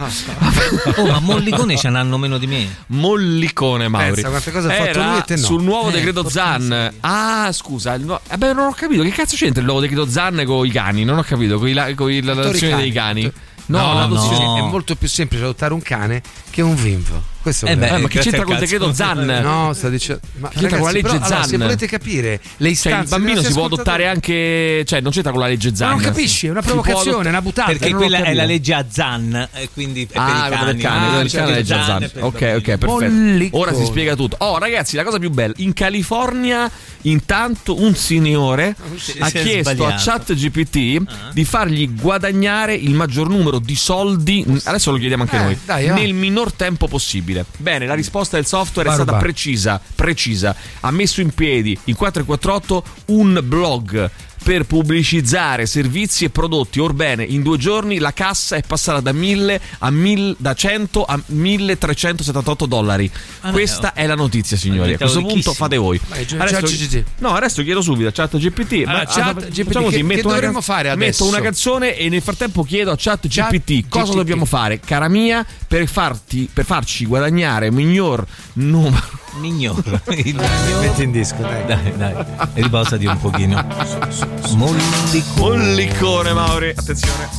Oh, 0.96 1.06
ma 1.06 1.20
Mollicone 1.20 1.78
ce 1.78 1.90
n'hanno 1.90 2.18
meno 2.18 2.40
di 2.40 2.48
me. 2.48 2.68
Mollicone 2.88 3.88
Mauri. 3.90 4.14
Pensa 4.24 4.30
quante 4.30 4.52
cose 4.52 4.68
ha 4.70 4.72
fatto 4.76 4.90
Era 4.90 5.10
lui 5.10 5.18
e 5.20 5.22
te 5.22 5.36
no. 5.36 5.46
sul 5.46 5.62
nuovo 5.62 5.90
Eh, 5.90 5.92
decreto 5.92 6.28
Zan. 6.28 6.94
Ah, 7.02 7.52
scusa. 7.52 7.94
il 7.94 8.06
nuovo- 8.06 8.22
Vabbè, 8.28 8.54
non 8.54 8.66
ho 8.70 8.72
capito. 8.74 9.04
Che 9.04 9.10
cazzo 9.12 9.36
c'entra 9.36 9.60
il 9.60 9.66
nuovo 9.66 9.82
decreto 9.82 10.10
Zan 10.10 10.44
con 10.48 10.66
i 10.66 10.72
cani? 10.72 11.04
Non 11.04 11.20
ho 11.20 11.24
capito. 11.24 11.60
Con, 11.60 11.68
i 11.68 11.74
la- 11.74 11.94
con 11.94 12.12
i- 12.12 12.24
l'adozione 12.24 12.70
cani. 12.72 12.82
dei 12.82 12.92
cani. 12.92 13.32
No, 13.68 13.80
No, 13.80 13.94
l'adozione. 13.94 14.44
no. 14.46 14.58
è 14.58 14.62
molto 14.62 14.96
più 14.96 15.08
semplice 15.08 15.44
adottare 15.44 15.74
un 15.76 15.82
cane 15.84 16.24
che 16.50 16.64
un 16.64 16.74
vinfo. 16.74 17.22
Questo 17.48 17.66
Eh 17.66 17.72
è 17.72 17.78
beh, 17.78 17.88
Eh, 17.88 17.98
ma 18.00 18.08
che 18.10 18.20
c'entra 18.20 18.44
col 18.44 18.58
decreto 18.58 18.92
Zan? 18.94 19.20
No, 19.26 19.72
sta 19.74 19.88
dicendo. 19.88 20.20
Ma 20.40 20.50
Che 20.50 20.60
c'entra 20.60 20.78
con 20.80 20.88
la 20.88 20.92
legge 20.92 21.08
però, 21.08 21.14
allora, 21.24 21.36
Zan? 21.40 21.48
se 21.48 21.58
volete 21.58 21.88
capire 21.88 22.42
le 22.58 22.70
istanze 22.70 22.90
Cioè, 22.98 23.04
il 23.04 23.24
bambino 23.24 23.42
si 23.48 23.54
può 23.54 23.66
adottare 23.66 24.08
anche. 24.08 24.84
Cioè, 24.86 25.00
non 25.00 25.12
c'entra 25.14 25.32
con 25.32 25.40
la 25.40 25.48
legge 25.48 25.74
Zan. 25.74 25.88
Ma 25.88 25.94
non 25.96 26.04
capisci, 26.04 26.48
è 26.48 26.50
una 26.50 26.62
provocazione, 26.62 27.02
adottare- 27.10 27.30
una 27.30 27.42
buttata. 27.42 27.72
Perché 27.72 27.94
quella 27.94 28.24
è 28.24 28.34
la 28.34 28.44
legge 28.44 28.74
a 28.74 28.86
Zan, 28.90 29.48
e 29.54 29.70
quindi 29.74 30.04
è 30.04 30.06
per 30.08 30.18
Ah, 30.20 30.28
i 30.28 30.48
quello 30.48 30.56
cani. 30.58 30.66
del 30.74 30.82
cane, 30.82 31.06
Ah, 31.22 31.28
cioè, 31.28 31.40
cane 31.42 31.56
è 31.56 31.60
il 31.60 31.66
già 31.66 31.76
Zan 31.78 31.86
Zan. 31.86 32.04
è 32.04 32.10
per 32.10 32.22
i 32.22 32.26
Ok, 32.26 32.34
ok, 32.58 32.78
perfetto. 32.78 33.58
Ora 33.58 33.74
si 33.74 33.86
spiega 33.86 34.16
tutto. 34.16 34.36
Oh, 34.40 34.58
ragazzi, 34.58 34.98
la 34.98 35.04
cosa 35.06 35.18
più 35.20 35.30
bella: 35.30 35.54
in 35.58 35.72
California, 35.74 36.70
intanto, 37.04 37.80
un 37.82 37.96
signore 37.96 38.76
Si- 38.98 39.16
ha 39.20 39.28
si 39.30 39.38
è 39.38 39.42
chiesto 39.44 39.86
a. 39.86 39.96
ChatGPT 39.98 41.32
di 41.34 41.46
fargli 41.46 41.90
guadagnare 41.94 42.74
il 42.76 42.92
maggior 42.94 43.30
numero 43.30 43.60
di 43.60 43.76
soldi. 43.76 44.46
Adesso 44.66 44.92
lo 44.92 44.98
chiediamo 44.98 45.24
anche 45.24 45.38
Eh, 45.38 45.88
noi. 45.88 46.02
nel 46.02 46.14
minor 46.14 46.52
tempo 46.52 46.88
possibile. 46.88 47.37
Bene, 47.58 47.86
la 47.86 47.94
risposta 47.94 48.36
del 48.38 48.46
software 48.46 48.90
è 48.90 48.92
Barba. 48.92 49.04
stata 49.12 49.24
precisa. 49.24 49.82
Precisa. 49.96 50.56
Ha 50.82 50.92
messo 50.92 51.22
in 51.22 51.34
piedi 51.34 51.78
in 51.86 51.96
448 51.96 52.84
un 53.08 53.40
blog. 53.44 54.10
Per 54.44 54.64
pubblicizzare 54.66 55.66
servizi 55.66 56.24
e 56.26 56.30
prodotti. 56.30 56.80
Orbene, 56.80 57.24
in 57.24 57.42
due 57.42 57.58
giorni 57.58 57.98
la 57.98 58.14
cassa 58.14 58.56
è 58.56 58.62
passata 58.66 59.00
da 59.02 59.12
1000 59.12 59.60
a 59.80 59.90
1000 59.92 60.36
da 60.38 60.54
100 60.54 61.04
a 61.04 61.20
1378 61.26 62.66
dollari. 62.66 63.12
Ah, 63.42 63.52
Questa 63.52 63.94
è 63.94 64.06
la 64.08 64.16
notizia, 64.16 64.56
signori. 64.56 64.94
A 64.94 64.98
questo 64.98 65.22
punto 65.22 65.54
fate 65.54 65.76
voi. 65.78 66.00
Vai, 66.08 66.26
gi- 66.26 66.38
Adesso, 66.38 67.04
no, 67.20 67.34
adesso 67.36 67.62
chiedo 67.64 67.82
subito 67.82 68.08
a 68.08 68.12
ChatGPT. 68.12 68.84
Allora, 68.88 69.04
ma- 69.04 69.06
ChatGPT, 69.06 69.64
facciamo 69.66 69.86
così, 69.86 69.98
che- 69.98 70.04
metto 70.04 70.30
che 70.30 70.34
una 70.38 70.52
can- 70.52 70.62
fare 70.62 70.90
adesso? 70.90 71.24
Metto 71.26 71.36
una 71.36 71.44
canzone 71.44 71.98
e 71.98 72.08
nel 72.10 72.22
frattempo 72.22 72.64
chiedo 72.64 72.92
a 72.92 72.96
ChatGPT 72.98 73.88
cosa 73.90 74.06
ChatGPT. 74.06 74.16
dobbiamo 74.16 74.46
fare, 74.46 74.80
cara 74.80 75.10
mia, 75.10 75.46
per, 75.68 75.88
farti, 75.88 76.50
per 76.52 76.64
farci 76.64 77.06
guadagnare 77.06 77.70
miglior 77.72 78.26
numero. 78.54 79.26
Mignor. 79.40 80.02
Il 80.16 80.36
Metti 80.80 81.04
in 81.04 81.12
disco, 81.12 81.36
dai. 81.42 81.64
Dai, 81.66 81.96
dai, 81.96 82.16
riposati 82.56 83.06
un 83.06 83.20
pochino. 83.20 83.68
Mollicone. 84.56 85.58
Mollicone, 85.58 86.34
Mauri. 86.34 86.74
Attenzione. 86.76 87.30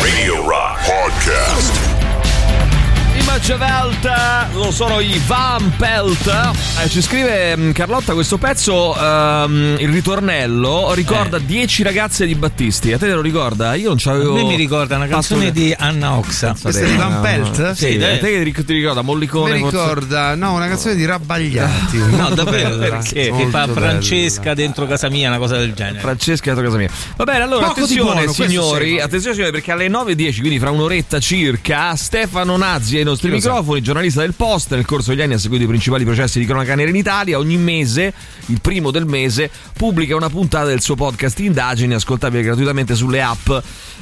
Radio 0.00 0.44
Rock 0.46 0.84
Podcast. 0.84 2.01
Welt, 3.36 4.08
lo 4.52 4.70
sono 4.70 5.00
i 5.00 5.18
Van 5.26 5.74
Pelt. 5.78 6.26
Eh, 6.84 6.88
ci 6.90 7.00
scrive 7.00 7.56
mm, 7.56 7.70
Carlotta 7.70 8.12
questo 8.12 8.36
pezzo, 8.36 8.94
ehm, 8.94 9.76
il 9.78 9.88
ritornello, 9.88 10.92
ricorda 10.92 11.38
10 11.38 11.82
ragazze 11.82 12.26
di 12.26 12.34
Battisti. 12.34 12.92
A 12.92 12.98
te 12.98 13.06
te 13.06 13.14
lo 13.14 13.22
ricorda? 13.22 13.74
Io 13.74 13.88
non 13.88 13.96
A 13.96 14.00
c'avevo. 14.00 14.34
me 14.34 14.42
mi 14.42 14.54
ricorda 14.54 14.96
una 14.96 15.06
canzone 15.06 15.50
di 15.50 15.74
Anna 15.76 16.12
Oxa. 16.18 16.54
Questa 16.60 16.82
è 16.82 16.86
di 16.90 16.94
Van 16.96 17.20
Pelt? 17.22 17.72
Sì, 17.72 17.86
Sì, 17.86 17.94
a 17.94 17.98
dai. 18.00 18.18
te 18.20 18.30
che 18.32 18.42
ric- 18.42 18.64
ti 18.66 18.72
ricorda 18.74 19.00
Mollicone? 19.00 19.54
Mi 19.54 19.60
forse? 19.60 19.76
ricorda, 19.78 20.34
no, 20.34 20.52
una 20.52 20.68
canzone 20.68 20.94
di 20.94 21.04
Rabbagliati. 21.06 21.96
No, 22.12 22.28
davvero, 22.30 22.76
perché? 22.76 23.30
Che 23.34 23.46
fa 23.50 23.66
bella. 23.66 23.80
Francesca 23.88 24.52
dentro 24.54 24.86
casa 24.86 25.08
mia, 25.08 25.28
una 25.28 25.38
cosa 25.38 25.56
del 25.56 25.72
genere. 25.72 26.00
Francesca 26.00 26.52
dentro 26.52 26.64
casa 26.64 26.76
mia. 26.76 26.90
Va 27.16 27.24
bene, 27.24 27.42
allora 27.44 27.66
Poco 27.68 27.80
attenzione 27.80 28.12
buono, 28.24 28.32
signori, 28.32 29.00
attenzione 29.00 29.34
signori 29.34 29.52
perché 29.52 29.72
alle 29.72 29.88
9.10, 29.88 30.38
quindi 30.40 30.58
fra 30.58 30.70
un'oretta 30.70 31.18
circa, 31.18 31.96
Stefano 31.96 32.56
Nazzi 32.58 32.98
ai 32.98 33.04
nostri 33.04 33.21
Chi 33.28 33.34
lo 33.34 33.40
sa? 33.40 33.50
microfoni, 33.50 33.82
giornalista 33.82 34.20
del 34.20 34.34
Post, 34.34 34.74
nel 34.74 34.84
corso 34.84 35.10
degli 35.10 35.22
anni 35.22 35.34
ha 35.34 35.38
seguito 35.38 35.62
i 35.62 35.68
principali 35.68 36.04
processi 36.04 36.40
di 36.40 36.44
cronaca 36.44 36.74
nera 36.74 36.90
in 36.90 36.96
Italia, 36.96 37.38
ogni 37.38 37.56
mese, 37.56 38.12
il 38.46 38.60
primo 38.60 38.90
del 38.90 39.06
mese, 39.06 39.48
pubblica 39.76 40.16
una 40.16 40.28
puntata 40.28 40.64
del 40.64 40.80
suo 40.80 40.96
podcast 40.96 41.38
Indagini, 41.38 41.94
ascoltabile 41.94 42.42
gratuitamente 42.42 42.96
sulle 42.96 43.22
app. 43.22 43.48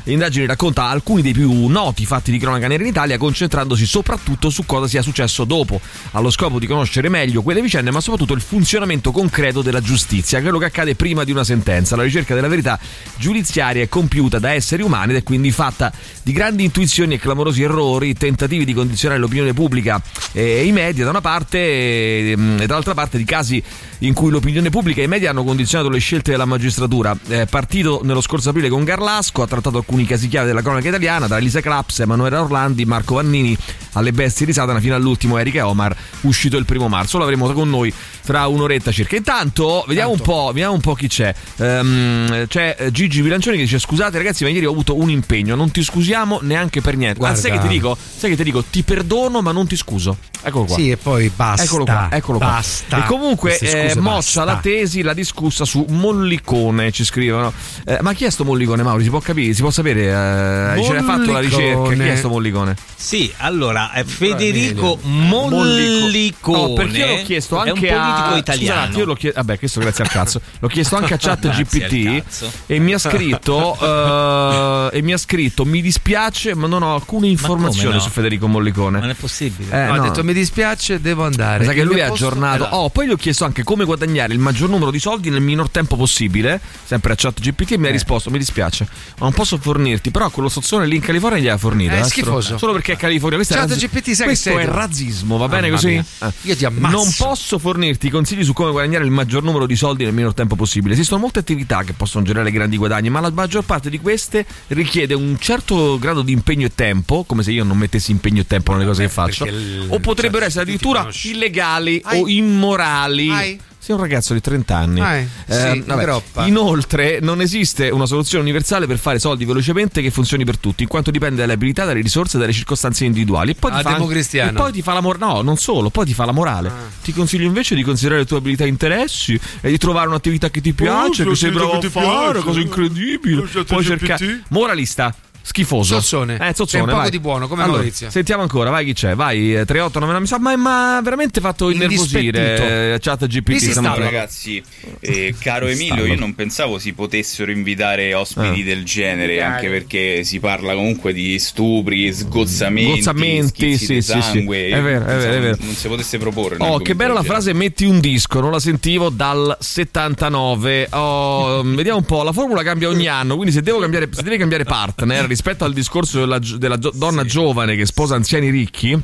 Indagini 0.04 0.46
racconta 0.46 0.84
alcuni 0.84 1.22
dei 1.22 1.32
più 1.32 1.66
noti 1.66 2.06
fatti 2.06 2.30
di 2.30 2.38
cronaca 2.38 2.66
nera 2.66 2.82
in 2.82 2.88
Italia, 2.88 3.18
concentrandosi 3.18 3.84
soprattutto 3.84 4.50
su 4.50 4.64
cosa 4.64 4.88
sia 4.88 5.02
successo 5.02 5.44
dopo, 5.44 5.80
allo 6.12 6.30
scopo 6.30 6.58
di 6.58 6.66
conoscere 6.66 7.08
meglio 7.08 7.42
quelle 7.42 7.60
vicende, 7.60 7.90
ma 7.90 8.00
soprattutto 8.00 8.32
il 8.32 8.40
funzionamento 8.40 9.12
concreto 9.12 9.62
della 9.62 9.80
giustizia, 9.80 10.40
quello 10.40 10.58
che 10.58 10.66
accade 10.66 10.94
prima 10.94 11.24
di 11.24 11.32
una 11.32 11.44
sentenza. 11.44 11.96
La 11.96 12.02
ricerca 12.02 12.34
della 12.34 12.48
verità 12.48 12.78
giudiziaria 13.16 13.82
è 13.82 13.88
compiuta 13.88 14.38
da 14.38 14.52
esseri 14.52 14.82
umani 14.82 15.12
ed 15.12 15.18
è 15.18 15.22
quindi 15.22 15.50
fatta 15.50 15.92
di 16.22 16.32
grandi 16.32 16.64
intuizioni 16.64 17.14
e 17.14 17.18
clamorosi 17.18 17.62
errori, 17.62 18.14
tentativi 18.14 18.64
di 18.64 18.72
condizionare 18.72 19.20
l'opinione 19.20 19.52
pubblica 19.52 20.00
e 20.32 20.64
i 20.64 20.72
media 20.72 21.04
da 21.04 21.10
una 21.10 21.20
parte 21.20 21.58
e, 21.58 22.36
e 22.58 22.66
dall'altra 22.66 22.94
parte 22.94 23.18
di 23.18 23.24
casi 23.24 23.62
in 23.98 24.14
cui 24.14 24.30
l'opinione 24.30 24.70
pubblica 24.70 25.00
e 25.00 25.04
i 25.04 25.08
media 25.08 25.30
hanno 25.30 25.44
condizionato 25.44 25.90
le 25.90 25.98
scelte 25.98 26.30
della 26.30 26.46
magistratura. 26.46 27.16
Eh, 27.28 27.46
partito 27.46 28.00
nello 28.02 28.20
scorso 28.20 28.50
aprile 28.50 28.68
con 28.68 28.84
Garlasco, 28.84 29.42
ha 29.42 29.46
trattato 29.46 29.78
alcuni 29.90 30.06
casi 30.06 30.28
chiave 30.28 30.46
della 30.46 30.62
cronaca 30.62 30.86
italiana, 30.86 31.26
da 31.26 31.36
Elisa 31.36 31.60
Claps, 31.60 31.98
Emanuele 31.98 32.36
Orlandi, 32.36 32.84
Marco 32.84 33.16
Vannini 33.16 33.56
alle 33.94 34.12
bestie 34.12 34.46
di 34.46 34.52
Satana 34.52 34.78
fino 34.78 34.94
all'ultimo 34.94 35.36
Erika 35.36 35.66
Omar, 35.66 35.96
uscito 36.20 36.56
il 36.56 36.64
primo 36.64 36.88
marzo. 36.88 37.18
Lo 37.18 37.24
avremo 37.24 37.52
con 37.52 37.68
noi 37.68 37.92
tra 38.24 38.46
un'oretta 38.46 38.92
circa. 38.92 39.16
Intanto, 39.16 39.84
vediamo 39.86 40.12
un 40.12 40.20
po', 40.20 40.46
vediamo 40.48 40.74
un 40.74 40.80
po' 40.80 40.94
chi 40.94 41.08
c'è. 41.08 41.34
Ehm, 41.56 42.46
c'è 42.46 42.88
Gigi 42.90 43.22
Bilancioni 43.22 43.56
che 43.56 43.62
dice: 43.62 43.78
Scusate, 43.78 44.18
ragazzi, 44.18 44.44
ma 44.44 44.50
ieri 44.50 44.66
ho 44.66 44.70
avuto 44.70 44.96
un 44.98 45.10
impegno. 45.10 45.54
Non 45.54 45.70
ti 45.70 45.82
scusiamo 45.82 46.40
neanche 46.42 46.80
per 46.80 46.96
niente. 46.96 47.18
Guarda. 47.18 47.36
Anzi, 47.36 47.48
sai 47.48 47.58
che 47.58 47.66
ti 47.66 47.72
dico? 47.72 47.96
Sai 47.96 48.30
che 48.30 48.36
ti 48.36 48.44
dico? 48.44 48.62
Ti 48.62 48.82
perdono, 48.82 49.42
ma 49.42 49.52
non 49.52 49.66
ti 49.66 49.76
scuso. 49.76 50.16
Eccolo 50.42 50.64
qua. 50.64 50.76
Sì, 50.76 50.90
e 50.90 50.96
poi 50.96 51.30
basta. 51.34 51.64
Eccolo 51.64 51.84
qua, 51.84 52.08
eccolo 52.10 52.38
qua. 52.38 52.46
Basta. 52.46 53.04
E 53.04 53.06
comunque 53.06 53.58
eh, 53.58 53.94
basta. 53.96 54.44
la 54.44 54.56
tesi, 54.56 55.02
la 55.02 55.12
discussa 55.12 55.64
su 55.64 55.84
Mollicone, 55.88 56.90
ci 56.92 57.04
scrivono. 57.04 57.52
Eh, 57.84 57.98
ma 58.00 58.12
chi 58.14 58.24
è 58.24 58.30
sto 58.30 58.44
Mollicone, 58.44 58.82
Mauro? 58.82 59.02
Si 59.02 59.10
può 59.10 59.20
capire, 59.20 59.52
si 59.52 59.60
può 59.60 59.70
sapere? 59.70 60.02
Eh, 60.04 60.82
ce 60.82 60.92
l'hai 60.92 61.02
fatto 61.02 61.32
la 61.32 61.40
ricerca? 61.40 61.92
Chi 61.92 62.00
è 62.00 62.16
sto 62.16 62.28
Mollicone? 62.28 62.74
Sì, 62.96 63.32
allora 63.38 63.92
è 63.92 64.04
Federico 64.04 64.98
Mollico. 65.02 65.56
Mollicone. 65.56 66.58
No, 66.58 66.72
perché 66.72 66.98
io 66.98 67.06
l'ho 67.06 67.22
chiesto 67.22 67.58
anche 67.58 67.88
un 67.88 68.09
politico 68.12 68.36
italiano. 68.38 68.80
Scusate, 68.82 68.98
io 68.98 69.04
l'ho 69.04 69.14
chiesto, 69.14 69.38
vabbè, 69.40 69.58
questo 69.58 69.80
grazie 69.80 70.04
al 70.04 70.10
cazzo. 70.10 70.40
L'ho 70.58 70.68
chiesto 70.68 70.96
anche 70.96 71.14
a 71.14 71.16
Chat 71.20 71.48
GPT 71.48 72.22
e 72.66 72.78
mi 72.78 72.92
ha 72.92 72.98
scritto 72.98 73.76
eh, 74.92 74.98
e 74.98 75.02
mi 75.02 75.12
ha 75.12 75.18
scritto 75.18 75.64
"Mi 75.64 75.80
dispiace, 75.82 76.54
ma 76.54 76.66
non 76.66 76.82
ho 76.82 76.94
alcune 76.94 77.28
informazioni 77.28 77.94
no? 77.94 78.00
su 78.00 78.08
Federico 78.10 78.46
Mollicone". 78.46 78.96
Ma 78.98 79.00
non 79.04 79.10
è 79.10 79.14
possibile. 79.14 79.70
Eh, 79.72 79.86
No, 79.90 79.94
no. 79.96 80.02
ha 80.02 80.04
detto 80.08 80.22
mi 80.24 80.32
dispiace, 80.32 81.00
devo 81.00 81.24
andare. 81.24 81.64
Sa 81.64 81.72
che 81.72 81.82
lui 81.84 81.96
posto- 81.98 82.12
aggiornato. 82.12 82.62
Esatto. 82.64 82.76
Oh, 82.76 82.90
poi 82.90 83.06
gli 83.06 83.10
ho 83.10 83.16
chiesto 83.16 83.44
anche 83.44 83.62
come 83.64 83.84
guadagnare 83.84 84.32
il 84.32 84.38
maggior 84.38 84.68
numero 84.68 84.90
di 84.90 84.98
soldi 84.98 85.30
nel 85.30 85.40
minor 85.40 85.68
tempo 85.70 85.96
possibile. 85.96 86.60
Sempre 86.84 87.12
a 87.12 87.16
chat 87.16 87.40
GPT 87.40 87.72
e 87.72 87.74
Eh. 87.74 87.78
mi 87.78 87.86
ha 87.88 87.90
risposto: 87.90 88.30
Mi 88.30 88.38
dispiace, 88.38 88.86
ma 89.18 89.24
non 89.24 89.32
posso 89.32 89.58
fornirti. 89.58 90.10
Però 90.10 90.28
quello 90.30 90.48
sozzone 90.48 90.86
lì 90.86 90.96
in 90.96 91.02
California 91.02 91.38
gli 91.40 91.48
ha 91.48 91.56
fornito. 91.56 91.94
È 91.94 92.00
eh, 92.00 92.04
schifoso. 92.04 92.58
Solo 92.58 92.72
perché 92.72 92.92
è 92.92 92.96
California. 92.96 93.36
Questo 93.36 93.54
Chat 93.54 93.66
è, 93.66 93.68
razzi- 93.70 93.86
GPT 93.88 94.10
sai 94.12 94.26
questo 94.26 94.58
è 94.58 94.64
razzismo, 94.66 95.36
va 95.36 95.48
bene 95.48 95.70
così? 95.70 95.94
Eh. 95.94 96.32
Io 96.42 96.56
ti 96.56 96.64
ammazzo. 96.64 96.96
Non 96.96 97.12
posso 97.16 97.58
fornirti 97.58 97.99
consigli 98.08 98.44
su 98.44 98.52
come 98.52 98.70
guadagnare 98.70 99.04
il 99.04 99.10
maggior 99.10 99.42
numero 99.42 99.66
di 99.66 99.76
soldi 99.76 100.04
nel 100.04 100.14
minor 100.14 100.32
tempo 100.32 100.56
possibile. 100.56 100.94
Esistono 100.94 101.20
molte 101.20 101.40
attività 101.40 101.82
che 101.82 101.92
possono 101.92 102.24
generare 102.24 102.50
grandi 102.50 102.76
guadagni, 102.78 103.10
ma 103.10 103.20
la 103.20 103.30
maggior 103.30 103.64
parte 103.64 103.90
di 103.90 103.98
queste 103.98 104.46
richiede 104.68 105.12
un 105.14 105.36
certo 105.38 105.98
grado 105.98 106.22
di 106.22 106.32
impegno 106.32 106.66
e 106.66 106.74
tempo, 106.74 107.24
come 107.24 107.42
se 107.42 107.50
io 107.52 107.64
non 107.64 107.76
mettessi 107.76 108.10
impegno 108.12 108.40
e 108.40 108.46
tempo 108.46 108.72
nelle 108.72 108.86
cose 108.86 109.02
che 109.02 109.08
faccio, 109.10 109.44
il- 109.44 109.86
o 109.88 109.98
potrebbero 109.98 110.38
cioè, 110.38 110.48
essere 110.48 110.62
addirittura 110.62 111.08
illegali 111.24 112.00
Ai. 112.04 112.20
o 112.22 112.28
immorali. 112.28 113.30
Ai. 113.30 113.60
Sei 113.82 113.94
un 113.94 114.00
ragazzo 114.02 114.34
di 114.34 114.42
30 114.42 114.76
anni. 114.76 115.00
Ai. 115.00 115.26
Sì, 115.48 115.80
vabbè. 115.86 116.02
groppa. 116.02 116.44
Inoltre, 116.46 117.18
non 117.20 117.40
esiste 117.40 117.88
una 117.88 118.04
soluzione 118.04 118.42
universale 118.44 118.86
per 118.86 118.98
fare 118.98 119.18
soldi 119.18 119.46
velocemente 119.46 120.02
che 120.02 120.10
funzioni 120.10 120.44
per 120.44 120.58
tutti, 120.58 120.82
in 120.82 120.88
quanto 120.88 121.10
dipende 121.10 121.36
dalle 121.40 121.54
abilità, 121.54 121.86
dalle 121.86 122.02
risorse 122.02 122.36
e 122.36 122.40
dalle 122.40 122.52
circostanze 122.52 123.06
individuali. 123.06 123.52
E 123.52 123.54
poi, 123.54 123.70
Ah, 123.72 123.76
ti 123.78 123.82
fa, 123.84 123.92
democristiano. 123.92 124.50
e 124.50 124.52
poi 124.52 124.72
ti 124.72 124.82
fa 124.82 124.92
la 124.92 125.00
morale. 125.00 125.24
No, 125.24 125.40
non 125.40 125.56
solo, 125.56 125.88
poi 125.88 126.04
ti 126.04 126.12
fa 126.12 126.26
la 126.26 126.32
morale. 126.32 126.68
Ah. 126.68 126.72
Ti 127.02 127.12
consiglio 127.14 127.46
invece 127.46 127.74
di 127.74 127.82
considerare 127.82 128.20
le 128.20 128.26
tue 128.26 128.36
abilità 128.36 128.64
e 128.64 128.68
interessi 128.68 129.40
e 129.62 129.70
di 129.70 129.78
trovare 129.78 130.08
un'attività 130.08 130.50
che 130.50 130.60
ti 130.60 130.74
piace, 130.74 131.24
che 131.24 131.34
sei 131.34 131.50
bravo 131.50 131.78
a 131.78 131.80
fare, 131.88 132.40
cose 132.40 132.60
incredibili. 132.60 133.40
Puoi 133.66 133.82
cercare. 133.82 134.42
Moralista. 134.48 135.14
Schifoso. 135.42 135.94
Zozzone. 136.00 136.34
Eh, 136.34 136.54
zozzone. 136.54 136.66
C'è 136.66 136.78
un 136.80 136.84
poco 136.86 136.96
vai. 137.00 137.10
di 137.10 137.18
buono, 137.20 137.48
come 137.48 137.62
Allora, 137.62 137.78
Maurizio. 137.78 138.10
Sentiamo 138.10 138.42
ancora, 138.42 138.70
vai 138.70 138.84
chi 138.84 138.92
c'è? 138.92 139.14
Vai, 139.14 139.54
eh, 139.56 139.64
3899 139.64 140.20
mi 140.20 140.26
sa, 140.26 140.38
ma 140.38 140.56
ma 140.56 141.00
veramente 141.02 141.40
fatto 141.40 141.70
innervosire 141.70 142.94
eh, 142.94 142.98
chat 143.00 143.26
GPT 143.26 143.70
stava. 143.70 143.96
ragazzi, 143.96 144.62
eh, 145.00 145.34
caro 145.38 145.66
Che 145.66 145.72
Emilio, 145.72 146.04
io 146.06 146.16
non 146.18 146.34
pensavo 146.34 146.78
si 146.78 146.92
potessero 146.92 147.50
invitare 147.50 148.14
ospiti 148.14 148.60
Eh. 148.60 148.64
del 148.64 148.84
genere, 148.84 149.42
anche 149.42 149.68
perché 149.68 150.24
si 150.24 150.38
parla 150.40 150.74
comunque 150.74 151.12
di 151.12 151.38
stupri, 151.38 152.12
sgozzamenti, 152.12 152.90
Gozzamenti, 152.96 153.48
schizzi 153.76 153.84
sì, 153.86 153.94
di 153.94 154.02
sì, 154.02 154.12
sì. 154.12 154.20
sangue. 154.22 154.68
È 154.68 154.80
vero, 154.80 155.04
è 155.04 155.16
vero, 155.16 155.32
è 155.32 155.40
vero. 155.40 155.56
Non 155.60 155.74
si 155.74 155.88
potesse 155.88 156.18
proporre. 156.18 156.54
Oh, 156.56 156.58
che 156.58 156.64
argomento 156.66 156.94
bella 156.94 157.12
la 157.14 157.22
frase 157.22 157.52
metti 157.52 157.84
un 157.84 158.00
disco, 158.00 158.40
non 158.40 158.50
la 158.50 158.60
sentivo 158.60 159.08
dal 159.08 159.56
79. 159.58 160.88
Oh, 160.90 161.62
vediamo 161.74 161.98
un 161.98 162.04
po', 162.04 162.22
la 162.22 162.32
formula 162.32 162.62
cambia 162.62 162.88
ogni 162.88 163.06
anno, 163.08 163.34
quindi 163.34 163.52
se 163.52 163.62
devo 163.62 163.78
cambiare 163.78 164.08
se 164.10 164.22
devi 164.22 164.36
cambiare 164.36 164.64
partner 164.64 165.26
rispetto 165.40 165.64
al 165.64 165.72
discorso 165.72 166.18
della, 166.20 166.38
della 166.38 166.76
donna 166.76 167.24
giovane 167.24 167.74
che 167.74 167.86
sposa 167.86 168.14
anziani 168.14 168.50
ricchi 168.50 169.00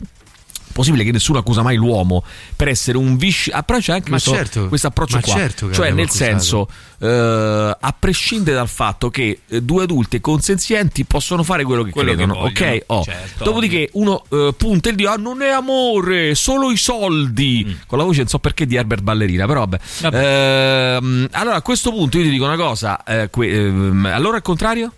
possibile 0.76 1.04
che 1.04 1.10
nessuno 1.12 1.38
accusa 1.38 1.62
mai 1.62 1.76
l'uomo 1.76 2.22
per 2.54 2.68
essere 2.68 2.98
un 2.98 3.16
visci 3.16 3.50
ah, 3.50 3.62
però 3.62 3.78
c'è 3.78 3.94
anche 3.94 4.10
questo, 4.10 4.32
certo, 4.32 4.68
questo 4.68 4.88
approccio 4.88 5.20
qua. 5.20 5.32
certo 5.32 5.68
che 5.68 5.72
cioè 5.72 5.90
nel 5.90 6.04
accusato. 6.04 6.30
senso 6.30 6.68
eh, 6.98 7.76
a 7.80 7.94
prescindere 7.98 8.56
dal 8.56 8.68
fatto 8.68 9.08
che 9.08 9.40
eh, 9.48 9.62
due 9.62 9.84
adulti 9.84 10.20
consenzienti 10.20 11.06
possono 11.06 11.42
fare 11.42 11.64
quello 11.64 11.82
che 11.82 11.92
Quello 11.92 12.10
che 12.10 12.16
credono 12.16 12.40
vogliono, 12.40 12.72
ok? 12.72 12.82
Oh. 12.88 13.02
certo. 13.04 13.44
dopodiché 13.44 13.88
uno 13.92 14.22
eh, 14.28 14.52
punta 14.54 14.90
il 14.90 14.96
dio 14.96 15.10
ah, 15.10 15.16
non 15.16 15.40
è 15.40 15.48
amore 15.48 16.34
solo 16.34 16.70
i 16.70 16.76
soldi. 16.76 17.78
Con 17.86 17.96
la 17.96 18.04
voce 18.04 18.18
non 18.18 18.28
so 18.28 18.38
perché 18.38 18.66
di 18.66 18.76
Herbert 18.76 19.00
Ballerina 19.02 19.46
però 19.46 19.66
vabbè, 19.66 19.78
Ehm, 20.12 21.28
allora 21.30 21.54
a 21.56 21.62
questo 21.62 21.90
punto 21.90 22.18
io 22.18 22.24
ti 22.24 22.30
dico 22.30 22.44
una 22.44 22.56
cosa 22.56 23.02
eh, 23.02 23.30
que- 23.30 23.48
ehm, 23.48 24.10
allora 24.12 24.36
al 24.36 24.42
contrario 24.42 24.92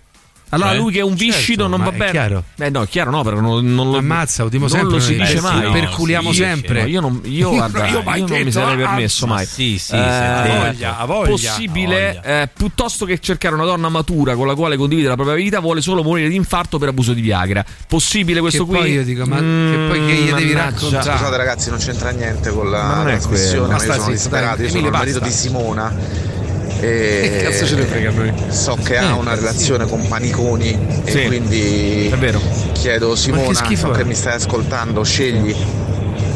allora 0.50 0.70
Cioè? 0.70 0.78
lui 0.78 0.92
che 0.92 0.98
è 1.00 1.02
un 1.02 1.16
Certo, 1.16 1.24
viscido 1.36 1.66
non 1.66 1.78
ma 1.80 1.86
va 1.86 1.92
è 1.92 1.96
bene 1.96 2.10
chiaro. 2.10 2.44
eh 2.58 2.70
no 2.70 2.82
è 2.82 2.88
chiaro 2.88 3.10
no 3.10 3.22
però 3.22 3.40
non, 3.40 3.74
non 3.74 3.90
lo 3.90 3.98
Ammazza, 3.98 4.44
udimo 4.44 4.66
non 4.66 4.70
sempre 4.70 4.94
lo 4.94 5.00
si 5.00 5.14
dice 5.16 5.36
Eh 5.36 5.40
mai 5.40 5.62
no, 5.62 5.72
perculiamo 5.72 6.30
sì, 6.32 6.38
sempre. 6.38 6.82
No, 6.82 6.88
io 6.88 7.00
non, 7.00 7.20
io, 7.24 7.50
guarda, 7.50 7.86
Io 7.86 7.98
io, 7.98 8.02
mai 8.02 8.20
non 8.26 8.40
mi 8.42 8.52
sarei 8.52 8.74
ah, 8.74 8.86
permesso 8.86 9.26
ma 9.26 9.34
mai. 9.34 9.46
sì, 9.46 9.78
sì, 9.78 9.94
Eh, 9.94 9.98
ha 9.98 10.42
voglia, 10.64 11.04
voglia. 11.06 11.28
Possibile, 11.30 12.20
voglia. 12.20 12.42
eh, 12.42 12.48
piuttosto 12.52 13.04
che 13.04 13.18
cercare 13.20 13.54
una 13.54 13.64
donna 13.64 13.88
matura 13.88 14.34
con 14.36 14.46
la 14.46 14.54
quale 14.54 14.76
condividere 14.76 15.10
la 15.16 15.22
propria 15.22 15.36
vita, 15.42 15.60
vuole 15.60 15.80
solo 15.80 16.02
morire 16.02 16.28
di 16.28 16.36
infarto 16.36 16.78
per 16.78 16.88
abuso 16.88 17.12
di 17.12 17.20
Viagra. 17.20 17.64
Possibile 17.86 18.40
questo 18.40 18.64
Che 18.64 18.70
qui? 18.70 18.78
poi 18.78 18.92
io 18.92 19.04
dico, 19.04 19.26
ma 19.26 19.40
Mm, 19.40 19.70
che 19.70 19.86
poi 19.88 20.06
che 20.06 20.14
gli 20.14 20.32
devi 20.32 20.52
raccontare? 20.52 21.02
Scusate 21.18 21.36
ragazzi, 21.36 21.70
non 21.70 21.78
c'entra 21.78 22.10
niente 22.10 22.50
con 22.50 22.70
la 22.70 22.94
non 22.96 23.08
è 23.08 23.18
trasmissione, 23.18 23.74
ma 23.74 23.84
io 23.84 23.92
sono 23.92 24.10
disperato, 24.10 24.62
io 24.62 24.68
sono 24.68 24.80
Emilio, 24.80 24.88
il 24.88 24.92
marito 24.96 25.18
di 25.20 25.30
Simona 25.30 25.94
Che 26.78 27.38
e 27.40 27.42
cazzo 27.42 27.66
ce 27.66 27.74
ne 27.74 27.82
frega 27.82 28.10
noi? 28.10 28.32
so 28.48 28.76
che 28.82 28.96
ha 28.96 29.14
una 29.16 29.34
relazione 29.34 29.86
con 29.86 30.06
Paniconi 30.06 30.78
Sì, 31.06 31.22
e 31.22 31.26
quindi 31.26 32.08
È 32.08 32.16
vero, 32.16 32.40
chiedo 32.72 33.16
Simona, 33.16 33.52
schifo 33.54 33.88
so 33.88 33.92
che 33.92 34.04
mi 34.04 34.14
stai 34.14 34.34
ascoltando, 34.34 35.02
scegli 35.02 35.54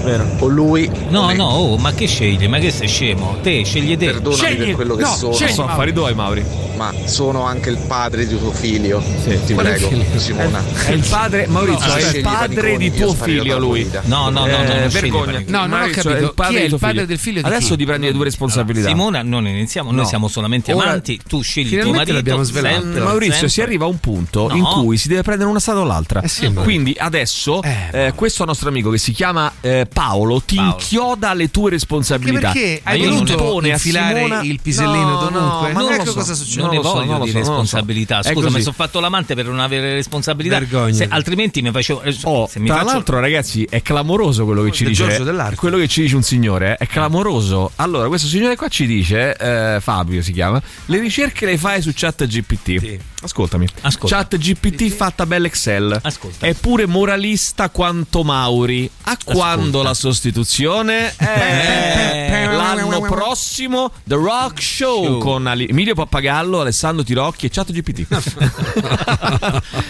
vero. 0.03 0.27
o 0.39 0.47
lui 0.49 0.91
No, 1.09 1.23
o 1.27 1.33
no, 1.33 1.45
oh, 1.49 1.77
ma 1.79 1.93
che 1.93 2.07
scegli? 2.07 2.47
Ma 2.49 2.59
che 2.59 2.71
sei 2.71 2.89
scemo? 2.89 3.39
Te, 3.43 3.65
scegli 3.65 3.97
te. 3.97 4.07
Perdonami 4.07 4.37
Scegli- 4.43 4.65
per 4.67 4.75
quello 4.75 4.95
che 4.97 5.03
no, 5.03 5.15
sono, 5.15 5.33
scegli- 5.35 5.51
Sono 5.53 5.69
affari 5.69 5.93
tuoi, 5.93 6.15
Mauri. 6.15 6.45
ma 6.77 6.93
sono 7.05 7.45
anche 7.45 7.71
il 7.71 7.79
padre 7.87 8.27
di 8.27 8.39
tuo 8.39 8.51
figlio. 8.53 9.03
Ti 9.47 9.53
Quale 9.55 9.71
prego, 9.71 9.89
figlio? 9.89 10.19
Simona. 10.19 10.63
È 10.87 10.91
il 10.93 11.05
padre, 11.09 11.47
Maurizio, 11.47 11.87
No, 11.87 11.95
è 11.95 12.17
il 12.17 12.23
padre 12.23 12.77
di 12.77 12.93
tuo 12.93 13.15
figlio, 13.15 13.59
lui. 13.59 13.89
No, 14.05 14.29
no, 14.31 14.47
no, 14.47 14.63
no, 14.63 14.73
Eh, 14.75 14.89
vergogna. 14.89 15.43
No, 15.47 15.67
non 15.67 15.81
ho 15.83 15.87
capito. 15.89 16.15
è 16.17 16.21
il 16.21 16.33
padre 16.35 16.55
Chi 16.55 16.61
è 16.61 16.65
il 16.67 16.79
padre 16.79 17.07
del 17.07 17.19
figlio 17.19 17.41
di 17.41 17.47
Adesso 17.47 17.77
ti 17.77 17.85
prendi 17.85 18.07
le 18.07 18.13
tue 18.13 18.25
responsabilità. 18.25 18.89
Simona, 18.89 19.23
non 19.23 19.47
iniziamo, 19.47 19.91
noi 19.91 20.01
No. 20.03 20.07
siamo 20.07 20.29
solamente 20.29 20.73
Ora- 20.73 20.85
amanti, 20.89 21.21
tu 21.27 21.43
scegli 21.43 21.79
tuo 21.81 21.93
marito. 21.93 22.13
l'abbiamo 22.15 22.43
svelato. 22.43 22.81
sempre, 22.83 23.01
Maurizio, 23.01 23.49
si 23.49 23.61
arriva 23.61 23.85
a 23.85 23.89
un 23.89 24.01
punto 24.01 24.51
in 24.53 24.63
cui 24.65 24.97
si 24.97 25.09
deve 25.09 25.23
prendere 25.23 25.49
una 25.49 25.61
strada 25.61 25.81
o 25.81 25.85
l'altra. 25.85 26.21
Eh 26.21 26.29
sì, 26.29 26.51
Quindi 26.53 26.95
adesso 26.99 27.61
Eh, 27.63 28.13
questo 28.15 28.45
nostro 28.45 28.69
amico 28.69 28.91
che 28.91 28.99
si 28.99 29.13
chiama 29.13 29.53
Paolo 29.93 30.41
ti 30.43 30.57
Paolo. 30.57 30.71
inchioda 30.73 31.31
alle 31.31 31.51
tue 31.51 31.71
responsabilità. 31.71 32.49
Anche 32.49 32.61
perché 32.61 32.81
hai 32.85 33.03
voluto 33.07 33.31
ne 33.33 33.37
Pone 33.37 33.71
a 33.71 33.73
infilare 33.75 34.23
Simona- 34.23 34.43
il 34.43 34.61
pisellino 34.61 35.11
No, 35.11 35.17
dovunque? 35.31 35.69
no, 35.69 35.73
ma 35.75 35.81
non 35.81 35.93
ecco 35.93 36.05
so. 36.07 36.13
cosa 36.15 36.35
succede. 36.35 36.63
Non 36.63 36.71
ne 36.75 36.83
so, 36.83 36.93
voglio 36.93 37.05
non 37.11 37.19
lo 37.19 37.25
di 37.25 37.31
so, 37.31 37.37
so. 37.37 37.39
responsabilità. 37.41 38.19
È 38.21 38.33
Scusa, 38.33 38.51
mi 38.51 38.61
sono 38.61 38.75
fatto 38.75 39.01
l'amante 39.01 39.35
per 39.35 39.47
non 39.47 39.61
avere 39.61 39.95
responsabilità. 39.95 40.59
Vergogna. 40.59 40.93
Se- 40.95 41.07
altrimenti 41.09 41.63
mi 41.63 41.71
facevo. 41.71 42.03
eh, 42.03 42.17
Oh, 42.25 42.47
se 42.47 42.59
mi 42.61 42.67
tra 42.67 42.77
faccio- 42.79 42.93
l'altro, 42.93 43.21
ragazzi, 43.21 43.67
è 43.69 43.83
clamoroso 43.83 44.45
quello 44.45 44.63
che 44.63 44.73
ci 44.73 44.85
dice. 44.85 45.23
Dell'Arco. 45.23 45.57
Quello 45.57 45.77
che 45.79 45.89
ci 45.89 46.03
dice 46.03 46.17
un 46.17 46.23
signore 46.23 46.73
eh, 46.73 46.77
è 46.79 46.87
clamoroso. 46.87 47.71
Allora, 47.77 48.09
questo 48.09 48.27
signore 48.29 48.57
qua 48.57 48.69
ci 48.69 48.87
dice, 48.87 49.37
eh, 49.37 49.79
Fabio 49.81 50.23
si 50.23 50.33
chiama, 50.33 50.61
le 50.87 50.99
ricerche 50.99 51.45
le 51.47 51.59
fai 51.59 51.83
su 51.83 51.91
chat 51.95 52.27
GPT. 52.27 52.79
Sì. 52.79 52.99
Ascoltami. 53.23 53.67
Ascolta. 53.83 54.17
Chat 54.17 54.37
GPT 54.37 54.89
fatta 54.91 55.27
bella 55.27 55.47
Excel. 55.47 55.99
Ascolta. 56.03 56.47
È 56.47 56.55
pure 56.55 56.87
moralista 56.87 57.69
quanto 57.71 58.23
Mauri. 58.25 58.89
A 59.05 59.17
quando 59.25 59.82
la 59.83 59.95
sostituzione? 59.95 61.13
Eh, 61.19 62.47
l'anno 62.47 63.01
prossimo 63.03 63.91
The 64.05 64.15
Rock 64.15 64.61
Show, 64.63 65.05
Show. 65.05 65.19
con 65.19 65.47
Ali- 65.47 65.67
Emilio 65.69 65.95
Pappagallo, 65.95 66.61
Alessandro 66.61 67.05
Tirocchi 67.05 67.47
e 67.47 67.51
Chat 67.51 67.71
GPT. 67.73 68.07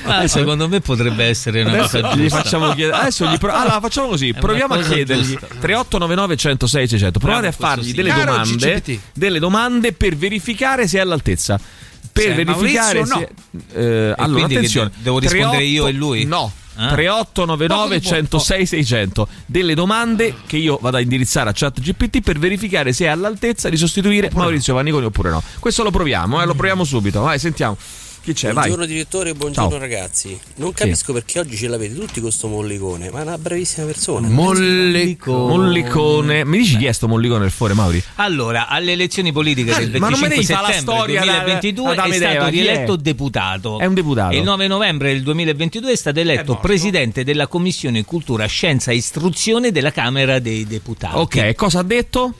Ah, 0.05 0.27
secondo 0.27 0.69
me 0.69 0.81
potrebbe 0.81 1.25
essere 1.25 1.63
una 1.63 1.71
Adesso 1.73 2.01
cosa 2.01 2.15
gli 2.15 2.23
giusta. 2.23 2.43
facciamo 2.43 2.75
chiedere. 2.75 2.97
Adesso 2.99 3.27
gli 3.27 3.39
pro- 3.39 3.53
allora 3.53 3.81
facciamo 3.81 4.09
così: 4.09 4.33
proviamo 4.35 4.75
a 4.75 4.79
chiedergli 4.83 5.23
giusta. 5.23 5.47
3899 5.47 6.37
106 6.37 6.89
600. 6.89 7.19
Provate 7.19 7.47
a 7.47 7.53
fargli 7.53 7.93
delle 7.93 8.09
Caro 8.11 8.25
domande, 8.33 8.57
GPT. 8.75 8.99
delle 9.15 9.39
domande 9.39 9.93
per 9.93 10.17
verificare 10.17 10.87
se 10.89 10.99
è 10.99 11.01
all'altezza. 11.01 11.59
Per 12.13 12.23
Se 12.25 12.31
è 12.33 12.35
verificare 12.35 13.05
Maurizio 13.05 13.29
se. 13.73 13.81
Eh, 13.81 14.15
allora, 14.17 14.33
quindi 14.33 14.53
che 14.53 14.57
attenzione. 14.59 14.89
de- 14.91 15.03
devo 15.03 15.19
rispondere 15.19 15.65
io 15.65 15.87
e 15.87 15.93
lui? 15.93 16.25
No. 16.25 16.53
Ah. 16.75 16.89
3899 16.89 18.01
106 18.01 18.67
600 18.67 19.29
delle 19.47 19.75
domande 19.75 20.35
che 20.47 20.57
io 20.57 20.79
vado 20.81 20.97
a 20.97 21.01
indirizzare 21.01 21.51
a 21.51 21.53
chat 21.55 21.81
GPT 21.81 22.23
per 22.23 22.39
verificare 22.39 22.93
se 22.93 23.05
è 23.05 23.09
all'altezza 23.09 23.69
di 23.69 23.77
sostituire 23.77 24.31
Maurizio 24.33 24.75
Vanniconi 24.75 25.05
oppure 25.05 25.31
no. 25.31 25.43
Questo 25.59 25.83
lo 25.83 25.91
proviamo, 25.91 26.41
eh, 26.41 26.47
lo 26.47 26.55
proviamo 26.55 26.85
subito. 26.85 27.21
Vai, 27.21 27.39
sentiamo. 27.39 27.77
Chi 28.23 28.35
c'è? 28.35 28.53
Vai. 28.53 28.67
Buongiorno 28.69 28.85
direttore, 28.87 29.35
buongiorno 29.35 29.71
Ciao. 29.71 29.79
ragazzi. 29.81 30.39
Non 30.57 30.73
capisco 30.73 31.13
perché 31.13 31.41
oggi 31.41 31.57
ce 31.57 31.67
l'avete 31.67 31.93
tutti 31.93 32.21
con 32.21 32.31
sto 32.31 32.47
mollicone, 32.47 33.11
ma 33.11 33.19
è 33.19 33.23
una 33.23 33.37
bravissima 33.37 33.85
persona. 33.85 34.29
Mollicone. 34.29 36.45
Mi 36.45 36.59
dici 36.59 36.77
chi 36.77 36.87
è 36.87 36.93
sto 36.93 37.09
mollicone 37.09 37.41
del 37.41 37.51
fuori, 37.51 37.75
Mauri? 37.75 38.01
Allora, 38.17 38.69
alle 38.69 38.93
elezioni 38.93 39.33
politiche 39.33 39.75
del 39.75 39.97
Eh, 39.97 39.99
ma 39.99 40.09
non 40.09 40.21
me 40.21 40.29
25 40.29 40.29
devi 40.29 40.47
fare 40.47 40.63
la 40.63 40.69
settembre 40.73 40.95
storia 40.95 41.25
da- 41.25 41.33
2022 41.33 41.89
da- 41.89 41.95
da 41.95 42.03
è 42.03 42.07
Amedeo, 42.07 42.31
stato 42.31 42.47
è? 42.47 42.51
rieletto 42.51 42.97
deputato. 42.97 43.79
È 43.81 43.87
un 43.87 43.95
deputato. 43.95 44.37
Il 44.37 44.43
9 44.45 44.67
novembre 44.69 45.13
del 45.13 45.23
2022 45.25 45.91
è 45.93 45.97
stato 45.97 46.21
eletto 46.21 46.57
presidente 46.59 47.25
della 47.25 47.49
Commissione 47.49 48.05
Cultura, 48.05 48.47
Scienza 48.47 48.93
e 48.93 48.95
Istruzione 48.95 49.73
della 49.73 49.91
Camera 49.91 50.39
dei 50.39 50.65
Deputati. 50.65 51.17
Ok, 51.17 51.55
cosa 51.55 51.81
ha 51.81 51.83
detto? 51.83 52.35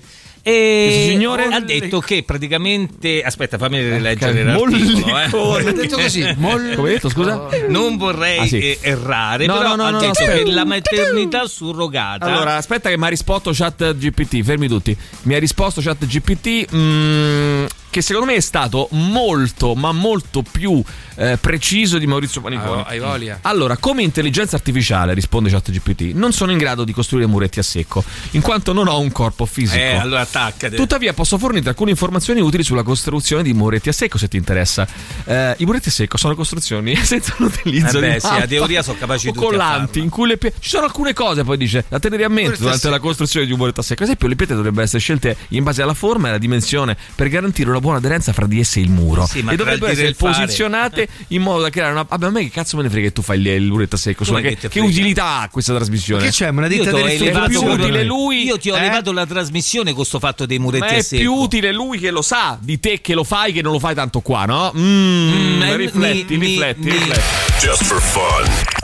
E 0.45 0.87
Questo 0.91 1.11
signore? 1.11 1.45
ha 1.45 1.61
detto 1.61 2.01
che 2.01 2.25
praticamente 2.25 3.23
aspetta 3.23 3.59
fammi 3.59 3.81
rileggere 3.81 4.43
Ok, 4.55 4.71
l'articolo 4.71 5.19
eh. 5.19 5.69
Ha 5.69 5.73
detto 5.73 5.97
così, 5.97 6.35
Come 6.35 6.91
detto, 6.91 7.09
scusa? 7.09 7.47
non 7.69 7.97
vorrei 7.97 8.39
Ah, 8.39 8.47
sì. 8.47 8.77
errare 8.81 9.47
No, 9.47 9.57
però 9.57 9.69
no, 9.71 9.77
no, 9.77 9.85
ha 9.85 9.91
no, 9.91 10.01
detto 10.01 10.25
che 10.25 10.45
la 10.51 10.65
maternità 10.65 11.47
surrogata 11.47 12.27
Allora, 12.27 12.57
aspetta 12.57 12.89
che 12.89 12.99
mi 12.99 13.05
ha 13.05 13.09
risposto 13.09 13.53
chat 13.55 13.95
GPT, 13.97 14.43
fermi 14.43 14.67
tutti. 14.67 14.97
Mi 15.23 15.35
ha 15.35 15.39
risposto 15.39 15.81
chat 15.81 16.05
GPT 16.05 16.75
mm, 16.75 17.65
che 17.93 18.01
secondo 18.01 18.33
me 18.33 18.37
è 18.37 18.41
stato 18.41 18.89
molto, 18.93 19.75
ma 19.75 19.93
molto 19.93 20.43
più 20.43 20.83
eh, 21.17 21.37
preciso 21.39 21.99
di 21.99 22.07
Maurizio 22.07 22.41
Paniconi. 22.41 22.81
Ah, 22.81 22.87
hai 22.87 22.99
voglia. 22.99 23.41
Allora, 23.43 23.77
come 23.77 24.03
intelligenza 24.03 24.57
artificiale, 24.57 25.13
risponde 25.13 25.51
chat 25.51 25.71
GPT, 25.71 26.15
non 26.15 26.33
sono 26.33 26.53
in 26.53 26.59
grado 26.59 26.85
di 26.85 26.93
costruire 26.95 27.27
muretti 27.27 27.59
a 27.59 27.63
secco, 27.63 28.03
in 28.31 28.41
quanto 28.41 28.73
non 28.73 28.89
ho 28.89 28.99
un 28.99 29.13
corpo 29.13 29.45
fisico. 29.45 29.79
eh, 29.79 29.97
allora 29.97 30.23
attaccate 30.23 30.75
Tuttavia 30.75 31.13
posso 31.13 31.37
fornirti 31.37 31.69
alcune 31.69 31.91
informazioni 31.91 32.41
utili 32.41 32.63
sulla 32.63 32.83
costruzione 32.83 33.43
di 33.43 33.53
muretti 33.53 33.91
a 33.91 33.93
secco 33.93 34.17
se 34.17 34.27
ti 34.27 34.39
interessa. 34.39 34.87
Eh, 35.25 35.55
I 35.59 35.65
muretti 35.67 35.89
a 35.89 35.93
secco 35.93 36.17
sono 36.17 36.35
costruzioni 36.35 36.97
senza 37.05 37.35
l'utilizzo 37.37 37.99
Eh 37.99 38.01
beh, 38.01 38.13
di 38.15 38.21
sì, 38.21 38.27
a 38.27 38.47
teoria 38.47 38.83
sono 38.83 38.97
capaci 38.99 39.29
a 39.29 39.33
collanti 39.35 40.01
in 40.01 40.09
cui 40.09 40.29
le 40.29 40.39
pie- 40.39 40.55
ci 40.61 40.71
sono 40.71 40.87
alcune 40.87 41.13
cose 41.13 41.45
poi 41.45 41.59
dice 41.59 41.85
da 41.91 41.99
tenere 41.99 42.25
a 42.25 42.31
mente 42.31 42.57
durante 42.57 42.89
la 42.89 43.01
costruzione 43.01 43.45
di 43.45 43.53
un 43.53 43.59
muretto 43.59 43.81
a 43.81 43.83
secco. 43.83 44.01
Ad 44.03 44.09
esempio 44.09 44.29
le 44.29 44.37
pietre 44.37 44.57
dovrebbero 44.57 44.83
essere 44.83 44.99
scelte 45.01 45.37
in 45.49 45.63
base 45.63 45.83
alla 45.83 45.93
forma 45.93 46.27
e 46.27 46.31
alla 46.31 46.39
dimensione 46.39 46.97
per 47.15 47.29
garantire 47.29 47.69
una 47.69 47.81
buona 47.83 47.99
aderenza 47.99 48.33
fra 48.33 48.47
di 48.47 48.59
esse 48.61 48.79
e 48.79 48.83
il 48.85 48.91
muro 48.91 49.27
Sì, 49.27 49.43
ma 49.43 49.53
e 49.53 49.57
dovrebbero 49.57 49.91
essere 49.93 50.15
fare. 50.15 50.33
posizionate 50.33 51.09
in 51.29 51.43
modo 51.43 51.61
da 51.63 51.69
creare 51.71 51.93
una 51.93 52.07
vabbè 52.09 52.27
a 52.27 52.31
me 52.31 52.43
che 52.45 52.51
cazzo 52.51 52.77
me 52.79 52.85
ne 52.85 52.89
frega 52.91 53.09
che 53.09 53.13
tu 53.13 53.21
fai 53.23 53.39
il, 53.39 53.47
il 53.49 53.71
muretto 53.71 53.97
a 53.97 53.99
secco 53.99 54.23
Insomma, 54.23 54.41
che 54.41 54.57
che, 54.57 54.81
utilità 54.81 55.41
ha 55.41 55.49
questa 55.51 55.75
trasmissione 55.75 56.25
Che 56.25 56.31
c'è? 56.31 56.49
Una 56.49 56.67
Io 56.69 56.79
ditta 56.79 56.91
delle 56.93 57.13
elevato 57.15 57.49
più 57.49 57.63
utile 57.63 58.05
lui, 58.05 58.45
Io 58.45 58.57
ti 58.59 58.71
ho 58.71 58.77
eh? 58.77 59.03
la 59.13 59.27
trasmissione 59.27 59.93
con 59.93 60.05
sto 60.05 60.19
fatto 60.21 60.47
dei 60.47 60.59
ma 60.59 60.65
muretti 60.65 60.85
a 60.95 60.97
è 60.97 61.03
secco. 61.03 61.21
più 61.23 61.33
utile 61.35 61.73
lui 61.73 61.99
che 61.99 62.11
lo 62.11 62.23
sa 62.23 62.57
di 62.61 62.79
te 62.79 63.01
che 63.01 63.15
lo 63.15 63.25
fai 63.25 63.53
che 63.53 63.61
non 63.63 63.73
lo 63.73 63.79
fai 63.79 63.95
tanto 63.95 64.21
qua 64.21 64.45
no? 64.45 64.73
Mm, 64.77 65.31
Mm, 65.33 65.63
eh, 65.63 65.77
rifletti 65.77 66.37
mi- 66.37 66.47
rifletti 66.47 66.81
mi- 66.85 66.91
rifletti 66.93 67.21
Just 67.61 67.83
for 67.85 68.01
fun. 68.01 68.82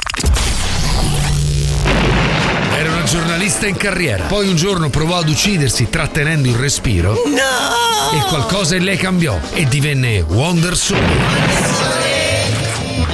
Giornalista 3.48 3.66
in 3.66 3.76
carriera. 3.76 4.24
Poi 4.24 4.48
un 4.48 4.56
giorno 4.56 4.90
provò 4.90 5.18
ad 5.18 5.28
uccidersi 5.28 5.88
trattenendo 5.88 6.48
il 6.48 6.54
respiro. 6.54 7.14
No! 7.26 8.16
E 8.16 8.20
qualcosa 8.28 8.76
in 8.76 8.84
lei 8.84 8.98
cambiò 8.98 9.38
e 9.54 9.64
divenne 9.66 10.20
Wonder 10.20 10.76
Soul. 10.76 11.00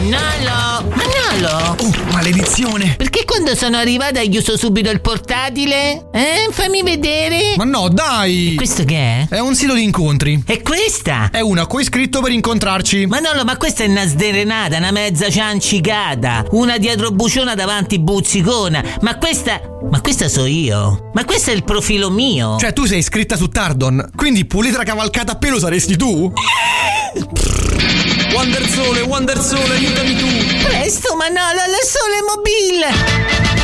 Manalo! 0.01 1.24
Manalo! 1.35 1.74
Oh, 1.80 1.91
maledizione! 2.12 2.95
Perché 2.97 3.24
quando 3.24 3.57
sono 3.57 3.76
arrivata 3.76 4.20
hai 4.20 4.28
chiuso 4.28 4.57
subito 4.57 4.91
il 4.91 5.01
portatile? 5.01 6.07
Eh? 6.12 6.47
Fammi 6.51 6.82
vedere! 6.82 7.55
Ma 7.57 7.64
no, 7.64 7.89
dai! 7.89 8.55
Questo 8.57 8.85
che 8.85 8.97
è? 8.97 9.26
È 9.28 9.41
un 9.41 9.57
sito 9.57 9.74
di 9.74 9.82
incontri. 9.82 10.45
E 10.47 10.62
questa? 10.62 11.30
È 11.32 11.41
una 11.41 11.66
coiscritto 11.66 12.20
per 12.20 12.30
incontrarci. 12.30 13.07
Manolo, 13.07 13.43
ma 13.43 13.57
questa 13.57 13.82
è 13.82 13.89
una 13.89 14.07
sderenata, 14.07 14.76
una 14.76 14.93
mezza 14.93 15.28
ciancicata, 15.28 16.45
una 16.53 16.78
dietro 16.78 17.11
buciona 17.11 17.57
davanti 17.57 17.99
buzzicona. 17.99 18.99
Ma 19.01 19.18
questa. 19.18 19.61
Ma 19.91 20.01
questa 20.01 20.28
so 20.28 20.45
io. 20.47 21.11
Ma 21.14 21.24
questo 21.24 21.51
è 21.51 21.55
il 21.55 21.64
profilo 21.64 22.11
mio. 22.11 22.59
Cioè, 22.59 22.72
tu 22.72 22.85
sei 22.85 22.99
iscritta 22.99 23.37
su 23.37 23.49
Tardon, 23.49 24.11
quindi 24.14 24.45
pulita 24.45 24.76
la 24.76 24.85
cavalcata 24.85 25.32
a 25.32 25.37
pelo 25.37 25.59
saresti 25.59 25.97
tu? 25.97 26.32
Wonder 28.35 28.66
Sole, 28.66 29.03
Wonder 29.03 29.41
Sole, 29.41 29.74
aiutami 29.74 30.16
tu! 30.16 30.26
Presto, 30.66 31.14
Manolo, 31.14 31.61
alla 31.61 31.82
sole 31.82 32.20
mobile! 32.26 33.63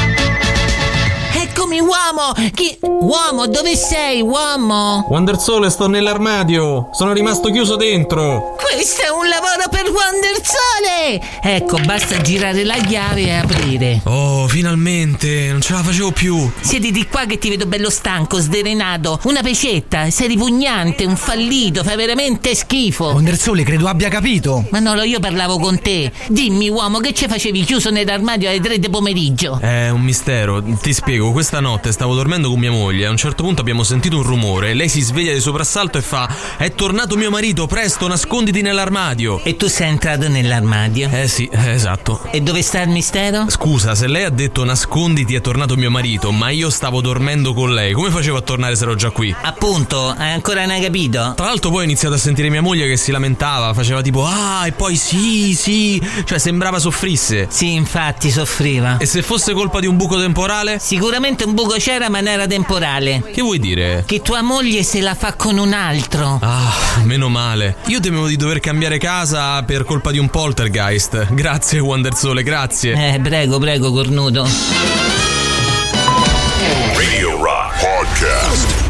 Eccomi, 1.71 1.79
uomo! 1.79 2.51
Chi... 2.53 2.79
Uomo, 2.83 3.47
dove 3.47 3.77
sei, 3.77 4.21
uomo? 4.21 5.07
Wonder 5.09 5.39
Sole, 5.39 5.71
sto 5.71 5.87
nell'armadio. 5.87 6.89
Sono 6.93 7.13
rimasto 7.13 7.51
chiuso 7.51 7.77
dentro. 7.77 8.57
Questo 8.57 9.03
è 9.03 9.09
un 9.09 9.29
lavoro 9.29 9.69
per 9.71 9.85
Wonder 9.85 10.35
Sole! 10.43 11.21
Ecco, 11.41 11.79
basta 11.85 12.21
girare 12.21 12.65
la 12.65 12.75
chiave 12.75 13.23
e 13.23 13.33
aprire. 13.35 14.01
Oh, 14.05 14.49
finalmente, 14.49 15.49
non 15.53 15.61
ce 15.61 15.73
la 15.73 15.83
facevo 15.83 16.11
più. 16.11 16.51
Siedi 16.61 16.91
di 16.91 17.07
qua 17.07 17.25
che 17.27 17.39
ti 17.39 17.49
vedo 17.49 17.67
bello 17.67 17.89
stanco, 17.89 18.41
sdrenato. 18.41 19.21
Una 19.25 19.41
pecetta, 19.41 20.11
sei 20.11 20.27
ripugnante, 20.27 21.05
un 21.05 21.17
fallito, 21.17 21.85
fai 21.85 21.97
veramente 21.97 22.55
schifo. 22.57 23.13
Wonder 23.13 23.39
Sole, 23.39 23.63
credo 23.63 23.87
abbia 23.87 24.09
capito. 24.09 24.67
Manolo, 24.71 25.05
io 25.05 25.21
parlavo 25.21 25.59
con 25.61 25.81
te. 25.81 26.11
Dimmi, 26.27 26.69
uomo, 26.69 26.99
che 26.99 27.15
ci 27.15 27.29
facevi 27.29 27.63
chiuso 27.63 27.91
nell'armadio 27.91 28.49
alle 28.49 28.61
tre 28.61 28.79
di 28.79 28.91
pomeriggio? 28.91 29.59
È 29.61 29.89
un 29.89 30.01
mistero, 30.01 30.61
ti 30.63 30.93
spiego. 30.93 31.31
Questa 31.31 31.60
notte 31.61 31.93
stavo 31.93 32.15
dormendo 32.15 32.49
con 32.49 32.59
mia 32.59 32.71
moglie. 32.71 33.07
A 33.07 33.11
un 33.11 33.17
certo 33.17 33.43
punto 33.43 33.61
abbiamo 33.61 33.83
sentito 33.83 34.17
un 34.17 34.23
rumore. 34.23 34.75
Lei 34.75 34.89
si 34.89 35.01
sveglia 35.01 35.33
di 35.33 35.41
soprassalto 35.41 35.99
e 35.99 36.03
fa: 36.03 36.29
È 36.57 36.73
tornato 36.73 37.17
mio 37.17 37.31
marito, 37.31 37.67
presto, 37.67 38.09
nasconditi 38.09 38.63
nell'armadio. 38.63 39.41
E 39.45 39.57
tu 39.57 39.69
sei 39.69 39.89
entrato 39.89 40.29
nell'armadio? 40.29 41.09
Eh 41.11 41.29
sì, 41.29 41.49
eh, 41.53 41.71
esatto. 41.71 42.23
E 42.31 42.41
dove 42.41 42.63
sta 42.63 42.81
il 42.83 42.91
mistero? 42.91 43.49
Scusa, 43.49 43.95
se 43.95 44.07
lei 44.07 44.25
ha 44.25 44.31
detto 44.31 44.65
nasconditi 44.65 45.35
è 45.35 45.41
tornato 45.41 45.77
mio 45.77 45.91
marito, 45.91 46.33
ma 46.33 46.51
io 46.51 46.71
stavo 46.71 47.01
dormendo 47.01 47.53
con 47.55 47.73
lei, 47.73 47.93
come 47.93 48.11
facevo 48.11 48.37
a 48.37 48.43
tornare 48.43 48.77
se 48.77 48.85
ero 48.85 48.95
già 48.95 49.11
qui? 49.11 49.35
Appunto, 49.43 50.15
hai 50.17 50.33
ancora 50.33 50.61
non 50.63 50.71
hai 50.71 50.81
capito? 50.81 51.33
Tra 51.37 51.47
l'altro 51.47 51.71
poi 51.71 51.81
ho 51.81 51.85
iniziato 51.85 52.15
a 52.15 52.19
sentire 52.19 52.49
mia 52.49 52.63
moglie 52.63 52.87
che 52.87 52.97
si 52.97 53.11
lamentava, 53.11 53.73
faceva 53.75 54.03
tipo 54.03 54.25
ah 54.25 54.67
e 54.67 54.73
poi 54.73 54.97
sì, 54.97 55.55
sì, 55.55 56.01
cioè 56.25 56.39
sembrava 56.39 56.79
soffrisse. 56.79 57.47
Sì, 57.51 57.75
infatti 57.75 58.31
soffriva. 58.31 58.99
E 58.99 59.07
se 59.07 59.23
fosse 59.23 59.53
colpa 59.53 59.81
di 59.81 59.87
un 59.87 59.97
buco 59.97 60.19
temporale? 60.19 60.79
Sicuramente 60.79 61.45
un 61.45 61.50
buco 61.55 61.75
c'era, 61.79 62.09
ma 62.09 62.21
non 62.21 62.33
era 62.33 62.47
temporale. 62.47 63.23
Che 63.33 63.41
vuoi 63.43 63.59
dire? 63.59 64.05
Che 64.07 64.23
tua 64.23 64.43
moglie 64.43 64.83
se 64.83 65.01
la 65.01 65.15
fa 65.15 65.35
con 65.35 65.59
un 65.59 65.73
altro. 65.73 66.39
Ah, 66.43 66.73
meno 67.05 67.29
male. 67.29 67.77
Io 67.87 68.01
temevo 68.01 68.27
di 68.27 68.37
dover 68.37 68.61
cambiare 68.61 68.99
casa 68.99 69.63
per 69.63 69.85
colpa 69.85 70.11
di 70.11 70.19
un 70.19 70.29
poltergeist. 70.29 71.33
Grazie 71.33 71.79
Wonder 71.81 72.15
Sole, 72.15 72.43
grazie. 72.43 73.15
Eh, 73.15 73.21
prego, 73.21 73.59
prego, 73.59 73.93
cornuto. 73.93 74.49
Radio 76.95 77.43
Rock 77.43 77.81
Podcast. 77.81 78.90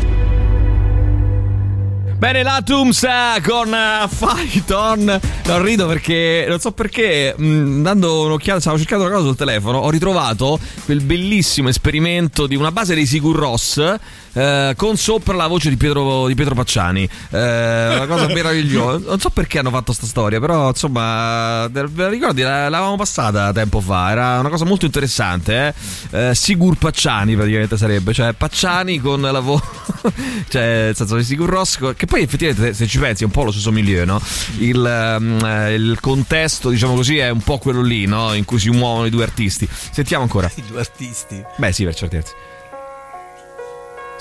Bene, 2.20 2.42
l'Atums 2.42 3.02
eh, 3.04 3.40
con 3.42 3.72
uh, 3.72 4.06
Python. 4.06 5.18
Non 5.46 5.62
rido 5.62 5.86
perché 5.86 6.44
non 6.46 6.60
so 6.60 6.70
perché, 6.70 7.34
mh, 7.34 7.80
dando 7.80 8.24
un'occhiata, 8.26 8.60
stavo 8.60 8.76
cercando 8.76 9.04
una 9.04 9.14
cosa 9.14 9.26
sul 9.28 9.36
telefono, 9.36 9.78
ho 9.78 9.88
ritrovato 9.88 10.60
quel 10.84 11.00
bellissimo 11.00 11.70
esperimento 11.70 12.46
di 12.46 12.56
una 12.56 12.72
base 12.72 12.94
dei 12.94 13.06
Sigur 13.06 13.36
Ross 13.36 13.96
eh, 14.32 14.74
con 14.76 14.96
sopra 14.96 15.34
la 15.34 15.46
voce 15.46 15.68
di 15.68 15.76
Pietro, 15.76 16.26
di 16.26 16.34
Pietro 16.34 16.54
Pacciani. 16.54 17.08
Eh, 17.30 17.94
una 17.96 18.06
cosa 18.06 18.26
meravigliosa. 18.32 19.06
Non 19.08 19.18
so 19.20 19.30
perché 19.30 19.58
hanno 19.58 19.70
fatto 19.70 19.92
sta 19.92 20.06
storia, 20.06 20.40
però 20.40 20.68
insomma, 20.68 21.66
ricordi? 21.66 22.42
La- 22.42 22.68
L'avevamo 22.68 22.96
passata 22.96 23.52
tempo 23.52 23.80
fa. 23.80 24.10
Era 24.10 24.38
una 24.38 24.48
cosa 24.48 24.64
molto 24.64 24.84
interessante. 24.86 25.74
Eh? 26.10 26.28
Eh, 26.30 26.34
Sigur 26.34 26.76
Pacciani 26.76 27.34
praticamente 27.34 27.76
sarebbe, 27.76 28.12
cioè 28.12 28.32
Pacciani 28.32 28.98
con 28.98 29.20
la 29.20 29.40
voce, 29.40 29.64
cioè 30.48 30.62
nel 30.86 30.96
senso 30.96 31.16
di 31.16 31.24
Sigur 31.24 31.48
Ross, 31.48 31.78
co- 31.78 31.94
che 31.94 32.06
poi 32.06 32.22
effettivamente 32.22 32.74
se 32.74 32.86
ci 32.86 32.98
pensi 32.98 33.22
è 33.22 33.26
un 33.26 33.32
po' 33.32 33.44
lo 33.44 33.50
stesso 33.50 33.72
milieu, 33.72 34.04
no? 34.04 34.20
Il, 34.58 34.84
eh, 34.84 35.74
il 35.74 35.98
contesto, 36.00 36.70
diciamo 36.70 36.94
così, 36.94 37.18
è 37.18 37.30
un 37.30 37.42
po' 37.42 37.58
quello 37.58 37.82
lì, 37.82 38.06
no? 38.06 38.34
In 38.34 38.44
cui 38.44 38.58
si 38.58 38.70
muovono 38.70 39.06
i 39.06 39.10
due 39.10 39.22
artisti. 39.22 39.68
Sentiamo 39.90 40.22
ancora. 40.22 40.50
I 40.54 40.62
due 40.66 40.80
artisti. 40.80 41.42
Beh, 41.56 41.72
sì, 41.72 41.84
per 41.84 41.94
certi 41.94 42.16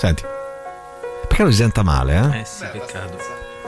Senti. 0.00 0.24
Peccato 1.28 1.50
si 1.50 1.56
senta 1.58 1.82
male, 1.82 2.14
eh? 2.14 2.38
Eh 2.40 2.44
sì, 2.46 2.64
peccato. 2.72 3.18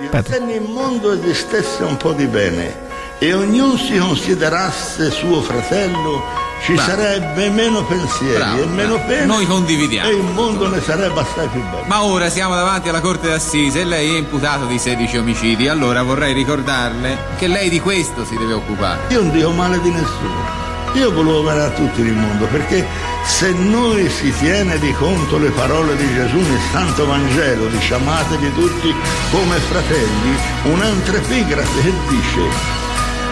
Aspetta. 0.00 0.32
Se 0.32 0.38
nel 0.40 0.62
mondo 0.62 1.12
esistesse 1.12 1.82
un 1.82 1.98
po' 1.98 2.12
di 2.12 2.24
bene 2.26 2.74
e 3.18 3.34
ognuno 3.34 3.76
si 3.76 3.98
considerasse 3.98 5.10
suo 5.10 5.42
fratello, 5.42 6.22
ci 6.64 6.72
Bravo. 6.72 6.90
sarebbe 6.90 7.50
meno 7.50 7.84
pensieri 7.84 8.36
Bravo, 8.36 8.62
e 8.62 8.66
meno 8.66 8.94
bravo. 8.94 9.08
pene. 9.08 9.24
Noi 9.26 9.46
condividiamo. 9.46 10.08
E 10.08 10.12
il 10.14 10.24
mondo 10.24 10.68
ne 10.68 10.80
sarebbe 10.80 11.20
assai 11.20 11.48
più 11.48 11.60
bello. 11.68 11.84
Ma 11.84 12.02
ora 12.02 12.30
siamo 12.30 12.54
davanti 12.54 12.88
alla 12.88 13.00
Corte 13.00 13.28
d'Assise 13.28 13.80
e 13.80 13.84
lei 13.84 14.14
è 14.14 14.18
imputato 14.18 14.64
di 14.64 14.78
16 14.78 15.18
omicidi. 15.18 15.68
Allora 15.68 16.02
vorrei 16.02 16.32
ricordarle 16.32 17.18
che 17.36 17.46
lei 17.46 17.68
di 17.68 17.78
questo 17.78 18.24
si 18.24 18.38
deve 18.38 18.54
occupare. 18.54 19.02
Io 19.08 19.20
non 19.20 19.30
dico 19.30 19.50
male 19.50 19.78
di 19.82 19.90
nessuno, 19.90 20.61
Io 20.94 21.10
volevo 21.10 21.42
bene 21.42 21.62
a 21.62 21.70
tutti 21.70 22.02
il 22.02 22.12
mondo 22.12 22.46
perché 22.46 22.86
se 23.24 23.52
noi 23.52 24.10
si 24.10 24.30
tiene 24.38 24.78
di 24.78 24.92
conto 24.92 25.38
le 25.38 25.50
parole 25.50 25.96
di 25.96 26.06
Gesù 26.12 26.36
nel 26.36 26.60
Santo 26.70 27.06
Vangelo, 27.06 27.66
dice 27.68 27.94
amatevi 27.94 28.52
tutti 28.52 28.94
come 29.30 29.56
fratelli, 29.56 30.36
un'altra 30.64 31.16
epigrafe 31.16 31.80
che 31.80 31.92
dice, 32.08 32.40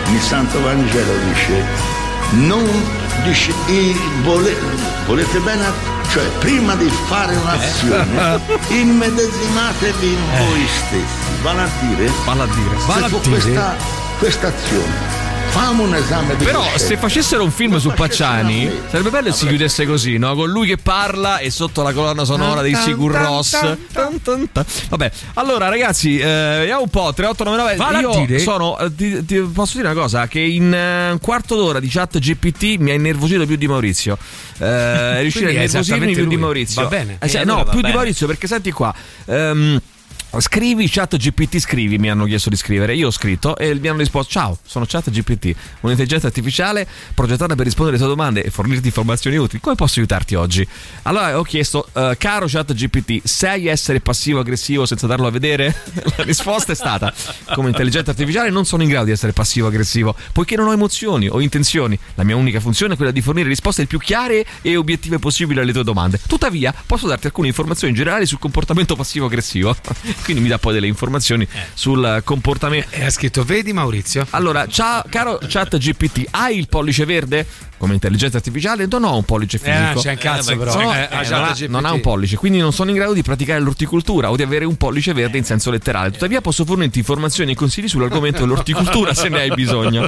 nel 0.07 0.21
Santo 0.21 0.63
Vangelo 0.63 1.13
dice, 1.29 1.65
non 2.31 2.67
dice, 3.25 3.53
vole- 4.23 4.57
volete 5.07 5.39
bene? 5.41 5.67
A 5.67 5.73
cioè 6.11 6.25
prima 6.41 6.75
di 6.75 6.91
fare 7.07 7.37
un'azione 7.37 8.41
immedesimatevi 8.69 10.07
in 10.09 10.19
voi 10.39 10.67
stessi. 10.67 11.43
Vale 11.43 11.63
a 11.63 11.69
dire 11.81 12.11
vale 12.25 12.43
a 12.43 12.47
dire 12.47 12.77
vale 12.87 13.05
a 13.05 13.09
dire. 13.09 13.29
questa, 13.29 13.77
questa 14.19 14.49
azione 14.49 15.20
Famo 15.51 15.83
un 15.83 15.95
esame 15.95 16.37
di 16.37 16.45
Però 16.45 16.61
coscienza. 16.61 16.87
se 16.87 16.97
facessero 16.97 17.43
un 17.43 17.51
film 17.51 17.77
su 17.79 17.91
Pacciani 17.93 18.71
sarebbe 18.89 19.11
bello 19.11 19.31
se 19.33 19.39
si 19.39 19.47
chiudesse 19.49 19.85
così, 19.85 20.17
no? 20.17 20.35
Con 20.35 20.49
lui 20.49 20.67
che 20.67 20.77
parla 20.77 21.39
e 21.39 21.51
sotto 21.51 21.83
la 21.83 21.93
colonna 21.93 22.25
sonora 22.25 22.63
dei 22.63 22.75
Sigur 22.75 23.13
Ross. 23.13 23.77
Vabbè, 24.89 25.11
allora 25.35 25.69
ragazzi, 25.69 26.19
eh, 26.19 26.25
vediamo 26.61 26.83
un 26.83 26.89
po'. 26.89 27.13
3899. 27.13 27.77
Vale 27.77 27.97
a 27.97 28.01
Io 28.01 28.27
dire- 28.27 28.39
sono. 28.39 28.79
eh, 28.79 28.95
ti, 28.95 29.25
ti 29.25 29.39
posso 29.41 29.77
dire 29.79 29.91
una 29.91 30.01
cosa? 30.01 30.27
Che 30.29 30.41
in 30.41 30.73
eh, 30.73 31.11
un 31.11 31.19
quarto 31.21 31.57
d'ora 31.57 31.81
di 31.81 31.89
chat 31.89 32.19
GPT 32.19 32.77
mi 32.79 32.91
ha 32.93 32.95
innervosito 32.95 33.45
più 33.45 33.57
di 33.57 33.67
Maurizio. 33.67 34.17
Eh, 34.59 34.65
è 34.67 35.19
riuscito 35.21 35.47
a 35.47 35.51
innervosirmi 35.51 36.13
più 36.13 36.23
di 36.27 36.35
lui. 36.35 36.37
Maurizio. 36.37 36.83
Va 36.83 36.89
bene. 36.89 37.17
Eh, 37.21 37.31
E 37.41 37.45
no, 37.45 37.65
più 37.65 37.75
di 37.77 37.81
bene. 37.83 37.95
Maurizio 37.95 38.27
perché 38.27 38.47
senti 38.47 38.71
qua. 38.71 38.95
ehm, 39.27 39.81
Scrivi 40.39 40.89
chat 40.89 41.16
GPT, 41.16 41.59
scrivi, 41.59 41.99
mi 41.99 42.09
hanno 42.09 42.24
chiesto 42.24 42.51
di 42.51 42.57
scrivere. 42.57 42.95
Io 42.95 43.09
ho 43.09 43.11
scritto 43.11 43.57
e 43.57 43.74
mi 43.74 43.89
hanno 43.89 43.99
risposto: 43.99 44.31
Ciao, 44.31 44.57
sono 44.64 44.85
chat 44.87 45.11
GPT, 45.11 45.53
un'intelligenza 45.81 46.28
artificiale 46.28 46.87
progettata 47.14 47.57
per 47.57 47.64
rispondere 47.64 47.97
alle 47.97 48.07
tue 48.07 48.14
domande 48.14 48.45
e 48.45 48.51
fornirti 48.51 48.87
informazioni 48.87 49.37
utili. 49.37 49.61
Come 49.61 49.74
posso 49.74 49.99
aiutarti 49.99 50.37
oggi? 50.37 50.66
Allora 51.03 51.37
ho 51.37 51.43
chiesto, 51.43 51.89
eh, 51.93 52.14
caro 52.16 52.47
chat 52.49 52.72
GPT, 52.72 53.26
sai 53.26 53.66
essere 53.66 54.01
passivo-aggressivo 54.01 54.87
senza 54.87 55.09
darlo 55.09 55.26
a 55.26 55.31
vedere? 55.31 55.74
La 56.16 56.22
risposta 56.22 56.70
è 56.70 56.76
stata: 56.76 57.12
Come 57.53 57.70
intelligenza 57.70 58.12
artificiale 58.12 58.51
non 58.51 58.64
sono 58.64 58.85
in 58.85 58.89
grado 58.89 59.07
di 59.07 59.11
essere 59.11 59.33
passivo-aggressivo, 59.33 60.14
poiché 60.33 60.55
non 60.55 60.68
ho 60.68 60.72
emozioni 60.72 61.28
o 61.28 61.41
intenzioni. 61.41 61.99
La 62.14 62.22
mia 62.22 62.37
unica 62.37 62.61
funzione 62.61 62.95
è 62.95 62.97
quella 62.97 63.11
di 63.11 63.20
fornire 63.20 63.49
risposte 63.49 63.83
il 63.83 63.89
più 63.89 63.99
chiare 63.99 64.47
e 64.62 64.76
obiettive 64.76 65.18
possibili 65.18 65.59
alle 65.59 65.72
tue 65.72 65.83
domande. 65.83 66.20
Tuttavia, 66.24 66.72
posso 66.87 67.09
darti 67.09 67.26
alcune 67.26 67.49
informazioni 67.49 67.93
generali 67.95 68.26
sul 68.26 68.39
comportamento 68.39 68.95
passivo-aggressivo. 68.95 69.76
Quindi 70.23 70.43
mi 70.43 70.49
dà 70.49 70.59
poi 70.59 70.75
delle 70.75 70.87
informazioni 70.87 71.47
sul 71.75 72.21
comportamento. 72.25 72.89
E 72.91 73.05
ha 73.05 73.11
scritto, 73.11 73.45
vedi 73.45 73.73
Maurizio? 73.73 74.27
Allora, 74.31 74.66
ciao, 74.66 75.03
caro 75.09 75.39
chat 75.47 75.77
GPT, 75.77 76.27
hai 76.31 76.59
il 76.59 76.68
pollice 76.68 77.05
verde? 77.05 77.47
Come 77.81 77.95
intelligenza 77.95 78.37
artificiale 78.37 78.87
non 78.91 79.05
ho 79.05 79.16
un 79.16 79.24
pollice 79.24 79.57
Eh, 79.57 79.61
fisico. 79.61 79.93
no, 79.95 80.01
c'è 80.01 80.11
un 80.11 80.16
cazzo, 80.18 80.55
però. 80.55 80.74
No, 80.83 80.93
Eh, 80.93 80.99
eh, 81.01 81.09
ah, 81.11 81.22
non, 81.31 81.43
ha, 81.45 81.57
non 81.68 81.85
ha 81.87 81.93
un 81.93 82.01
pollice, 82.03 82.37
quindi 82.37 82.59
non 82.59 82.74
sono 82.74 82.91
in 82.91 82.97
grado 82.97 83.14
di 83.14 83.22
praticare 83.22 83.59
l'orticoltura 83.61 84.31
o 84.31 84.37
di 84.37 84.43
avere 84.43 84.66
un 84.66 84.76
pollice 84.76 85.14
verde 85.14 85.39
in 85.39 85.45
senso 85.45 85.70
letterale. 85.70 86.11
Tuttavia 86.11 86.43
posso 86.43 86.66
fornirti 86.66 86.99
informazioni 86.99 87.53
e 87.53 87.55
consigli 87.55 87.89
sull'argomento 87.89 88.41
dell'orticoltura 88.41 89.14
se 89.14 89.31
ne 89.31 89.41
hai 89.41 89.51
bisogno. 89.55 90.07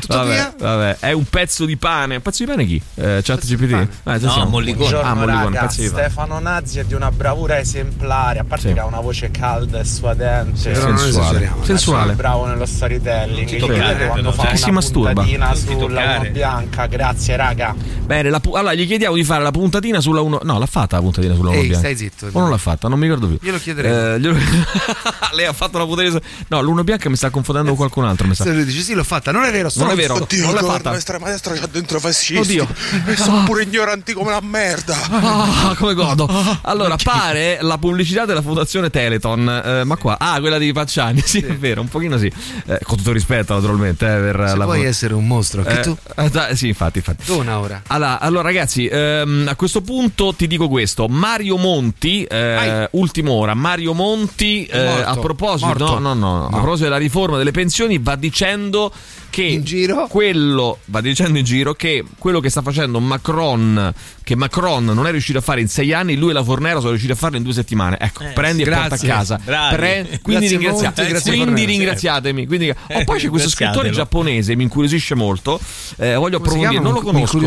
Tuttavia- 0.00 0.54
Vabbè, 0.58 0.62
vabbè, 0.62 0.96
è 1.00 1.12
un 1.12 1.24
pezzo 1.24 1.64
di 1.64 1.78
pane. 1.78 2.16
Un 2.16 2.20
pezzo 2.22 2.44
di 2.44 2.50
pane 2.50 2.66
chi? 2.66 2.82
Eh, 2.96 3.20
chat 3.22 3.42
GPT? 3.46 3.72
Eh, 4.04 4.18
No, 4.18 4.44
Mollicone. 4.50 4.96
Ah, 5.00 5.14
Mollicone, 5.14 5.54
raga. 5.56 5.68
Stefano 5.70 6.38
Nazzi 6.40 6.80
è 6.80 6.84
di 6.84 6.92
una 6.92 7.10
bravura 7.10 7.58
esemplare, 7.58 8.40
a 8.40 8.44
parte 8.44 8.68
Sì. 8.68 8.74
che 8.74 8.80
ha 8.80 8.84
una 8.84 9.00
voce 9.00 9.30
calda 9.30 9.80
e 9.80 9.84
suadente. 9.86 10.72
Non 10.72 10.98
Sensuale. 10.98 11.50
Sensuale. 11.62 12.12
Bravo 12.12 12.44
nello 12.44 12.66
storytelling. 12.66 13.46
chiedete 13.48 14.08
quando 14.08 14.30
fa 14.32 14.48
che 14.48 14.56
si 14.58 14.64
una 14.64 14.72
masturba. 14.74 15.24
sulla 15.54 16.18
bianca. 16.30 16.86
Grazie, 16.86 17.12
raga. 17.36 17.74
Bene, 18.04 18.30
la 18.30 18.40
allora 18.54 18.74
gli 18.74 18.86
chiediamo 18.86 19.14
di 19.14 19.24
fare 19.24 19.42
la 19.42 19.50
puntatina 19.50 20.00
sulla 20.00 20.20
1. 20.20 20.40
No, 20.42 20.58
l'ha 20.58 20.66
fatta 20.66 20.96
la 20.96 21.02
puntatina 21.02 21.34
sulla 21.34 21.50
1 21.50 21.58
Ehi, 21.58 21.66
bianca. 21.68 21.78
stai 21.78 21.96
zitto. 21.96 22.28
O 22.32 22.40
non 22.40 22.50
l'ha 22.50 22.58
fatta, 22.58 22.88
non 22.88 22.98
mi 22.98 23.06
ricordo 23.06 23.26
più. 23.28 23.38
Glielo 23.40 23.58
chiederemo. 23.58 24.14
Eh, 24.14 24.20
glielo- 24.20 24.36
Lei 25.34 25.46
ha 25.46 25.52
fatto 25.52 25.78
la 25.78 25.84
puntatina. 25.86 26.20
No, 26.48 26.60
l'uno 26.62 26.84
bianca 26.84 27.08
mi 27.08 27.16
sta 27.16 27.30
confondendo 27.30 27.68
con 27.70 27.78
qualcun 27.78 28.04
altro. 28.04 28.26
Mi 28.26 28.34
sa. 28.34 28.44
Se 28.44 28.52
lui 28.52 28.64
dice 28.64 28.80
sì, 28.82 28.94
l'ho 28.94 29.04
fatta, 29.04 29.32
non 29.32 29.44
è 29.44 29.50
vero, 29.50 29.70
Non 29.74 29.90
è 29.90 29.94
vero, 29.94 30.14
Oddio, 30.14 30.44
non 30.44 30.54
l'ha 30.54 30.62
fatta. 30.62 30.90
l'estrema 30.92 31.28
destra 31.28 31.54
c'ha 31.54 31.66
dentro 31.70 31.98
fascisti. 32.00 32.58
Oddio. 32.58 32.68
E 33.06 33.16
sono 33.16 33.42
pure 33.44 33.62
ignoranti 33.64 34.12
come 34.12 34.30
la 34.30 34.40
merda. 34.42 34.96
Ah, 35.10 35.74
come 35.76 35.94
godo. 35.94 36.28
Allora, 36.62 36.96
pare 37.02 37.58
la 37.60 37.78
pubblicità 37.78 38.24
della 38.24 38.42
fondazione 38.42 38.90
Teleton. 38.90 39.62
eh, 39.64 39.84
ma 39.84 39.96
qua, 39.96 40.16
ah, 40.18 40.38
quella 40.40 40.58
di 40.58 40.72
Pacciani. 40.72 41.22
Sì, 41.34 41.38
è 41.40 41.56
vero, 41.56 41.80
un 41.80 41.88
pochino 41.88 42.16
sì. 42.18 42.30
Eh, 42.66 42.78
con 42.84 42.96
tutto 42.98 43.10
rispetto, 43.12 43.54
naturalmente. 43.54 44.04
eh, 44.06 44.20
per 44.20 44.44
Se 44.50 44.56
la 44.56 44.64
vuoi 44.64 44.84
essere 44.84 45.14
un 45.14 45.26
mostro, 45.26 45.62
anche 45.62 45.80
Eh, 45.80 45.82
tu. 45.82 45.96
eh, 46.16 46.54
sì, 46.56 46.68
infatti, 46.68 46.98
infatti. 47.04 47.24
Dona 47.26 47.58
ora. 47.60 47.82
Allora, 47.88 48.20
allora, 48.20 48.42
ragazzi, 48.42 48.86
ehm, 48.86 49.46
a 49.48 49.54
questo 49.54 49.82
punto 49.82 50.32
ti 50.34 50.46
dico 50.46 50.68
questo: 50.68 51.06
Mario 51.08 51.58
Monti, 51.58 52.24
eh, 52.24 52.88
ultima 52.92 53.30
ora. 53.30 53.54
Mario 53.54 53.92
Monti, 53.92 54.64
eh, 54.64 54.78
a 54.78 55.16
proposito, 55.16 55.98
no, 55.98 56.14
no, 56.14 56.14
no, 56.14 56.46
a 56.46 56.50
proposito 56.50 56.84
della 56.84 56.96
riforma 56.96 57.36
delle 57.36 57.50
pensioni, 57.50 57.98
va 57.98 58.16
dicendo 58.16 58.90
che 59.34 59.62
quello 60.08 60.78
va 60.86 61.00
dicendo 61.00 61.38
in 61.38 61.44
giro 61.44 61.74
che 61.74 62.04
quello 62.18 62.38
che 62.38 62.50
sta 62.50 62.62
facendo 62.62 63.00
Macron, 63.00 63.92
che 64.22 64.36
Macron 64.36 64.84
non 64.84 65.06
è 65.08 65.10
riuscito 65.10 65.38
a 65.38 65.40
fare 65.40 65.60
in 65.60 65.68
sei 65.68 65.92
anni, 65.92 66.14
lui 66.14 66.30
e 66.30 66.32
la 66.34 66.44
Fornero 66.44 66.76
sono 66.78 66.90
riusciti 66.90 67.10
a 67.12 67.16
farlo 67.16 67.36
in 67.36 67.42
due 67.42 67.52
settimane. 67.52 67.96
Ecco, 67.98 68.24
prendi 68.32 68.62
e 68.62 68.66
porta 68.66 68.82
a 68.82 68.88
grazie. 68.88 69.08
casa. 69.08 69.40
Pre- 69.44 70.20
quindi 70.22 70.46
Grazie 70.46 70.48
ringraziate- 70.58 71.00
Monti, 71.00 71.12
grazie 71.12 71.36
quindi 71.36 71.64
ringraziatemi. 71.64 72.46
Quindi- 72.46 72.70
oh, 72.70 73.04
poi 73.04 73.18
c'è 73.18 73.28
questo 73.28 73.48
scrittore 73.48 73.90
giapponese, 73.90 74.54
mi 74.54 74.62
incuriosisce 74.62 75.14
molto. 75.16 75.58
eh, 75.96 76.14
voglio 76.14 76.36
approfondire, 76.36 76.80
non 76.80 76.92
lo 76.92 77.00
conosco. 77.00 77.38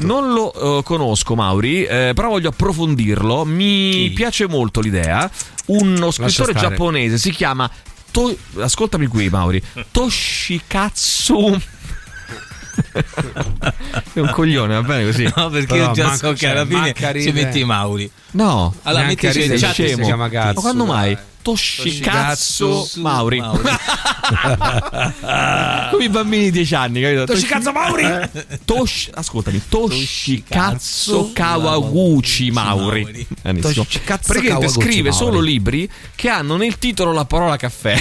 Non 0.00 0.32
lo 0.32 0.78
eh, 0.78 0.82
conosco, 0.82 1.34
Mauri, 1.36 1.84
eh, 1.84 2.12
però 2.14 2.30
voglio 2.30 2.48
approfondirlo. 2.48 3.44
Mi 3.44 4.10
piace 4.14 4.48
molto 4.48 4.80
l'idea. 4.80 5.30
Uno 5.66 6.10
scrittore 6.10 6.52
giapponese 6.54 7.16
si 7.18 7.30
chiama. 7.30 7.70
To- 8.10 8.36
Ascoltami 8.58 9.06
qui, 9.06 9.28
Mauri. 9.28 9.62
Toshikatsu. 9.90 11.60
È 14.12 14.20
un 14.20 14.30
coglione, 14.30 14.74
va 14.74 14.82
bene 14.82 15.04
così. 15.06 15.30
No, 15.34 15.48
perché 15.50 15.66
Però 15.66 15.86
io 15.86 15.92
già 15.92 16.14
so 16.14 16.30
che 16.30 16.36
cioè, 16.36 16.50
alla 16.50 16.64
fine 16.66 16.78
manca 16.80 17.12
ci 17.20 17.32
metti 17.32 17.58
i 17.60 17.64
Mauri. 17.64 18.10
No, 18.32 18.74
Allora 18.82 19.10
in 19.10 19.16
chat 19.16 19.32
scemo. 19.32 19.56
scemo. 19.72 20.04
chiama 20.04 20.28
cazzo, 20.28 20.54
Ma 20.54 20.60
quando 20.60 20.84
mai? 20.84 21.14
dai. 21.14 21.24
Toshikatsu 21.48 22.90
Mauri. 22.96 23.40
Mauri. 23.40 23.62
Come 25.90 26.04
i 26.04 26.08
bambini 26.10 26.50
di 26.50 26.60
10 26.60 26.74
anni, 26.74 27.00
capito? 27.00 27.24
Toshikatsu 27.24 27.70
Mauri! 27.70 28.30
Tosh, 28.64 29.08
ascoltami, 29.14 29.62
Toshikatsu 29.68 31.30
Kawaguchi 31.32 32.50
Mauri. 32.50 33.26
Toshikatsu 33.60 34.32
Perché 34.32 34.48
Kawaguchi 34.48 34.80
scrive 34.80 35.10
Mauri. 35.10 35.24
solo 35.24 35.40
libri 35.40 35.90
che 36.14 36.28
hanno 36.28 36.56
nel 36.56 36.78
titolo 36.78 37.12
la 37.12 37.24
parola 37.24 37.56
caffè. 37.56 37.96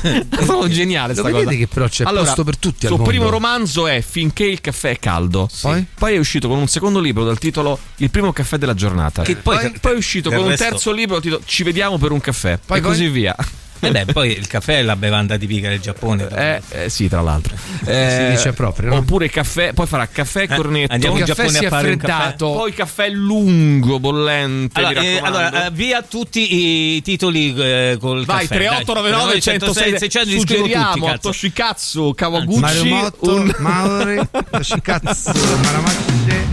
È 0.00 0.42
stato 0.42 0.68
geniale 0.68 1.12
sta 1.14 1.22
Lo 1.22 1.30
cosa. 1.30 1.44
vedi 1.44 1.56
che 1.58 1.66
però 1.66 1.88
c'è 1.88 2.04
posto 2.04 2.44
per 2.44 2.56
tutti 2.56 2.86
Il 2.86 2.92
suo 2.94 3.02
primo 3.02 3.28
romanzo 3.28 3.86
è 3.86 4.00
Finché 4.00 4.44
il 4.44 4.60
caffè 4.60 4.90
è 4.90 4.98
caldo. 4.98 5.48
Poi? 5.60 5.84
Poi 5.94 6.14
è 6.14 6.18
uscito 6.18 6.48
con 6.48 6.58
un 6.58 6.66
secondo 6.68 6.98
libro 7.00 7.24
dal 7.24 7.38
titolo 7.38 7.78
Il 7.96 8.10
primo 8.10 8.32
caffè 8.32 8.56
della 8.58 8.74
giornata. 8.74 9.22
Che 9.22 9.36
poi- 9.36 9.58
poi, 9.58 9.72
poi 9.80 9.92
è 9.92 9.96
uscito 9.96 10.30
con 10.30 10.40
un 10.40 10.48
resto- 10.48 10.64
terzo 10.64 10.92
libro 10.92 11.14
dal 11.14 11.22
titolo 11.22 11.42
Ci 11.44 11.62
vediamo 11.62 11.98
per 11.98 12.12
un 12.12 12.20
caffè. 12.20 12.58
Poi, 12.64 12.78
e 12.78 12.80
poi? 12.80 12.90
così 12.90 13.08
via. 13.08 13.36
E 13.84 13.90
beh, 13.90 14.04
poi 14.12 14.30
il 14.36 14.46
caffè 14.46 14.78
è 14.78 14.82
la 14.82 14.94
bevanda 14.94 15.36
tipica 15.36 15.68
del 15.68 15.80
Giappone. 15.80 16.28
Eh, 16.32 16.62
eh, 16.70 16.88
sì, 16.88 17.08
tra 17.08 17.20
l'altro. 17.20 17.56
Eh, 17.84 18.28
dice 18.30 18.52
proprio, 18.52 18.90
no? 18.90 18.96
Oppure 18.98 19.28
caffè, 19.28 19.72
poi 19.72 19.86
farà 19.86 20.06
caffè 20.06 20.42
e 20.42 20.46
cornetto. 20.48 20.92
andiamo 20.92 21.16
in 21.16 21.22
Il 21.22 21.26
Giappone 21.26 21.48
si 21.50 21.64
a 21.64 21.68
fare 21.68 21.90
un 21.90 21.96
caffè. 21.96 22.12
freddato. 22.12 22.52
Poi 22.52 22.72
caffè 22.72 23.08
lungo, 23.08 23.98
bollente. 23.98 24.78
Allora, 24.80 25.00
mi 25.00 25.06
eh, 25.06 25.18
allora, 25.20 25.66
eh, 25.66 25.70
via 25.72 26.00
tutti 26.02 26.94
i 26.96 27.02
titoli 27.02 27.52
eh, 27.56 27.96
col 27.98 28.24
Vai, 28.24 28.46
caffè. 28.46 28.54
3899 28.54 29.40
106 29.40 29.98
600 29.98 30.30
Suggeriamo 30.38 31.06
a 31.08 31.18
Toshikatsu 31.18 32.12
Kawaguchi 32.14 32.60
Mario 32.60 32.84
Motto, 32.84 33.34
un... 33.34 33.54
Mauri, 33.58 34.20
Toshikatsu, 34.50 35.32
Maramace. 35.62 36.46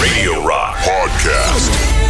Radio 0.00 0.42
Rock 0.44 0.82
Podcast. 0.82 2.09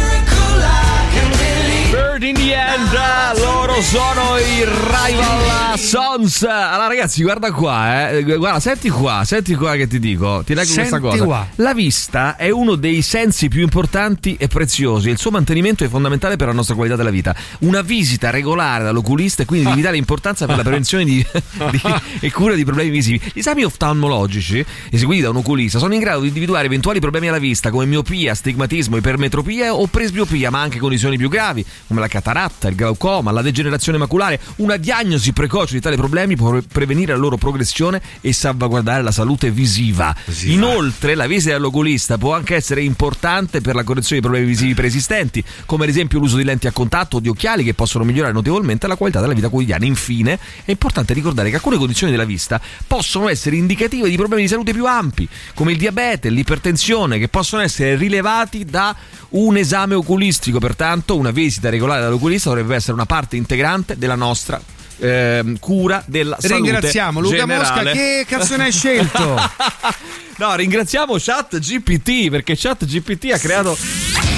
Bird 2.21 2.23
in 2.23 2.33
the 2.35 2.53
end, 2.53 3.39
loro 3.39 3.81
sono 3.81 4.37
i 4.37 4.63
Rival 4.63 5.77
Sons. 5.79 6.43
Allora, 6.43 6.87
ragazzi, 6.87 7.23
guarda 7.23 7.51
qua, 7.51 8.11
eh. 8.11 8.23
Guarda, 8.23 8.59
senti 8.59 8.89
qua, 8.89 9.23
senti 9.25 9.55
qua 9.55 9.75
che 9.75 9.87
ti 9.87 9.97
dico. 9.99 10.43
Ti 10.45 10.53
leggo 10.53 10.71
questa 10.71 10.97
Senti 10.97 11.07
cosa. 11.07 11.23
qua. 11.23 11.47
La 11.55 11.73
vista 11.73 12.35
è 12.35 12.51
uno 12.51 12.75
dei 12.75 13.01
sensi 13.01 13.47
più 13.47 13.61
importanti 13.63 14.35
e 14.37 14.47
preziosi. 14.47 15.09
Il 15.09 15.17
suo 15.17 15.31
mantenimento 15.31 15.83
è 15.83 15.87
fondamentale 15.87 16.35
per 16.35 16.47
la 16.47 16.53
nostra 16.53 16.75
qualità 16.75 16.95
della 16.95 17.09
vita. 17.09 17.35
Una 17.59 17.81
visita 17.81 18.29
regolare 18.29 18.83
dall'oculista 18.83 19.41
è 19.41 19.45
quindi 19.45 19.69
di 19.69 19.75
vitale 19.75 19.97
importanza 19.97 20.45
per 20.45 20.57
la 20.57 20.63
prevenzione 20.63 21.03
di, 21.05 21.25
di- 21.71 21.81
e 22.19 22.31
cura 22.31 22.53
di 22.53 22.63
problemi 22.63 22.91
visivi. 22.91 23.19
Gli 23.33 23.39
esami 23.39 23.63
oftalmologici, 23.63 24.63
eseguiti 24.91 25.23
da 25.23 25.29
un 25.31 25.37
oculista, 25.37 25.79
sono 25.79 25.95
in 25.95 25.99
grado 26.01 26.21
di 26.21 26.27
individuare 26.27 26.67
eventuali 26.67 26.99
problemi 26.99 27.29
alla 27.29 27.39
vista 27.39 27.71
come 27.71 27.85
miopia, 27.85 28.35
stigmatismo, 28.35 28.97
ipermetropia 28.97 29.73
o 29.73 29.87
presbiopia, 29.87 30.51
ma 30.51 30.61
anche 30.61 30.77
condizioni 30.77 31.17
più 31.17 31.27
gravi 31.27 31.65
come 31.87 31.99
la 31.99 32.09
cataratta, 32.11 32.67
il 32.67 32.75
glaucoma, 32.75 33.31
la 33.31 33.41
degenerazione 33.41 33.97
maculare. 33.97 34.37
Una 34.57 34.75
diagnosi 34.75 35.31
precoce 35.31 35.75
di 35.75 35.79
tali 35.79 35.95
problemi 35.95 36.35
può 36.35 36.59
prevenire 36.69 37.13
la 37.13 37.17
loro 37.17 37.37
progressione 37.37 38.01
e 38.19 38.33
salvaguardare 38.33 39.01
la 39.01 39.11
salute 39.11 39.49
visiva. 39.49 40.13
Inoltre, 40.43 41.15
la 41.15 41.25
visita 41.25 41.53
dall'oculista 41.53 42.17
può 42.17 42.35
anche 42.35 42.55
essere 42.55 42.81
importante 42.81 43.61
per 43.61 43.75
la 43.75 43.83
correzione 43.83 44.19
di 44.21 44.27
problemi 44.27 44.51
visivi 44.51 44.73
preesistenti, 44.73 45.41
come 45.65 45.85
ad 45.85 45.89
esempio 45.89 46.19
l'uso 46.19 46.35
di 46.35 46.43
lenti 46.43 46.67
a 46.67 46.73
contatto 46.73 47.17
o 47.17 47.19
di 47.21 47.29
occhiali 47.29 47.63
che 47.63 47.73
possono 47.73 48.03
migliorare 48.03 48.33
notevolmente 48.33 48.87
la 48.87 48.97
qualità 48.97 49.21
della 49.21 49.33
vita 49.33 49.47
quotidiana. 49.47 49.85
Infine, 49.85 50.37
è 50.65 50.71
importante 50.71 51.13
ricordare 51.13 51.49
che 51.49 51.55
alcune 51.55 51.77
condizioni 51.77 52.11
della 52.11 52.25
vista 52.25 52.59
possono 52.85 53.29
essere 53.29 53.55
indicative 53.55 54.09
di 54.09 54.17
problemi 54.17 54.41
di 54.41 54.49
salute 54.49 54.73
più 54.73 54.85
ampi, 54.85 55.27
come 55.53 55.71
il 55.71 55.77
diabete, 55.77 56.29
l'ipertensione, 56.29 57.19
che 57.19 57.29
possono 57.29 57.61
essere 57.61 57.95
rilevati 57.95 58.65
da 58.65 58.93
un 59.29 59.55
esame 59.55 59.95
oculistico. 59.95 60.59
Pertanto, 60.59 61.15
una 61.15 61.31
visita 61.31 61.69
regolare 61.69 62.00
dall'oculista 62.01 62.49
dovrebbe 62.49 62.75
essere 62.75 62.93
una 62.93 63.05
parte 63.05 63.35
integrante 63.35 63.97
della 63.97 64.15
nostra 64.15 64.61
ehm, 64.97 65.59
cura 65.59 66.03
della 66.05 66.37
salute. 66.39 66.61
Ringraziamo 66.61 67.19
Luca 67.19 67.35
generale. 67.35 67.83
Mosca. 67.83 67.91
Che 67.91 68.25
canzone 68.27 68.63
hai 68.65 68.71
scelto? 68.71 69.39
No, 70.41 70.55
ringraziamo 70.55 71.17
Chat 71.19 71.59
GPT 71.59 72.31
perché 72.31 72.55
Chat 72.57 72.85
GPT 72.85 73.29
ha 73.31 73.37
creato 73.37 73.77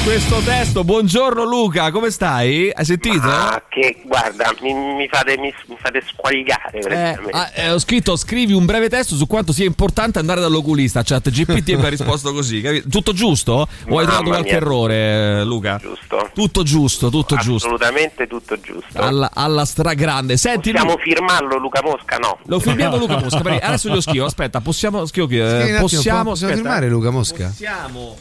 questo 0.04 0.40
testo. 0.40 0.84
Buongiorno 0.84 1.46
Luca, 1.46 1.90
come 1.92 2.10
stai? 2.10 2.70
Hai 2.74 2.84
sentito? 2.84 3.26
Ah, 3.30 3.64
che 3.70 4.02
guarda, 4.06 4.54
mi, 4.62 4.74
mi 4.74 5.08
fate, 5.08 5.38
mi, 5.38 5.54
mi 5.68 5.78
fate 5.80 6.04
squagliare 6.06 6.78
Eh, 6.78 6.82
praticamente. 6.82 7.32
ah, 7.32 7.52
eh, 7.54 7.72
ho 7.72 7.80
scritto 7.80 8.16
scrivi 8.18 8.52
un 8.52 8.66
breve 8.66 8.90
testo 8.90 9.16
su 9.16 9.28
quanto 9.28 9.54
sia 9.54 9.66
importante 9.66 10.20
andare 10.20 10.42
dall'oculista 10.42 11.04
chat 11.04 11.30
GPT 11.30 11.70
e 11.70 11.78
mi 11.78 11.86
ha 11.86 11.90
risposto 11.90 12.34
così 12.34 12.82
tutto 12.90 13.14
giusto? 13.14 13.54
o 13.54 13.66
hai 14.00 14.06
Mamma 14.06 14.06
trovato 14.06 14.24
qualche 14.30 14.50
mia. 14.50 14.58
errore 14.58 15.44
Luca? 15.46 15.78
Giusto. 15.78 16.30
tutto 16.34 16.64
giusto 16.64 17.10
tutto 17.10 17.36
giusto 17.38 17.68
Assolutamente 17.68 18.28
tutto 18.28 18.60
giusto. 18.60 19.00
alla, 19.02 19.30
alla 19.34 19.64
stragrande 19.66 20.36
senti 20.36 20.72
Possiamo 20.72 20.96
Lu- 20.96 21.02
firmarlo 21.02 21.58
Luca 21.58 21.82
Mosca? 21.82 22.18
No. 22.18 22.40
lo 22.46 22.60
firmiamo 22.60 22.98
Luca 22.98 23.20
Mosca 23.20 23.40
adesso 23.62 23.88
glielo 23.88 24.02
scrivo 24.02 24.26
aspetta 24.26 24.60
possiamo 24.60 25.04
chi- 25.06 25.38
eh, 25.38 25.62
attimo, 25.62 25.80
possiamo, 25.80 25.80
possiamo 25.80 26.32
aspetta, 26.32 26.54
firmare 26.56 26.90
Luca 26.90 27.10
Mosca? 27.10 27.48
possiamo 27.48 28.18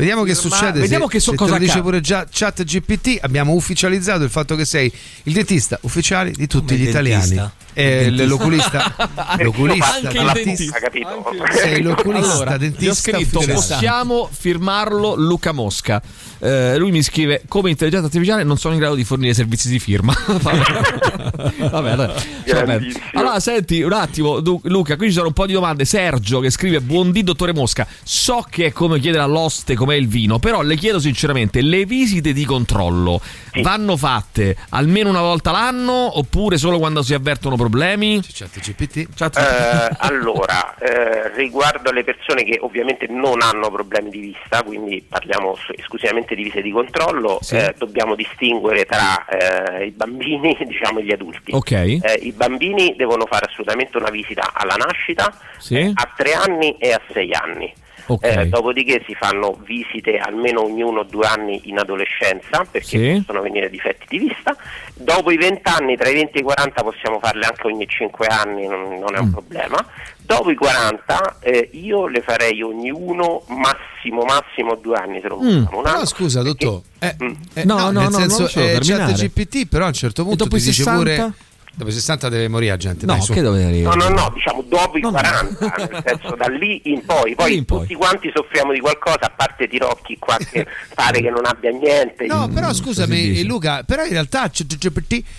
Vediamo 0.00 0.22
che 0.24 0.34
succede. 0.34 0.80
vediamo 0.80 1.06
se, 1.06 1.12
che 1.12 1.20
so 1.20 1.30
se 1.30 1.36
cosa 1.36 1.52
te 1.54 1.58
lo 1.60 1.64
dice 1.64 1.80
pure 1.80 2.00
già 2.00 2.26
chat 2.30 2.64
GPT. 2.64 3.18
Abbiamo 3.20 3.52
ufficializzato 3.52 4.24
il 4.24 4.30
fatto 4.30 4.56
che 4.56 4.64
sei 4.64 4.92
il 5.24 5.32
dentista 5.32 5.78
ufficiale 5.82 6.32
di 6.32 6.46
tutti 6.46 6.74
Come 6.74 6.84
gli 6.84 6.88
italiani. 6.88 7.40
Eh, 7.72 8.10
l'oculista. 8.26 8.92
l'oculista. 9.38 9.94
Anche 9.94 10.18
il 10.18 10.30
dentista. 10.32 10.78
capito? 10.78 11.24
Sei 11.52 11.82
l'oculista, 11.82 12.32
allora, 12.32 12.56
dentista 12.56 12.90
ho 12.90 12.94
scritto 12.94 13.38
ufficiale. 13.38 13.54
possiamo 13.54 14.28
firmarlo 14.30 15.14
Luca 15.14 15.52
Mosca 15.52 16.02
Eh, 16.40 16.76
lui 16.78 16.90
mi 16.90 17.02
scrive 17.02 17.42
come 17.46 17.70
intelligenza 17.70 18.06
artificiale 18.06 18.42
non 18.44 18.56
sono 18.56 18.72
in 18.74 18.80
grado 18.80 18.94
di 18.94 19.04
fornire 19.04 19.34
servizi 19.34 19.68
di 19.68 19.78
firma 19.78 20.12
vabbè, 20.26 21.94
vabbè, 21.94 22.78
allora, 23.12 23.38
senti 23.40 23.82
un 23.82 23.92
attimo 23.92 24.40
Du- 24.40 24.60
Luca 24.64 24.96
qui 24.96 25.08
ci 25.08 25.12
sono 25.12 25.26
un 25.28 25.32
po' 25.34 25.44
di 25.46 25.52
domande 25.52 25.84
Sergio 25.84 26.40
che 26.40 26.48
scrive 26.50 26.80
buondì 26.80 27.22
dottore 27.22 27.52
Mosca 27.52 27.86
so 28.02 28.44
che 28.48 28.66
è 28.66 28.72
come 28.72 28.98
chiedere 29.00 29.22
all'oste 29.22 29.74
com'è 29.90 29.96
il 29.96 30.06
vino 30.08 30.38
però 30.38 30.62
le 30.62 30.76
chiedo 30.76 31.00
sinceramente 31.00 31.60
le 31.62 31.84
visite 31.84 32.32
di 32.32 32.44
controllo 32.44 33.20
vanno 33.62 33.96
fatte 33.96 34.56
almeno 34.70 35.08
una 35.08 35.20
volta 35.20 35.50
l'anno 35.50 36.18
oppure 36.18 36.56
solo 36.56 36.78
quando 36.78 37.02
si 37.02 37.12
avvertono 37.14 37.56
problemi 37.56 38.20
chat 38.32 38.58
GPT 38.60 39.08
Eh, 39.36 39.88
allora, 39.98 40.76
eh, 40.78 41.34
riguardo 41.34 41.90
alle 41.90 42.04
persone 42.04 42.44
che 42.44 42.58
ovviamente 42.60 43.06
non 43.08 43.42
hanno 43.42 43.70
problemi 43.70 44.10
di 44.10 44.20
vista, 44.20 44.62
quindi 44.62 45.04
parliamo 45.06 45.56
esclusivamente 45.76 46.34
di 46.34 46.42
visite 46.42 46.62
di 46.62 46.70
controllo, 46.70 47.38
Sì. 47.40 47.56
eh, 47.56 47.74
dobbiamo 47.76 48.14
distinguere 48.14 48.84
tra 48.84 49.24
eh, 49.26 49.86
i 49.86 49.90
bambini 49.90 50.56
diciamo, 50.66 50.98
e 51.00 51.04
gli 51.04 51.12
adulti. 51.12 51.52
Ok. 51.52 51.70
Eh, 51.72 52.00
I 52.22 52.32
bambini 52.32 52.94
devono 52.96 53.26
fare 53.26 53.46
assolutamente 53.46 53.96
una 53.96 54.10
visita 54.10 54.50
alla 54.52 54.74
nascita, 54.76 55.32
Sì. 55.58 55.76
eh, 55.76 55.90
a 55.94 56.08
tre 56.16 56.32
anni 56.34 56.76
e 56.78 56.92
a 56.92 57.00
sei 57.12 57.32
anni. 57.32 57.72
Ok. 58.12 58.24
Eh, 58.24 58.46
dopodiché 58.48 59.02
si 59.06 59.14
fanno 59.14 59.56
visite 59.64 60.16
almeno 60.18 60.62
ognuno 60.64 61.04
due 61.04 61.26
anni 61.26 61.60
in 61.64 61.78
adolescenza 61.78 62.66
perché 62.70 62.86
Sì. 63.14 63.22
possono 63.24 63.42
venire 63.42 63.70
difetti 63.70 64.04
di 64.08 64.18
vista. 64.18 64.56
Dopo 64.94 65.30
i 65.30 65.36
20 65.36 65.60
anni, 65.64 65.96
tra 65.96 66.08
i 66.08 66.14
20 66.14 66.38
e 66.38 66.40
i 66.40 66.42
40 66.42 66.82
possiamo 66.82 67.18
farle 67.20 67.46
anche 67.46 67.66
ogni 67.66 67.86
5 67.86 68.26
anni, 68.26 68.66
non, 68.66 68.98
non 68.98 69.14
è 69.14 69.20
Mm. 69.20 69.24
un 69.24 69.30
problema. 69.30 69.86
Dopo 70.18 70.50
i 70.50 70.54
40 70.56 71.36
eh, 71.40 71.70
io 71.72 72.06
le 72.06 72.20
farei 72.22 72.60
ogni 72.62 72.90
uno, 72.90 73.42
massimo 73.48 74.22
massimo 74.24 74.74
due 74.76 74.96
anni 74.96 75.20
se 75.20 75.28
non 75.28 75.38
Mm. 75.40 75.66
un 75.72 75.86
anno. 75.86 75.98
No, 75.98 76.04
scusa, 76.06 76.42
dottor. 76.42 76.80
Eh, 76.98 77.14
eh, 77.54 77.64
No, 77.64 77.90
no, 77.90 78.00
nel 78.00 78.10
no, 78.10 78.18
senso, 78.18 78.48
non 78.54 78.64
eh, 78.68 78.78
GPT, 78.80 79.66
però 79.68 79.84
a 79.84 79.88
un 79.88 79.92
certo 79.94 80.22
punto 80.24 80.44
dopo 80.44 80.56
ti 80.56 80.62
i 80.62 80.66
dice 80.66 80.82
60? 80.82 80.98
pure. 80.98 81.32
Dopo 81.74 81.90
i 81.90 81.92
60 81.94 82.28
deve 82.28 82.48
morire 82.48 82.72
la 82.72 82.76
gente. 82.76 83.06
No, 83.06 83.12
dai, 83.14 83.22
su. 83.22 83.32
che 83.32 83.40
dove 83.42 83.64
arriva? 83.64 83.94
No, 83.94 84.08
no, 84.08 84.14
no, 84.14 84.32
diciamo 84.34 84.62
dopo 84.66 84.98
i 84.98 85.00
40, 85.00 85.74
nel 85.76 86.02
senso 86.06 86.34
da 86.36 86.46
lì 86.48 86.80
in 86.84 87.04
poi, 87.04 87.34
poi 87.34 87.56
in 87.56 87.64
poi. 87.64 87.80
tutti 87.80 87.94
quanti 87.94 88.30
soffriamo 88.34 88.72
di 88.72 88.80
qualcosa, 88.80 89.18
a 89.22 89.32
parte 89.34 89.66
Tirocchi 89.68 90.16
qua 90.18 90.36
che 90.36 90.66
pare 90.94 91.20
che 91.22 91.30
non 91.30 91.44
abbia 91.46 91.70
niente. 91.70 92.26
No, 92.26 92.48
però 92.48 92.68
Così 92.68 92.82
scusami. 92.82 93.42
Luca, 93.44 93.82
però 93.84 94.04
in 94.04 94.10
realtà 94.10 94.50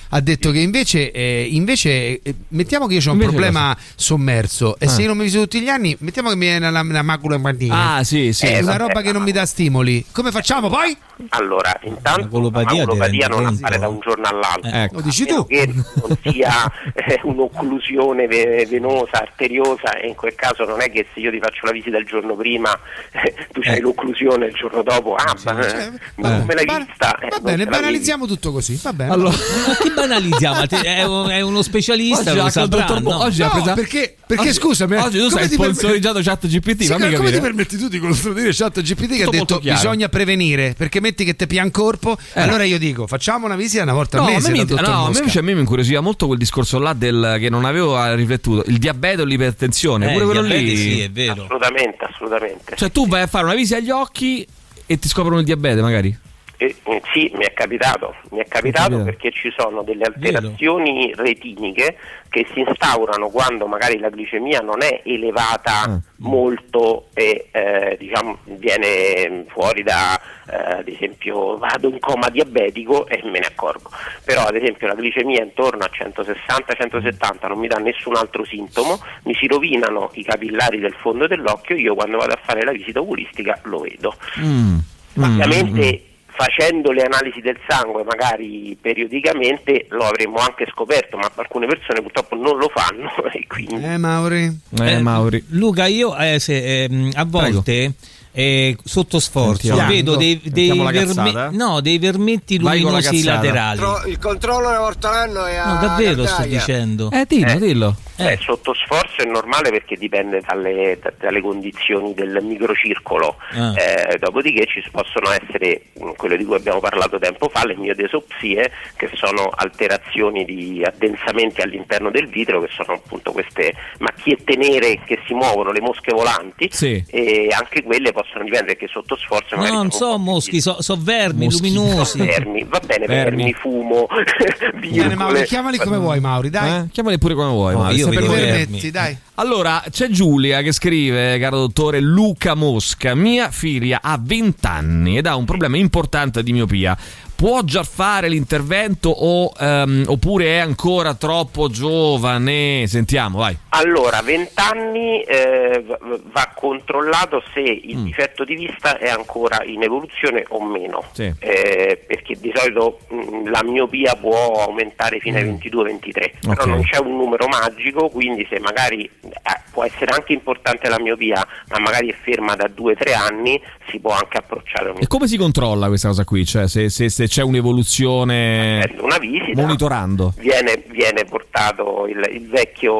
ha 0.09 0.19
detto 0.21 0.51
che 0.51 0.59
invece, 0.59 1.11
eh, 1.11 1.47
invece 1.51 2.21
eh, 2.21 2.35
mettiamo 2.49 2.87
che 2.87 2.95
io 2.95 2.99
ho 3.01 3.13
un 3.13 3.19
Invece 3.21 3.29
problema 3.31 3.77
sommerso 3.95 4.77
e 4.79 4.85
Ah. 4.85 4.89
se 4.89 5.01
io 5.01 5.07
non 5.07 5.17
mi 5.17 5.23
visito 5.23 5.43
tutti 5.43 5.61
gli 5.61 5.69
anni, 5.69 5.95
mettiamo 5.99 6.29
che 6.29 6.35
mi 6.35 6.45
viene 6.47 6.71
la, 6.71 6.81
la 6.83 7.01
macula 7.03 7.35
infantina. 7.35 7.95
Ah, 7.95 8.03
sì, 8.03 8.33
sì. 8.33 8.45
È 8.47 8.59
una 8.61 8.71
vabbè, 8.71 8.77
roba 8.79 9.01
che 9.01 9.11
non 9.11 9.21
mi 9.23 9.31
dà 9.31 9.45
stimoli. 9.45 10.05
Come 10.11 10.31
facciamo 10.31 10.69
poi? 10.69 10.95
Allora, 11.29 11.77
intanto 11.83 12.49
la 12.49 12.63
ti 13.09 13.25
non 13.29 13.45
appare 13.45 13.77
da 13.77 13.87
un 13.87 13.99
giorno 13.99 14.25
all'altro. 14.27 14.69
Ecco. 14.71 14.95
Lo 14.95 15.01
dici 15.01 15.25
tu? 15.25 15.45
che 15.45 15.67
non 15.71 16.17
sia 16.23 16.71
eh, 16.93 17.19
un'occlusione 17.23 18.27
ve- 18.27 18.65
venosa, 18.69 19.21
arteriosa 19.21 19.95
e 19.97 20.07
in 20.07 20.15
quel 20.15 20.35
caso 20.35 20.65
non 20.65 20.81
è 20.81 20.91
che 20.91 21.07
se 21.13 21.19
io 21.19 21.31
ti 21.31 21.39
faccio 21.39 21.65
la 21.65 21.71
visita 21.71 21.97
il 21.97 22.05
giorno 22.05 22.35
prima 22.35 22.77
eh, 23.11 23.33
tu 23.51 23.61
c'hai 23.61 23.79
l'occlusione 23.79 24.45
il 24.47 24.53
giorno 24.53 24.81
dopo, 24.83 25.15
ah, 25.15 25.35
ma, 25.45 25.61
cioè, 25.61 25.91
ma 26.15 26.39
come 26.39 26.53
l'hai 26.53 26.65
va- 26.65 26.77
vista? 26.85 27.17
Eh, 27.19 27.27
Va 27.29 27.39
bene, 27.39 27.65
banalizziamo 27.65 28.25
tutto 28.25 28.51
così. 28.51 28.79
Va 28.81 28.93
bene. 28.93 29.11
Allora, 29.11 29.29
Ma 29.67 29.75
che 29.75 29.89
banalizziamo? 29.91 30.61
È, 30.67 31.03
un- 31.03 31.29
è 31.29 31.41
uno 31.41 31.61
specialista, 31.61 32.31
oggi, 32.31 32.39
lo 32.39 32.49
saprà, 32.49 32.77
dottor 32.77 33.01
no? 33.01 33.21
oggi 33.23 33.41
No, 33.41 33.49
presa- 33.49 33.73
perché- 33.73 34.15
perché 34.25 34.49
oggi- 34.49 34.53
scusami, 34.53 34.95
eh, 34.95 34.99
oggi 34.99 35.17
tu 35.19 35.27
come 35.29 35.41
sei 35.41 35.49
ti 35.49 35.57
permet- 35.57 35.75
sponsorizzato 35.77 36.19
chat 36.21 36.47
GPT 36.47 36.81
Sì, 36.81 36.87
fammi 36.87 37.01
come 37.01 37.13
capire 37.15 37.31
ti 37.33 37.39
permetti 37.41 37.77
tu 37.77 37.87
di 37.89 37.99
costruire 37.99 38.49
chat 38.53 38.81
GPT 38.81 39.07
che 39.15 39.21
ha 39.21 39.25
Tutto 39.25 39.31
detto 39.37 39.59
chiaro. 39.59 39.79
bisogna 39.81 40.09
prevenire 40.09 40.73
perché 40.77 41.01
metti 41.01 41.25
che 41.25 41.35
te 41.35 41.47
pian 41.47 41.69
corpo 41.71 42.17
Eh. 42.33 42.41
allora 42.41 42.63
io 42.63 42.77
dico 42.77 43.07
facciamo 43.07 43.45
una 43.45 43.55
visita 43.57 43.83
una 43.83 43.93
volta 43.93 44.17
No, 44.17 44.23
al 44.25 44.29
a 44.29 44.33
mese 44.35 44.51
me, 44.51 44.63
mi, 44.63 44.65
no, 44.69 44.75
a 45.05 45.09
me 45.09 45.17
invece 45.17 45.39
a 45.39 45.41
me 45.41 45.53
mi 45.53 45.59
incuriosiva 45.59 45.99
molto 45.99 46.10
quel 46.27 46.37
discorso 46.37 46.79
là 46.79 46.93
del 46.93 47.37
che 47.39 47.49
non 47.49 47.65
avevo 47.65 48.01
eh, 48.03 48.15
riflettuto, 48.15 48.63
il 48.69 48.77
diabete 48.77 49.21
o 49.21 49.25
l'ipertensione, 49.25 50.09
Eh, 50.09 50.13
pure 50.13 50.25
quello 50.25 50.41
lì. 50.41 50.75
sì, 50.75 51.01
è 51.01 51.09
vero. 51.09 51.43
Assolutamente, 51.43 52.05
assolutamente. 52.05 52.75
Cioè 52.75 52.91
tu 52.91 53.07
vai 53.07 53.21
a 53.21 53.27
fare 53.27 53.45
una 53.45 53.55
visita 53.55 53.77
agli 53.77 53.89
occhi 53.89 54.45
e 54.85 54.99
ti 54.99 55.07
scoprono 55.07 55.39
il 55.39 55.45
diabete 55.45 55.81
magari? 55.81 56.17
Eh, 56.61 56.75
eh, 56.83 57.01
sì, 57.11 57.31
mi 57.33 57.43
è 57.43 57.53
capitato, 57.53 58.13
mi 58.29 58.37
è 58.37 58.45
capitato 58.47 58.89
capitato. 58.89 59.03
perché 59.03 59.31
ci 59.31 59.51
sono 59.57 59.81
delle 59.81 60.03
alterazioni 60.03 61.11
retiniche 61.15 61.97
che 62.29 62.45
si 62.53 62.59
instaurano 62.59 63.29
quando 63.29 63.65
magari 63.65 63.97
la 63.97 64.09
glicemia 64.09 64.59
non 64.59 64.83
è 64.83 65.01
elevata 65.03 65.69
Ah. 65.81 65.99
molto 66.17 67.07
e 67.15 67.47
eh, 67.51 67.95
diciamo 67.99 68.37
viene 68.43 69.45
fuori 69.47 69.81
da 69.81 70.21
eh, 70.51 70.55
ad 70.79 70.87
esempio 70.87 71.57
vado 71.57 71.87
in 71.89 71.99
coma 71.99 72.29
diabetico 72.29 73.07
e 73.07 73.21
me 73.23 73.39
ne 73.39 73.47
accorgo. 73.47 73.89
Però 74.23 74.43
ad 74.45 74.55
esempio 74.55 74.85
la 74.85 74.93
glicemia 74.95 75.41
intorno 75.41 75.83
a 75.83 75.89
160-170 75.91 77.47
non 77.47 77.57
mi 77.57 77.67
dà 77.67 77.77
nessun 77.77 78.15
altro 78.15 78.45
sintomo, 78.45 79.01
mi 79.23 79.33
si 79.33 79.47
rovinano 79.47 80.11
i 80.13 80.23
capillari 80.23 80.77
del 80.79 80.93
fondo 81.01 81.25
dell'occhio, 81.25 81.75
io 81.75 81.95
quando 81.95 82.17
vado 82.17 82.33
a 82.33 82.39
fare 82.43 82.63
la 82.63 82.71
visita 82.71 82.99
oculistica 82.99 83.59
lo 83.63 83.79
vedo. 83.79 84.15
Mm. 84.39 84.77
Ovviamente 85.17 86.05
facendo 86.41 86.91
le 86.91 87.03
analisi 87.03 87.39
del 87.39 87.57
sangue 87.67 88.03
magari 88.03 88.75
periodicamente 88.81 89.85
lo 89.89 90.05
avremmo 90.05 90.37
anche 90.37 90.65
scoperto, 90.71 91.15
ma 91.17 91.29
alcune 91.35 91.67
persone 91.67 92.01
purtroppo 92.01 92.35
non 92.35 92.57
lo 92.57 92.71
fanno 92.73 93.11
e 93.31 93.45
quindi 93.47 93.83
eh 93.83 93.97
Mauri 93.97 94.45
Eh, 94.79 94.91
Eh, 94.93 94.99
Mauri. 95.01 95.43
Luca, 95.49 95.85
io 95.85 96.17
eh, 96.17 96.39
se, 96.39 96.83
ehm, 96.85 97.11
a 97.13 97.25
volte 97.25 97.93
eh, 98.33 98.77
sotto 98.83 99.19
sforzo 99.19 99.67
Sentiamo. 99.67 99.89
vedo 99.89 100.15
dei, 100.15 100.39
dei, 100.43 100.67
la 100.75 100.89
verme- 100.91 101.31
cazzata. 101.31 101.49
no, 101.51 101.81
dei 101.81 101.97
vermetti 101.99 102.59
la 102.59 102.71
luminosi 102.73 103.09
cazzata. 103.23 103.35
laterali. 103.35 104.09
Il 104.09 104.19
controllo 104.19 104.69
è 104.71 104.75
a 104.75 105.73
No, 105.73 105.79
davvero 105.81 106.25
sto 106.25 106.43
dicendo. 106.43 107.09
Eh, 107.11 107.25
dillo, 107.27 107.51
Eh. 107.51 107.57
dillo. 107.59 107.95
Eh, 108.17 108.37
sotto 108.39 108.73
sforzo 108.75 109.23
è 109.23 109.25
normale 109.25 109.71
perché 109.71 109.95
dipende 109.95 110.41
dalle, 110.45 110.99
da- 111.01 111.11
dalle 111.17 111.41
condizioni 111.41 112.13
del 112.13 112.37
microcircolo, 112.43 113.35
Ah. 113.53 113.73
Eh, 113.75 114.17
dopodiché 114.19 114.65
ci 114.67 114.83
possono 114.91 115.31
essere, 115.31 115.85
mh, 115.99 116.11
quello 116.17 116.35
di 116.35 116.45
cui 116.45 116.55
abbiamo 116.55 116.79
parlato 116.79 117.17
tempo 117.17 117.49
fa, 117.51 117.65
le 117.65 117.75
miodesopsie, 117.75 118.71
che 118.95 119.09
sono 119.15 119.49
alterazioni 119.53 120.45
di 120.45 120.83
addensamenti 120.85 121.61
all'interno 121.61 122.11
del 122.11 122.27
vitro, 122.27 122.61
che 122.61 122.69
sono 122.71 122.93
appunto 122.93 123.31
queste 123.31 123.73
macchiette 123.99 124.55
nere 124.55 124.99
che 125.03 125.17
si 125.25 125.33
muovono, 125.33 125.71
le 125.71 125.81
mosche 125.81 126.11
volanti, 126.13 126.69
Sì. 126.71 127.03
e 127.07 127.47
anche 127.51 127.81
quelle 127.81 128.11
possono 128.11 128.19
dipendere 128.43 128.75
che 128.77 128.87
sotto 128.87 129.15
sforzo 129.17 129.55
No, 129.55 129.67
non 129.67 129.91
sono 129.91 130.11
so 130.13 130.17
moschi, 130.17 130.61
so, 130.61 130.77
so 130.81 130.97
vermi 130.99 131.45
Moschi. 131.45 131.73
luminosi. 131.73 132.17
vermi, 132.25 132.63
va 132.63 132.79
bene, 132.85 133.05
Vermi. 133.05 133.43
vermi, 133.43 133.53
fumo, 133.53 134.07
Bene. 134.79 135.15
Mauri, 135.15 135.43
chiamali 135.43 135.77
come 135.77 135.97
vuoi, 135.97 136.19
Mauri, 136.19 136.49
dai. 136.49 136.81
Eh? 136.83 136.87
Chiamali 136.91 137.17
pure 137.17 137.33
come 137.35 137.49
vuoi, 137.49 137.73
Oh, 137.73 137.79
Mario. 137.79 137.97
io 137.97 138.09
vedo 138.09 138.31
per- 138.31 138.39
vermi. 138.39 138.91
Dai. 138.91 139.17
Allora, 139.35 139.83
c'è 139.89 140.07
Giulia 140.09 140.61
che 140.61 140.71
scrive, 140.71 141.37
caro 141.39 141.57
dottore 141.59 141.99
Luca 141.99 142.53
Mosca, 142.53 143.15
mia 143.15 143.49
figlia 143.49 143.99
ha 144.01 144.19
20 144.21 144.65
anni 144.67 145.17
ed 145.17 145.25
ha 145.25 145.35
un 145.35 145.45
problema 145.45 145.77
importante 145.77 146.43
di 146.43 146.51
miopia. 146.53 146.95
Può 147.41 147.63
già 147.63 147.81
fare 147.81 148.29
l'intervento 148.29 149.09
o, 149.09 149.51
ehm, 149.59 150.03
oppure 150.05 150.45
è 150.45 150.57
ancora 150.57 151.15
troppo 151.15 151.69
giovane? 151.69 152.85
Sentiamo, 152.85 153.39
vai. 153.39 153.57
Allora, 153.69 154.21
20 154.21 154.51
anni 154.53 155.23
eh, 155.23 155.83
va- 156.31 156.51
controllato 156.53 157.41
se 157.51 157.61
il 157.61 157.97
Mm. 157.97 158.03
difetto 158.05 158.43
di 158.43 158.53
vista 158.55 158.99
è 158.99 159.09
ancora 159.09 159.63
in 159.63 159.81
evoluzione 159.81 160.45
o 160.49 160.63
meno, 160.63 161.03
Sì. 161.13 161.33
Eh, 161.39 162.03
perché 162.05 162.35
di 162.39 162.51
solito 162.53 162.99
mh, 163.09 163.49
la 163.49 163.63
miopia 163.63 164.13
può 164.21 164.63
aumentare 164.63 165.17
fino 165.19 165.37
ai 165.37 165.43
22-23, 165.45 166.33
però 166.41 166.51
Mm. 166.53 166.59
Ok. 166.59 166.65
non 166.67 166.83
c'è 166.83 166.99
un 166.99 167.15
numero 167.15 167.47
magico, 167.47 168.09
quindi 168.09 168.45
se 168.51 168.59
magari 168.59 169.03
eh, 169.23 169.61
può 169.71 169.83
essere 169.83 170.11
anche 170.13 170.33
importante 170.33 170.87
la 170.89 170.99
miopia, 170.99 171.43
ma 171.69 171.79
magari 171.79 172.09
è 172.11 172.15
ferma 172.21 172.53
da 172.53 172.67
2-3 172.69 173.13
anni, 173.15 173.59
si 173.89 173.99
può 173.99 174.11
anche 174.11 174.37
approcciare 174.37 174.89
a 174.89 174.91
un 174.91 174.97
E 174.99 175.07
come 175.07 175.25
si 175.27 175.37
controlla 175.37 175.87
questa 175.87 176.09
cosa 176.09 176.23
qui? 176.23 176.45
Cioè, 176.45 176.67
se, 176.67 176.89
se- 176.89 177.09
se 177.09 177.29
c'è 177.31 177.43
un'evoluzione 177.43 178.91
una 178.99 179.17
visita. 179.17 179.61
monitorando? 179.61 180.33
Viene, 180.37 180.83
viene 180.89 181.23
portato 181.23 182.05
il, 182.07 182.19
il 182.33 182.49
vecchio 182.49 182.93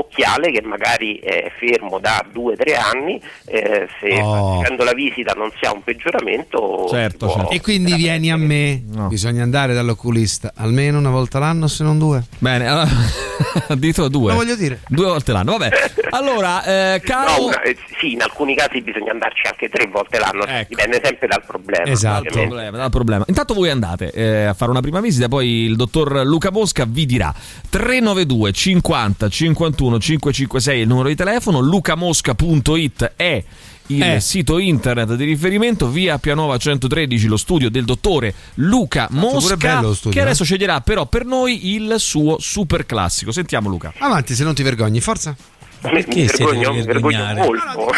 occhiale 0.00 0.50
che 0.50 0.62
magari 0.62 1.18
è 1.18 1.48
fermo 1.60 2.00
da 2.00 2.24
2-3 2.34 2.74
anni, 2.76 3.22
eh, 3.44 3.86
se 4.00 4.16
Oh. 4.20 4.60
facendo 4.60 4.82
la 4.82 4.94
visita 4.94 5.32
non 5.34 5.52
si 5.60 5.64
ha 5.64 5.72
un 5.72 5.82
peggioramento 5.84 6.86
Certo, 6.88 7.28
certo. 7.30 7.50
E 7.50 7.60
quindi 7.60 7.94
vieni 7.94 8.32
a 8.32 8.36
me. 8.36 8.82
Bisogna 9.08 9.44
andare 9.44 9.74
dall'oculista 9.74 10.52
almeno 10.56 10.98
una 10.98 11.10
volta 11.10 11.38
l'anno, 11.38 11.68
se 11.68 11.84
non 11.84 11.98
due. 11.98 12.24
Bene, 12.38 12.66
allora, 12.66 12.88
addirittura 13.68 14.08
due. 14.08 14.30
Lo 14.32 14.38
voglio 14.38 14.56
dire. 14.56 14.80
Due 14.88 15.04
volte 15.06 15.30
l'anno, 15.32 15.56
vabbè. 15.56 15.76
Allora, 16.10 16.64
eh, 16.94 17.00
caro... 17.04 17.30
No, 17.38 17.44
una- 17.46 17.60
eh, 17.62 17.76
sì, 18.00 18.12
in 18.12 18.22
alcuni 18.22 18.56
casi 18.56 18.80
bisogna 18.80 19.12
andarci 19.12 19.42
anche 19.46 19.68
tre 19.68 19.86
volte 19.86 20.18
l'anno, 20.18 20.44
Ecco. 20.46 20.68
dipende 20.70 21.00
sempre 21.04 21.26
dal 21.28 21.44
problema. 21.46 21.84
Esatto, 21.84 22.18
ovviamente. 22.28 22.46
problema, 22.48 22.76
dal 22.78 22.90
problema. 22.90 23.24
Intanto 23.28 23.52
voi 23.54 23.67
andate 23.70 24.10
eh, 24.10 24.44
a 24.44 24.54
fare 24.54 24.70
una 24.70 24.80
prima 24.80 25.00
visita, 25.00 25.28
poi 25.28 25.64
il 25.64 25.76
dottor 25.76 26.24
Luca 26.24 26.50
Mosca 26.50 26.84
vi 26.86 27.06
dirà 27.06 27.34
392 27.68 28.52
50 28.52 29.28
51 29.28 29.98
556 29.98 30.78
è 30.78 30.82
il 30.82 30.88
numero 30.88 31.08
di 31.08 31.14
telefono, 31.14 31.60
lucamosca.it 31.60 33.12
è 33.16 33.44
il 33.90 34.02
Eh. 34.02 34.20
sito 34.20 34.58
internet 34.58 35.14
di 35.14 35.24
riferimento 35.24 35.88
via 35.88 36.18
Pianova 36.18 36.58
113 36.58 37.26
lo 37.26 37.38
studio 37.38 37.70
del 37.70 37.84
dottore 37.86 38.34
Luca 38.56 39.06
pure 39.06 39.20
Mosca 39.20 39.92
studio, 39.94 40.10
che 40.10 40.20
adesso 40.20 40.42
eh. 40.42 40.46
sceglierà 40.46 40.80
però 40.82 41.06
per 41.06 41.24
noi 41.24 41.74
il 41.74 41.94
suo 41.96 42.36
super 42.38 42.84
classico 42.84 43.32
sentiamo 43.32 43.68
Luca 43.70 43.94
Avanti, 43.98 44.34
se 44.34 44.44
non 44.44 44.54
ti 44.54 44.62
vergogni, 44.62 45.00
forza. 45.00 45.34
Mi, 45.80 45.90
mi 45.92 46.02
Perché 46.02 46.28
si 46.28 46.42
vergogno, 46.44 46.72
mi 46.72 46.82
vergogno 46.82 47.24
molto. 47.34 47.90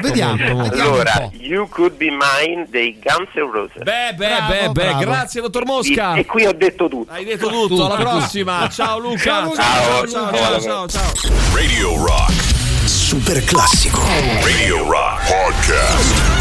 Vediamo, 0.00 0.62
allora. 0.70 1.28
You 1.32 1.68
Could 1.68 1.96
Be 1.96 2.08
Mine 2.10 2.66
dei 2.70 2.98
Guns 3.02 3.28
N' 3.34 3.50
Roses. 3.52 3.82
beh 3.82 4.14
beh 4.14 4.26
Bravo, 4.26 4.52
beh 4.52 4.68
beh 4.68 4.72
bravo. 4.72 4.98
grazie 5.00 5.40
dottor 5.42 5.64
Mosca 5.66 6.14
E 6.14 6.24
qui 6.24 6.46
ho 6.46 6.52
detto 6.52 6.88
tutto. 6.88 7.12
hai 7.12 7.24
detto 7.24 7.48
tutto 7.48 7.84
alla 7.84 7.96
prossima 7.96 8.68
ciao 8.70 8.98
Luca 8.98 9.18
Ciao, 9.18 9.44
Luca. 9.44 9.62
ciao 9.62 10.06
ciao. 10.06 10.32
ciao, 10.32 10.60
ciao, 10.60 10.88
ciao. 10.88 11.12
Radio 11.54 12.04
Rock. 12.04 12.32
Super 12.86 13.44
classico. 13.44 14.00
Radio 14.42 14.90
Rock 14.90 15.28
Podcast. 15.28 16.37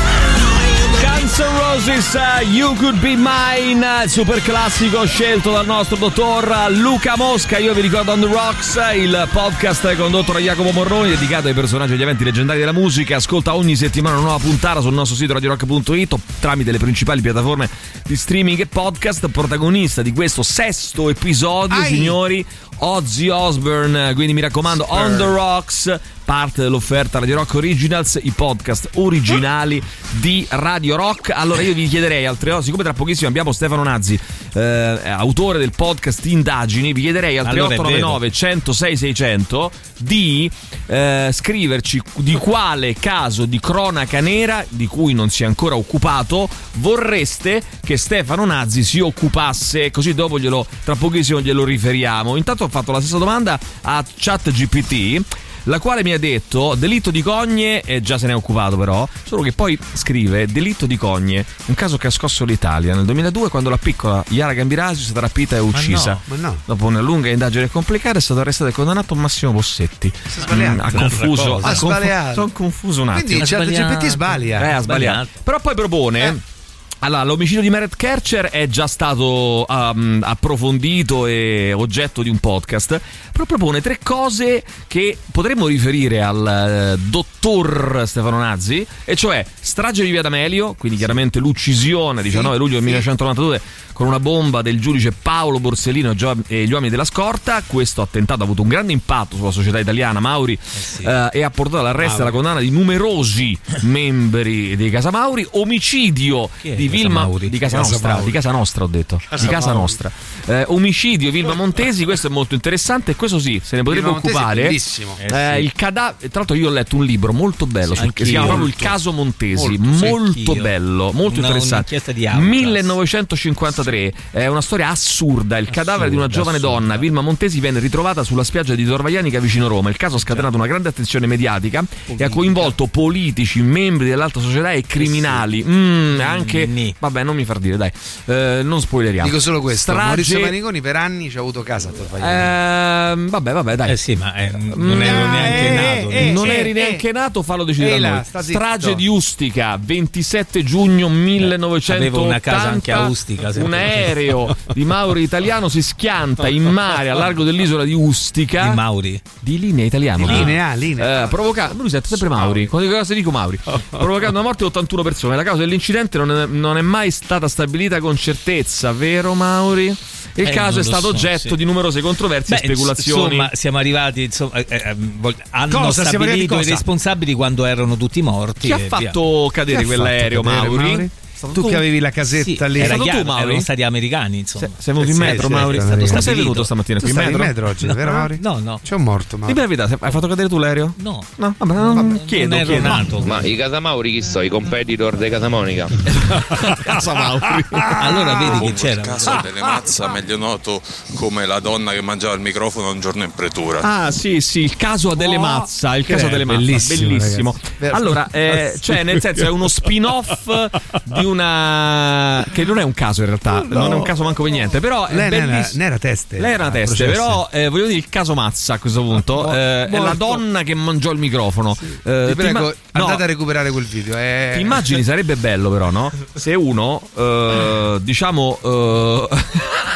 Guns 1.00 1.38
N' 1.40 1.58
Roses, 1.58 2.14
uh, 2.14 2.44
You 2.44 2.76
Could 2.76 3.00
Be 3.00 3.16
Mine, 3.16 4.04
il 4.04 4.10
super 4.10 4.42
classico 4.42 5.06
scelto 5.06 5.52
dal 5.52 5.66
nostro 5.66 5.96
dottor 5.96 6.72
Luca 6.72 7.16
Mosca. 7.16 7.58
Io 7.58 7.74
vi 7.74 7.82
ricordo 7.82 8.12
On 8.14 8.20
The 8.20 8.26
Rocks, 8.26 8.80
il 8.96 9.28
podcast 9.32 9.96
condotto 9.96 10.32
da 10.32 10.40
Jacopo 10.40 10.72
Morroni, 10.72 11.10
dedicato 11.10 11.48
ai 11.48 11.54
personaggi 11.54 11.92
e 11.92 11.96
agli 11.96 12.02
eventi 12.02 12.24
leggendari 12.24 12.60
della 12.60 12.72
musica. 12.72 13.18
Ascolta 13.18 13.56
ogni 13.56 13.76
settimana 13.76 14.16
una 14.16 14.26
nuova 14.26 14.44
puntata 14.44 14.82
sul 14.82 14.94
nostro 14.94 15.16
sito 15.16 15.34
radiorock.it 15.34 16.16
tramite 16.40 16.72
le 16.72 16.80
principali 16.80 17.22
piattaforme 17.22 17.70
di 18.04 18.16
streaming 18.16 18.60
e 18.60 18.66
podcast. 18.66 19.28
Protagonista 19.30 20.02
di 20.02 20.14
questo 20.14 20.42
sesto 20.42 21.10
episodio, 21.10 21.78
Ai. 21.78 21.88
signori, 21.88 22.46
Ozzy 22.78 23.30
Osbourne. 23.30 24.14
Quindi 24.16 24.34
mi 24.34 24.42
raccomando, 24.42 24.86
On 24.90 25.16
The 25.16 25.26
Rocks 25.26 26.00
parte 26.28 26.62
dell'offerta 26.62 27.20
Radio 27.20 27.36
Rock 27.36 27.54
Originals, 27.54 28.20
i 28.22 28.32
podcast 28.32 28.90
originali 28.96 29.82
di 30.20 30.46
Radio 30.50 30.98
Rock. 30.98 31.30
Allora 31.30 31.62
io 31.62 31.74
vi 31.74 31.88
chiederei 31.88 32.26
al 32.26 32.38
38, 32.38 32.64
siccome 32.66 32.84
tra 32.84 32.92
pochissimo 32.92 33.30
abbiamo 33.30 33.54
Stefano 33.54 33.82
Nazzi, 33.82 34.20
eh, 34.54 34.62
autore 35.06 35.58
del 35.58 35.72
podcast 35.74 36.26
Indagini, 36.26 36.92
vi 36.92 37.04
chiederei 37.04 37.38
al 37.38 37.46
Allora 37.46 37.74
è 37.74 37.78
3899 37.78 38.32
106 38.32 38.98
600 38.98 39.72
di 40.00 40.52
eh, 40.88 41.30
scriverci 41.32 42.02
di 42.18 42.34
quale 42.34 42.94
caso 42.94 43.46
di 43.46 43.62
cronaca 43.62 44.20
nera 44.20 44.66
di 44.68 44.86
cui 44.86 45.14
non 45.14 45.30
si 45.30 45.44
è 45.44 45.46
ancora 45.46 45.78
occupato 45.78 46.50
vorreste 46.74 47.64
che 47.82 47.96
Stefano 47.96 48.44
Nazzi 48.44 48.84
si 48.84 49.00
occupasse, 49.00 49.92
così 49.92 50.14
dopo 50.14 50.38
glielo, 50.38 50.68
tra 50.84 50.96
pochissimo 50.96 51.40
glielo 51.40 51.64
riferiamo. 51.64 52.36
Intanto 52.36 52.66
ho 52.66 52.68
fatto 52.68 52.92
la 52.92 53.00
stessa 53.00 53.18
domanda 53.18 53.58
a 53.84 54.04
ChatGPT 54.04 55.46
la 55.68 55.80
quale 55.80 56.04
mi 56.04 56.14
ha 56.14 56.20
detto 56.20 56.76
delitto 56.76 57.12
di 57.12 57.22
Cogne, 57.22 57.82
e 57.82 58.02
già 58.02 58.18
se 58.18 58.26
ne 58.26 58.34
è 58.34 58.36
occupato 58.36 58.78
però, 58.78 59.08
solo 59.24 59.42
che 59.42 59.52
poi 59.52 59.78
scrive 59.94 60.48
delitto 60.48 60.86
di 60.86 60.98
Cogne, 60.98 61.46
un 61.66 61.76
caso 61.76 61.98
che 61.98 62.08
ha 62.08 62.10
scosso 62.10 62.46
l'Italia 62.46 62.96
nel 62.96 63.06
2002 63.06 63.50
quando 63.50 63.70
la 63.70 63.78
piccola 63.78 64.24
Yara 64.30 64.54
Gambirasi 64.54 65.02
è 65.02 65.04
stata 65.06 65.20
rapita 65.22 65.56
e 65.56 65.60
uccisa. 65.60 66.20
Ma 66.26 66.36
no. 66.38 66.58
Dopo 66.66 66.86
una 66.86 67.02
lunga 67.02 67.30
indagine 67.30 67.70
complicata 67.70 68.18
è 68.18 68.22
stato 68.22 68.40
arrestato 68.40 68.70
e 68.70 68.74
condannato 68.74 69.16
Massimo 69.16 69.52
Bossetti. 69.52 70.12
Si 70.28 70.40
è 70.40 70.42
sbagliato. 70.44 70.74
Mm, 70.74 70.80
ha 70.80 70.92
confuso, 70.92 71.58
ha 71.58 71.74
sbagliato. 71.74 72.34
Sono 72.34 72.52
confuso 72.52 73.02
un 73.02 73.10
attimo. 73.10 73.28
Quindi 73.28 73.46
sbagliato. 73.46 73.88
ChatGPT 73.88 74.10
sbaglia. 74.10 74.60
Eh, 74.60 74.72
ha 74.72 74.82
sbagliato. 74.82 74.84
sbagliato. 74.84 75.30
Però 75.44 75.60
poi 75.60 75.76
propone. 75.76 76.56
Allora, 77.00 77.24
l'omicidio 77.24 77.62
di 77.62 77.70
Meret 77.70 77.96
Kercher 77.96 78.46
è 78.46 78.68
già 78.68 78.88
stato 78.88 79.66
um, 79.70 80.20
approfondito 80.24 81.28
e 81.28 81.72
oggetto 81.72 82.24
di 82.24 82.30
un 82.30 82.40
podcast. 82.40 83.00
Però 83.32 83.46
propone 83.46 83.82
tre 83.82 84.00
cose 84.02 84.64
che 84.88 85.16
potremmo 85.32 85.68
riferire 85.68 86.24
al 86.24 86.98
eh, 86.98 87.00
dottor 87.00 88.04
Stefano 88.08 88.40
Nazzi, 88.40 88.86
e 89.06 89.16
cioè 89.16 89.46
strage 89.60 90.04
di 90.04 90.10
Via 90.10 90.24
D'Amelio, 90.24 90.74
quindi 90.74 90.98
chiaramente 90.98 91.38
l'uccisione 91.38 92.24
19 92.24 92.58
luglio 92.58 92.74
del 92.74 92.84
1992 92.84 93.62
con 93.98 94.06
una 94.06 94.20
bomba 94.20 94.62
del 94.62 94.80
giudice 94.80 95.12
Paolo 95.12 95.60
Borsellino 95.60 96.14
e 96.46 96.66
gli 96.66 96.72
uomini 96.72 96.92
della 96.92 97.04
scorta. 97.04 97.64
Questo 97.66 98.04
attentato 98.04 98.42
ha 98.42 98.46
avuto 98.46 98.62
un 98.62 98.68
grande 98.68 98.94
impatto 98.94 99.36
sulla 99.36 99.50
società 99.50 99.80
italiana, 99.80 100.20
Mauri, 100.20 100.56
eh, 101.02 101.30
e 101.32 101.42
ha 101.42 101.50
portato 101.50 101.80
all'arresto 101.80 102.20
e 102.20 102.22
alla 102.22 102.32
condanna 102.32 102.60
di 102.60 102.70
numerosi 102.70 103.58
membri 103.82 104.76
dei 104.76 104.92
Casa 104.92 105.10
Mauri. 105.10 105.48
Omicidio 105.50 106.48
è 106.62 106.87
di 106.90 106.96
Casa 106.98 107.08
Vilma 107.08 107.22
Mauri? 107.22 107.50
di 107.50 107.58
Casa 107.58 107.78
Casa 107.78 107.90
Nostra, 107.90 108.10
Mauri. 108.10 108.26
di 108.26 108.32
Casa 108.32 108.52
Nostra 108.52 108.84
ho 108.84 108.88
detto, 108.88 109.22
di 109.40 109.48
Casa 109.48 109.72
Nostra. 109.74 110.12
Eh, 110.50 110.64
omicidio 110.70 111.30
Vilma 111.30 111.54
Montesi, 111.56 112.06
questo 112.06 112.28
è 112.28 112.30
molto 112.30 112.54
interessante 112.56 113.12
e 113.12 113.16
questo 113.16 113.38
sì, 113.38 113.60
se 113.64 113.76
ne 113.76 113.84
potrebbe 113.84 114.06
Vilma 114.08 114.20
occupare. 114.24 114.62
bellissimo. 114.64 115.18
Eh, 115.20 115.28
sì. 115.58 115.62
il 115.64 115.74
cadavere, 115.74 116.30
tra 116.30 116.40
l'altro 116.40 116.56
io 116.56 116.70
ho 116.70 116.72
letto 116.72 116.96
un 116.96 117.04
libro 117.06 117.34
molto 117.34 117.66
bello 117.66 117.96
Sì, 117.96 118.02
sul- 118.04 118.14
che 118.14 118.24
si 118.24 118.32
chiama 118.32 118.46
proprio 118.48 118.68
Il 118.68 118.76
caso 118.76 119.12
Montesi, 119.12 119.78
Molto, 119.78 119.98
sì, 119.98 120.10
molto 120.10 120.56
bello, 120.56 121.12
molto 121.12 121.40
Una- 121.40 121.48
interessante. 121.50 121.96
un'inchiesta 121.96 122.12
di 122.14 122.26
Aucas. 122.28 122.44
1953, 122.46 124.14
è 124.32 124.48
una 124.48 124.62
storia 124.62 124.90
assurda, 124.90 125.58
il 125.58 125.70
cadavere 125.70 126.10
di 126.10 126.16
una 126.16 126.28
giovane 126.28 126.58
assurda. 126.58 126.76
donna, 126.78 126.98
Vilma 126.98 127.22
Montesi, 127.22 127.60
viene 127.60 127.80
ritrovata 127.80 128.24
sulla 128.24 128.44
spiaggia 128.44 128.76
di 128.76 128.86
Torvaianica 128.86 129.40
vicino 129.40 129.68
Roma. 129.68 129.90
Il 129.90 129.98
caso 129.98 130.16
ha 130.16 130.20
scatenato 130.20 130.56
una 130.56 130.68
grande 130.68 130.90
attenzione 130.90 131.28
mediatica 131.28 131.84
e 132.16 132.24
ha 132.24 132.30
coinvolto 132.30 132.88
politici, 132.88 133.62
membri 133.62 134.08
dell'alta 134.08 134.40
società 134.40 134.72
e 134.72 134.84
criminali. 134.84 135.64
Mm, 135.68 136.20
anche 136.22 136.66
Ni. 136.66 136.94
vabbè, 136.98 137.24
non 137.24 137.36
mi 137.36 137.44
far 137.46 137.60
dire, 137.60 137.78
dai. 137.78 137.92
Eh, 138.26 138.62
non 138.64 138.80
spoileriamo. 138.80 139.28
Dico 139.28 139.40
solo 139.42 139.62
questo. 139.62 139.92
Strage- 139.92 140.37
Maurizio 140.40 140.46
Maniconi 140.46 140.82
per 140.82 140.96
anni 140.96 141.30
ci 141.30 141.38
ha 141.38 141.40
avuto 141.40 141.64
casa 141.64 141.90
a 141.90 141.92
Torvaianica. 141.92 143.12
Ehm, 143.12 143.30
vabbè, 143.30 143.52
vabbè, 143.54 143.76
dai. 143.76 143.92
Eh 143.92 143.98
sì, 143.98 144.16
ma 144.16 144.34
eh, 144.36 144.52
non 144.52 145.02
ero 145.02 145.26
Mm, 145.28 145.32
neanche 145.32 145.68
eh, 145.68 145.74
nato. 145.76 146.10
eh, 146.10 146.32
non 146.32 146.48
eh, 146.50 146.58
eri 146.58 146.70
eh. 146.70 146.74
neanche 146.74 147.12
nato, 147.12 147.42
fallo 147.44 147.64
decidere 147.64 148.00
là. 148.00 148.24
Strage 148.24 148.96
di 148.96 149.08
Ustica, 149.08 149.78
27 149.82 150.64
giugno 150.64 151.10
1980. 151.10 151.94
avevo 152.06 152.24
una 152.24 152.40
casa 152.40 152.70
anche 152.70 152.92
a 152.92 153.08
Ustica, 153.08 153.52
Un 153.56 153.74
aereo 153.74 154.56
di 154.74 154.86
Mauri 154.86 155.22
italiano 155.24 155.70
si 155.70 155.82
schianta 155.82 156.48
in 156.48 156.64
mare 156.64 157.10
a 157.10 157.14
largo 157.14 157.44
dell'isola 157.44 157.84
di 157.84 157.94
Ustica. 157.94 158.70
Di 158.70 158.76
Mauri. 158.76 159.22
Di 159.40 159.60
linea 159.60 159.86
italiano. 159.86 160.26
Di 160.26 160.34
linea, 160.34 160.74
linea. 160.76 161.24
Eh, 161.24 161.28
provoca- 161.28 161.72
lui 161.76 161.90
sente 161.90 162.08
sempre 162.08 162.30
Mauri. 162.30 162.68
Quando 162.68 162.88
dico 162.88 163.00
cosa 163.00 163.14
dico 163.14 163.32
Mauri. 163.32 163.60
Provocando 163.90 164.38
la 164.38 164.44
morte 164.44 164.60
di 164.60 164.66
81 164.66 165.02
persone. 165.04 165.36
La 165.36 165.44
causa 165.44 165.62
dell'incidente 165.62 166.18
non 166.18 166.32
è, 166.32 166.46
non 166.46 166.78
è 166.78 166.82
mai 166.82 167.12
stata 167.12 167.48
stabilita 167.48 168.00
con 168.00 168.16
certezza, 168.18 168.92
vero 168.92 169.34
Mauri? 169.34 169.96
E 170.34 170.42
il 170.44 170.48
Eh, 170.48 170.52
caso 170.52 170.80
è 170.80 170.84
stato 170.84 171.04
so, 171.04 171.08
oggetto 171.10 171.50
sì. 171.50 171.56
di 171.56 171.66
numerose 171.66 172.02
controversie 172.02 172.58
e 172.58 172.60
Beh, 172.60 172.66
speculazioni. 172.74 173.24
Insomma, 173.36 173.50
siamo 173.54 173.78
arrivati. 173.78 174.24
Insomma, 174.24 174.54
eh, 174.54 174.66
eh, 174.70 174.96
vol- 174.98 175.36
hanno 175.52 175.80
Cosa? 175.80 176.06
Stabilito 176.06 176.60
i 176.60 176.64
responsabili 176.64 177.34
quando 177.34 177.66
erano 177.66 177.98
tutti 177.98 178.22
morti. 178.22 178.68
Chi 178.68 178.72
ha 178.72 178.76
e 178.76 178.80
via. 178.80 178.88
fatto 178.88 179.50
cadere 179.52 179.84
quell'aereo, 179.86 180.44
fatto 180.44 180.56
Mauri? 180.70 180.88
Mauri? 180.88 181.10
Stato 181.38 181.54
Tu 181.54 181.68
che 181.70 181.76
avevi 181.76 182.00
la 182.00 182.10
casetta 182.10 182.66
Sì, 182.66 182.72
lì. 182.72 182.80
era 182.80 182.96
stato 182.96 183.10
tu, 183.20 183.24
Mauri? 183.24 183.44
erano 183.44 183.60
stati 183.62 183.84
americani, 183.84 184.40
insomma. 184.40 184.70
Sei 184.78 184.94
venuto 184.94 185.12
in 185.12 185.18
metro, 185.18 185.48
sì, 185.48 185.54
Mauri? 185.54 185.78
Come 185.78 186.08
sì. 186.08 186.22
sei 186.22 186.36
venuto 186.36 186.64
stamattina 186.64 186.98
Tu 187.00 187.06
qui 187.06 187.14
in 187.14 187.20
stavi 187.22 187.34
in 187.34 187.40
metro? 187.40 187.64
metro 187.64 187.70
oggi, 187.72 187.86
vero 187.94 188.12
Mauri? 188.12 188.40
No, 188.42 188.60
no. 188.60 188.80
C'è 188.84 188.96
un 188.96 189.04
morto, 189.04 189.36
Di 189.36 189.42
Mauri. 189.42 189.54
per 189.54 189.68
verità, 189.68 189.98
hai 190.00 190.12
fatto 190.12 190.28
cadere 190.28 190.48
tu 190.50 190.58
l'aereo? 190.58 190.94
No. 190.98 191.24
No, 191.36 191.54
vabbè, 191.58 191.74
non 191.74 192.22
chiedo, 192.26 192.56
non 192.56 192.66
chiedo. 192.66 192.88
nato. 192.88 193.20
Ma 193.20 193.42
i 193.42 193.56
Casamauri 193.56 194.12
chi 194.14 194.22
so? 194.24 194.42
I 194.42 194.50
competitor 194.50 195.16
dei 195.16 195.30
Casamonica? 195.30 195.88
Casa 196.84 197.14
Mauri. 197.14 197.66
Allora 197.70 198.34
vedi 198.36 198.46
che 198.52 198.58
Comunque, 198.58 198.74
c'era. 198.74 199.02
il 199.02 199.08
caso 199.08 199.40
delle 199.44 199.60
Mazza, 199.60 200.08
meglio 200.08 200.38
noto 200.38 200.82
come 201.16 201.46
la 201.46 201.60
donna 201.60 201.92
che 201.92 202.02
mangiava 202.02 202.34
il 202.34 202.42
microfono 202.42 202.90
un 202.92 203.00
giorno 203.00 203.24
in 203.24 203.32
pretura. 203.32 203.82
Ah, 203.82 204.12
sì, 204.12 204.42
sì, 204.42 204.62
il 204.62 204.76
caso 204.76 205.12
Adele 205.12 205.38
Mazza, 205.38 205.96
il 205.96 206.06
caso 206.06 206.26
Adele 206.28 206.46
Mazza, 206.46 206.60
bellissimo. 206.96 207.56
Allora, 207.92 208.28
eh, 208.32 208.76
cioè, 208.80 209.04
nel 209.04 209.22
senso, 209.22 209.46
è 209.46 209.50
uno 209.50 209.68
spin-off 209.68 210.70
di 211.04 211.26
una. 211.30 212.46
che 212.52 212.64
non 212.66 212.80
è 212.80 212.84
un 212.84 212.94
caso 212.94 213.22
in 213.22 213.28
realtà, 213.28 213.64
non 213.68 213.92
è 213.92 213.96
un 213.96 214.02
caso 214.04 214.24
manco 214.24 214.44
per 214.44 214.52
niente, 214.52 214.80
però 214.80 215.06
è 215.06 215.16
Lei 215.16 215.30
bellissimo. 215.30 215.82
ne 215.82 215.86
era 215.86 215.98
teste. 215.98 216.40
Lei 216.40 216.54
era 216.54 216.66
una 216.68 216.74
al 216.74 216.80
teste, 216.80 217.04
processo. 217.06 217.22
però 217.22 217.50
eh, 217.52 217.70
voglio 217.70 217.86
dire 217.88 217.98
il 217.98 218.10
caso 218.10 218.34
Mazza 218.34 218.74
a 218.76 218.80
questo 218.80 219.02
punto. 219.02 219.34
Mo- 219.44 219.54
eh, 219.54 219.88
è 219.88 219.98
la 220.00 220.14
donna 220.16 220.64
che 220.64 220.74
mangiò 220.76 221.12
il 221.12 221.20
microfono. 221.20 221.76
Eh, 222.04 222.24
Ti 222.26 222.26
ti 222.28 222.36
prego, 222.36 222.58
imma- 222.60 222.60
no, 222.70 222.74
andate 223.06 223.24
a 223.24 223.26
recuperare 223.28 223.72
quel 223.72 223.86
video. 223.86 224.16
eh. 224.18 224.52
ti 224.56 224.62
immagini 224.62 225.04
sarebbe 225.04 225.36
bello 225.36 225.70
però, 225.70 225.90
no? 225.92 226.12
Se 226.34 226.54
uno, 226.54 227.02
eh, 227.16 227.98
diciamo... 228.02 228.60
eh, 228.64 229.28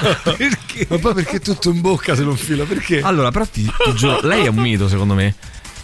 Perché? 0.38 0.88
Ma 0.90 0.98
poi 0.98 1.14
perché 1.14 1.40
tutto 1.40 1.70
in 1.70 1.80
bocca 1.82 2.16
se 2.16 2.24
non 2.24 2.36
fila? 2.36 2.64
Perché? 2.66 3.02
Allora, 3.02 3.30
però 3.32 3.46
ti, 3.46 3.64
ti 3.64 3.94
giuro, 3.96 4.20
lei 4.24 4.46
è 4.46 4.48
un 4.48 4.56
mito 4.56 4.88
secondo 4.88 5.14
me. 5.14 5.36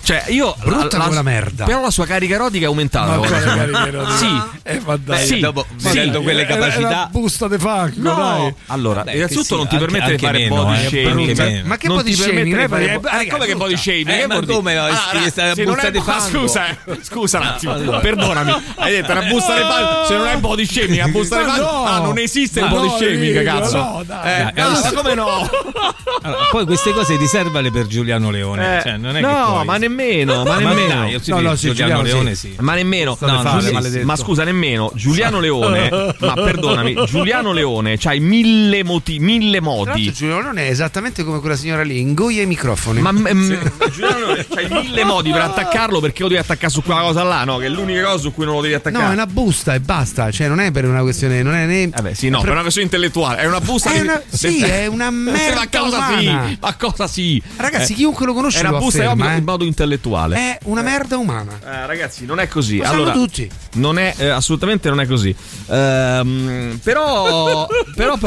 Cioè, 0.08 0.24
io. 0.28 0.56
Brutta 0.64 1.00
come 1.00 1.16
la 1.16 1.22
merda. 1.22 1.66
Però 1.66 1.82
la 1.82 1.90
sua 1.92 2.06
carica 2.06 2.36
erotica 2.36 2.64
è 2.64 2.68
aumentata. 2.70 3.18
Quale 3.18 3.46
me. 3.46 3.56
carica 3.56 3.88
erotica? 3.88 4.16
Sì. 4.16 4.42
Eh, 4.64 4.82
ma 4.86 4.96
dai. 4.96 5.26
Sì, 5.26 5.40
dopo, 5.40 5.66
sì. 5.76 6.12
quelle 6.24 6.46
capacità. 6.46 6.88
era 6.88 7.10
busta 7.12 7.48
de 7.50 7.60
fango, 7.60 7.94
No, 8.10 8.16
dai. 8.16 8.54
allora, 8.68 9.04
Vabbè, 9.04 9.16
innanzitutto 9.16 9.48
che 9.48 9.56
non 9.56 9.64
sì, 9.64 9.68
ti 9.70 9.76
anche- 9.76 9.86
permette 9.92 10.16
di 10.16 10.26
fare 10.26 10.38
meno, 10.38 10.64
body 10.64 10.84
eh, 10.86 10.88
shaming. 10.88 11.64
Ma 11.66 11.78
che 11.78 11.88
Non 11.88 11.98
body 11.98 12.14
shaming? 12.14 12.68
fare 12.70 12.94
Ah, 12.94 13.00
raga, 13.18 13.32
come 13.32 13.46
che 13.48 13.56
body 13.58 13.76
shaming? 13.78 14.10
Eh, 14.10 14.28
ma 14.28 14.46
come 14.46 14.74
no? 14.76 14.86
Ah, 14.86 15.12
busta 15.14 15.52
è- 15.52 15.92
di 15.92 15.98
ma 15.98 16.04
fango. 16.04 16.38
Scusa, 16.40 16.68
eh, 16.70 16.78
scusa 17.02 17.38
un 17.40 17.46
attimo. 17.46 17.74
allora. 17.74 18.00
Perdonami. 18.00 18.54
Hai 18.78 18.92
detto 18.94 19.12
una 19.12 19.22
busta 19.24 19.56
di 19.56 19.62
fango. 19.62 20.06
Se 20.08 20.16
non 20.16 20.28
è 20.28 20.38
body 20.38 20.66
shaming, 20.66 21.04
una 21.04 21.08
busta 21.12 21.38
di 21.38 21.44
Ma 21.44 21.52
fango. 21.56 21.72
no. 21.72 21.84
Ah, 21.84 22.00
non 22.00 22.18
esiste 22.18 22.60
il 22.62 22.68
body 22.70 22.88
no, 22.88 22.96
shaming, 22.98 23.44
cazzo. 23.44 23.78
no, 23.78 24.04
dai. 24.06 24.40
Eh, 24.40 24.62
no, 24.62 24.70
ma 24.70 24.92
come 24.94 25.14
no? 25.16 25.50
Poi 26.52 26.66
queste 26.66 26.94
cose 26.94 27.18
riservale 27.18 27.72
per 27.72 27.88
Giuliano 27.88 28.30
Leone. 28.32 28.78
Eh, 28.78 28.82
cioè, 28.84 28.98
non 28.98 29.18
è 29.18 29.20
no, 29.22 29.28
che 29.28 29.52
puoi- 29.52 29.66
ma 29.66 29.78
nemmeno, 29.78 29.96
ma 30.06 30.58
nemmeno. 30.58 30.88
dai, 30.88 31.12
io 31.12 31.20
sì, 31.22 31.30
No, 31.32 31.40
no, 31.42 31.56
sì, 31.56 31.68
Giuliano 31.68 31.74
Giuliano 31.74 32.02
Leone 32.04 32.36
sì. 32.36 32.48
sì. 32.50 32.56
Ma 32.60 32.74
nemmeno, 32.74 33.18
no, 33.20 33.42
fare, 33.42 34.04
ma 34.04 34.16
scusa, 34.16 34.44
nemmeno 34.44 34.92
Giuliano 34.96 35.40
Leone, 35.40 36.16
ma 36.20 36.34
perdonami, 36.34 36.96
Giuliano 37.08 37.52
Leone 37.52 37.98
c'hai 37.98 38.20
mille, 38.20 38.84
moti- 38.84 39.20
mille 39.20 39.60
modi. 39.62 40.12
Giulio 40.12 40.42
non 40.42 40.58
è 40.58 40.70
esattamente 40.70 41.24
come 41.24 41.40
quella 41.40 41.56
signora 41.56 41.84
lì, 41.84 42.00
ingoia 42.00 42.42
i 42.42 42.46
microfoni. 42.46 43.02
Ma 43.02 43.12
mm, 43.12 43.52
Giuliano 43.92 44.18
Leone 44.20 44.46
c'hai 44.48 44.68
mille 44.70 45.04
modi 45.04 45.32
per 45.32 45.42
attaccarlo 45.42 46.00
perché 46.00 46.22
lo 46.24 46.28
devi 46.30 46.40
attaccare 46.40 46.72
su 46.72 46.82
quella 46.84 47.02
cosa 47.02 47.24
là, 47.24 47.44
no? 47.44 47.58
Che 47.58 47.66
è 47.66 47.70
l'unica 47.70 48.04
cosa 48.04 48.18
su 48.20 48.34
cui 48.34 48.46
non 48.46 48.56
lo 48.56 48.62
devi 48.62 48.74
attaccare. 48.74 49.04
No, 49.04 49.10
è 49.10 49.14
una 49.14 49.28
busta 49.28 49.74
e 49.74 49.80
basta, 49.80 50.32
cioè 50.32 50.48
non 50.48 50.60
è 50.60 50.72
per 50.72 50.86
una 50.86 51.02
questione, 51.02 51.42
non 51.44 51.54
è 51.54 51.66
né 51.66 51.88
Vabbè, 51.90 52.14
sì, 52.14 52.30
no, 52.30 52.42
per 52.42 52.52
una 52.52 52.62
questione 52.62 52.88
intellettuale, 52.88 53.42
è 53.42 53.46
una 53.46 53.62
busta 53.62 53.92
È 53.92 54.02
una- 54.02 54.22
sì, 54.28 54.62
è 54.62 54.88
una 54.88 55.10
merda 55.12 55.56
Ma 55.72 55.80
cosa 55.80 55.98
umana. 55.98 56.48
sì? 56.48 56.58
Ma 56.60 56.76
cosa 56.76 57.08
sì? 57.08 57.42
Ragazzi, 57.56 57.94
Eh, 57.94 57.96
chiunque 57.96 58.26
lo 58.26 58.34
conosce 58.34 58.58
è 58.60 58.62
una 58.62 58.72
lo 58.72 58.78
busta 58.80 59.04
afferma, 59.04 59.32
in 59.32 59.38
eh. 59.38 59.42
modo 59.42 59.64
intellettuale. 59.64 59.87
È 60.36 60.58
una 60.66 60.82
merda 60.82 61.18
umana. 61.18 61.60
Eh, 61.64 61.86
ragazzi, 61.86 62.26
non 62.26 62.40
è 62.40 62.48
così. 62.48 62.78
Lo 62.78 62.84
sanno 62.86 62.96
allora, 62.98 63.12
tutti. 63.14 63.50
Non 63.76 63.98
è 63.98 64.14
eh, 64.18 64.28
assolutamente 64.30 64.90
non 64.90 65.00
è 65.00 65.08
così. 65.08 65.34
Ehm, 65.70 66.80
però, 66.84 67.68
però, 67.96 68.18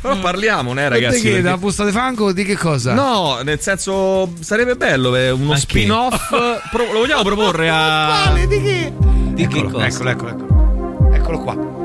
però 0.00 0.18
parliamone, 0.18 0.82
eh, 0.82 0.88
ragazzi. 0.88 1.14
Perché 1.22 1.28
perché- 1.30 1.42
da 1.42 1.56
busta 1.56 1.84
di 1.84 1.92
fango 1.92 2.32
di 2.32 2.44
che 2.44 2.56
cosa? 2.56 2.92
No, 2.94 3.40
nel 3.42 3.60
senso 3.60 4.32
sarebbe 4.40 4.76
bello 4.76 5.14
eh, 5.16 5.30
uno 5.30 5.52
che? 5.52 5.58
spin-off. 5.58 6.28
Pro- 6.70 6.92
lo 6.92 6.98
vogliamo 7.00 7.22
proporre 7.22 7.68
a. 7.70 8.22
Quale? 8.24 8.46
Di 8.46 8.62
che? 8.62 8.92
Di 9.34 9.46
che 9.46 9.58
Eccolo, 9.58 9.70
cosa? 9.72 9.86
eccolo, 9.86 10.10
eccolo, 10.10 10.30
eccolo. 10.30 11.14
Eccolo 11.14 11.38
qua. 11.40 11.78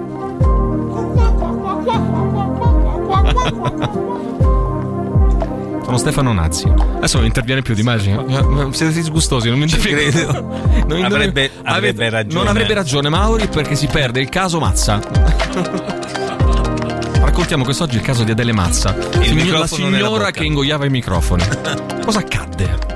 Sono 5.86 5.98
Stefano 5.98 6.34
Nazzi. 6.34 6.68
Adesso 6.68 7.18
non 7.18 7.26
interviene 7.28 7.62
più, 7.62 7.76
ti 7.76 7.82
immagini? 7.82 8.16
Ma 8.16 8.68
Siete 8.72 8.92
disgustosi, 8.94 9.50
non 9.50 9.60
mi 9.60 9.66
interviene. 9.66 10.64
Non 10.86 11.04
Avrebbe- 11.04 11.50
avrebbe 11.64 12.10
ragione. 12.10 12.44
Non 12.44 12.48
avrebbe 12.48 12.74
ragione 12.76 13.10
Mauri 13.10 13.48
perché 13.48 13.76
si 13.76 13.88
perde 13.88 14.22
il 14.22 14.30
caso 14.30 14.60
Mazza. 14.60 15.00
Raccontiamo 17.22 17.64
quest'oggi 17.64 17.96
il 17.96 18.02
caso 18.02 18.24
di 18.24 18.32
Adele 18.32 18.54
Mazza, 18.54 18.96
la 18.96 19.34
microfono 19.34 19.50
nella 19.50 19.68
signora 19.68 20.32
che 20.32 20.44
ingoiava 20.44 20.86
i 20.86 20.90
microfoni. 20.90 21.44
Cosa 22.06 22.20
accadde? 22.20 22.95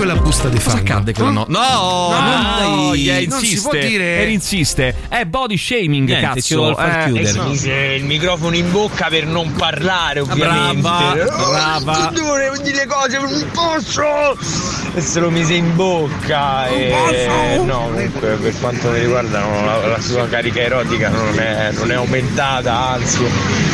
Quella 0.00 0.16
busta 0.16 0.48
di 0.48 0.56
Cosa 0.56 0.70
fango. 0.70 0.80
accadde 0.92 1.12
quella 1.12 1.30
no? 1.30 1.44
No, 1.46 1.58
No, 1.58 2.20
no, 2.20 2.88
dai, 2.88 3.00
yeah, 3.02 3.28
non 3.28 3.38
si 3.38 3.50
insiste. 3.50 3.68
può 3.68 3.78
dire. 3.78 4.24
eh, 4.24 4.30
insiste. 4.30 4.94
È 5.10 5.24
body 5.26 5.58
shaming, 5.58 6.06
Niente, 6.08 6.26
cazzo. 6.26 6.40
ci 6.40 6.54
vuol 6.54 6.74
far 6.74 7.00
Eh, 7.00 7.04
chiudere. 7.12 7.32
no. 7.32 7.44
mise 7.48 7.72
il 7.74 8.04
microfono 8.04 8.56
in 8.56 8.70
bocca 8.70 9.08
per 9.08 9.26
non 9.26 9.52
parlare, 9.52 10.20
ovviamente. 10.20 10.80
Brava, 10.80 11.80
brava. 11.82 12.12
Tu 12.14 12.22
volevo 12.24 12.56
dire 12.62 12.86
cose, 12.86 13.18
non 13.18 13.50
posso! 13.52 14.79
E 14.92 15.00
se 15.00 15.20
lo 15.20 15.30
mise 15.30 15.54
in 15.54 15.76
bocca. 15.76 16.66
e 16.68 17.60
no, 17.64 17.88
comunque 17.92 18.34
per 18.40 18.52
quanto 18.60 18.90
mi 18.90 18.98
riguarda 18.98 19.38
no, 19.40 19.64
la, 19.64 19.86
la 19.86 20.00
sua 20.00 20.26
carica 20.28 20.60
erotica 20.60 21.08
non 21.08 21.38
è, 21.38 21.70
non 21.72 21.90
è 21.92 21.94
aumentata, 21.94 22.88
anzi, 22.90 23.22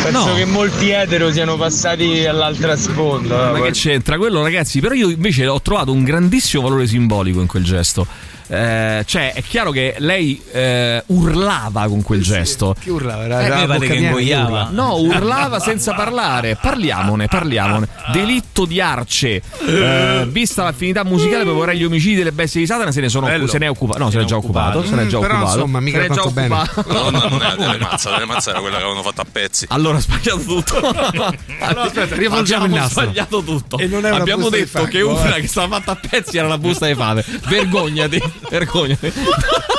penso 0.02 0.26
No. 0.26 0.34
che 0.34 0.44
molti 0.44 0.90
etero 0.90 1.32
siano 1.32 1.56
passati 1.56 2.26
all'altra 2.26 2.76
sponda. 2.76 3.50
Ma 3.52 3.60
che 3.60 3.70
c'entra 3.70 4.18
quello, 4.18 4.42
ragazzi? 4.42 4.80
Però 4.80 4.94
io 4.94 5.08
invece 5.08 5.46
ho 5.46 5.60
trovato 5.62 5.90
un 5.92 6.04
grandissimo 6.04 6.62
valore 6.64 6.86
simbolico 6.86 7.40
in 7.40 7.46
quel 7.46 7.64
gesto. 7.64 8.06
Eh, 8.48 9.02
cioè, 9.06 9.32
è 9.34 9.42
chiaro 9.42 9.70
che 9.70 9.96
lei 9.98 10.40
eh, 10.52 11.02
urlava 11.06 11.86
con 11.88 12.02
quel 12.02 12.22
gesto. 12.22 12.74
Chi 12.80 12.90
urlava? 12.90 13.24
Era, 13.24 13.40
Eh, 13.40 13.44
era 13.46 13.66
bocca 13.66 13.86
che 13.86 13.94
ingoiava. 13.94 14.44
urla. 14.46 14.68
No, 14.70 14.94
urlava 14.96 15.58
senza 15.58 15.94
parlare. 15.94 16.56
Parliamone, 16.60 17.26
parliamone. 17.26 17.88
Delitto 18.12 18.64
di 18.64 18.80
arce. 18.80 19.42
Eh, 19.66 20.26
vista 20.28 20.62
l'affinità 20.62 21.04
musicale 21.04 21.44
per 21.44 21.52
vorrei 21.54 21.78
gli 21.78 21.84
omicidi 21.84 22.14
delle 22.16 22.32
bestie 22.32 22.60
di 22.60 22.66
Satana, 22.66 22.92
se 22.92 23.00
ne, 23.00 23.08
sono, 23.08 23.26
Bello. 23.26 23.46
se 23.46 23.58
ne 23.58 23.66
è 23.66 23.70
occupato. 23.70 23.98
No, 23.98 24.10
se 24.10 24.16
ne 24.18 24.22
è 24.22 24.26
già 24.26 24.36
occupato. 24.36 24.84
Se 24.84 24.94
ne 24.94 25.02
è 25.02 25.06
già 25.06 25.18
Mm, 25.18 25.20
però, 25.22 25.34
occupato. 25.34 25.56
insomma, 25.56 25.80
mica 25.80 25.96
se 26.00 26.06
ne 26.06 26.08
è 26.12 26.14
già 26.14 26.22
fatto 26.22 26.34
bene. 26.34 26.54
occupato. 26.54 26.92
No, 26.92 27.10
no, 27.10 27.28
non 27.28 27.42
era 27.42 27.54
delle 27.56 27.78
mazza, 27.78 28.10
delle 28.10 28.24
mazza 28.26 28.50
era 28.50 28.60
quella 28.60 28.76
che 28.76 28.82
avevano 28.82 29.02
fatto 29.02 29.20
a 29.22 29.26
pezzi. 29.30 29.66
Allora, 29.70 29.96
ho 29.96 30.00
sbagliato 30.00 30.38
tutto. 30.40 30.78
aspetta, 31.58 32.14
riavvolgiamo 32.16 32.64
il 32.66 32.70
nastro. 32.72 33.02
sbagliato 33.02 33.42
tutto. 33.42 33.78
E 33.78 33.86
non 33.86 34.04
è 34.04 34.10
una 34.10 34.20
Abbiamo 34.20 34.48
detto 34.48 34.84
che 34.84 35.00
una 35.02 35.36
eh. 35.36 35.40
che 35.40 35.48
stava 35.48 35.76
fatta 35.76 35.92
a 35.92 35.98
pezzi 36.08 36.36
era 36.38 36.48
la 36.48 36.58
busta 36.58 36.86
di 36.86 36.94
fave. 36.94 37.24
Vergognati, 37.48 38.20
vergognati. 38.48 39.12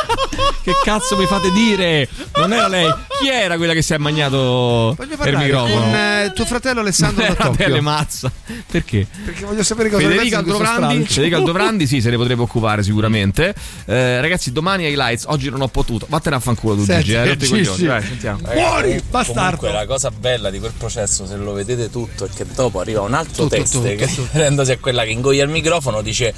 che 0.64 0.72
cazzo 0.84 1.16
mi 1.18 1.26
fate 1.26 1.52
dire? 1.52 2.08
Non 2.36 2.54
era 2.54 2.68
lei. 2.68 2.94
Chi 3.20 3.30
era 3.30 3.58
quella 3.58 3.74
che 3.74 3.82
si 3.82 3.94
è 3.94 3.98
magnato 3.98 4.94
per 4.98 5.08
parlare 5.18 5.46
microfono? 5.46 5.82
con 5.82 5.96
eh, 5.96 6.32
tuo 6.36 6.46
fratello 6.46 6.82
Alessandro 6.82 7.26
Non 7.38 7.56
era 7.58 7.82
Mazza. 7.82 8.32
Perché? 8.70 9.08
Perché 9.26 9.46
voglio 9.46 9.64
sapere 9.64 9.90
cosa 9.90 10.04
ne 10.04 10.10
Federica 10.10 10.38
Aldovrandi. 10.40 11.06
Federica 11.06 11.38
Aldovrandi 11.38 11.88
sì, 11.88 12.02
se 12.02 12.10
ne 12.10 12.18
potrebbe 12.18 12.42
occupare 12.42 12.84
sicuramente. 12.84 13.56
Eh, 13.86 14.22
ragazzi, 14.22 14.52
domani 14.52 14.88
highlights. 14.88 15.26
Oggi 15.28 15.50
non 15.50 15.62
ho 15.62 15.68
potuto. 15.68 16.06
Vattene 16.10 16.36
a 16.36 16.40
fanculo 16.40 16.76
tu, 16.76 16.84
Senti, 16.84 17.04
Gigi. 17.04 17.16
Eh, 17.16 17.26
rotti 17.26 17.46
i 17.46 17.48
Gigi. 17.48 17.70
coglioni. 17.70 17.88
Vai, 17.88 18.02
sentiamo. 18.04 18.40
Fuori, 18.44 19.04
bastardo. 19.10 19.58
Comunque 19.58 19.72
la 19.72 19.86
cosa 19.86 20.12
bella 20.12 20.50
di 20.50 20.60
quel 20.60 20.74
processo, 20.78 21.26
se 21.26 21.36
lo 21.36 21.54
vedete 21.54 21.90
tutto, 21.90 22.26
è 22.26 22.30
che 22.34 22.46
dopo 22.54 22.80
arriva 22.80 23.02
un 23.02 23.14
altro 23.14 23.44
Tutto, 23.44 23.56
teste 23.56 23.78
tutto, 23.78 23.96
che 23.96 24.08
tutto. 24.14 24.72
a 24.72 24.78
quella 24.80 25.04
che 25.04 25.12
ingoia 25.12 25.44
il 25.44 25.50
microfono 25.50 26.02
dice 26.02 26.34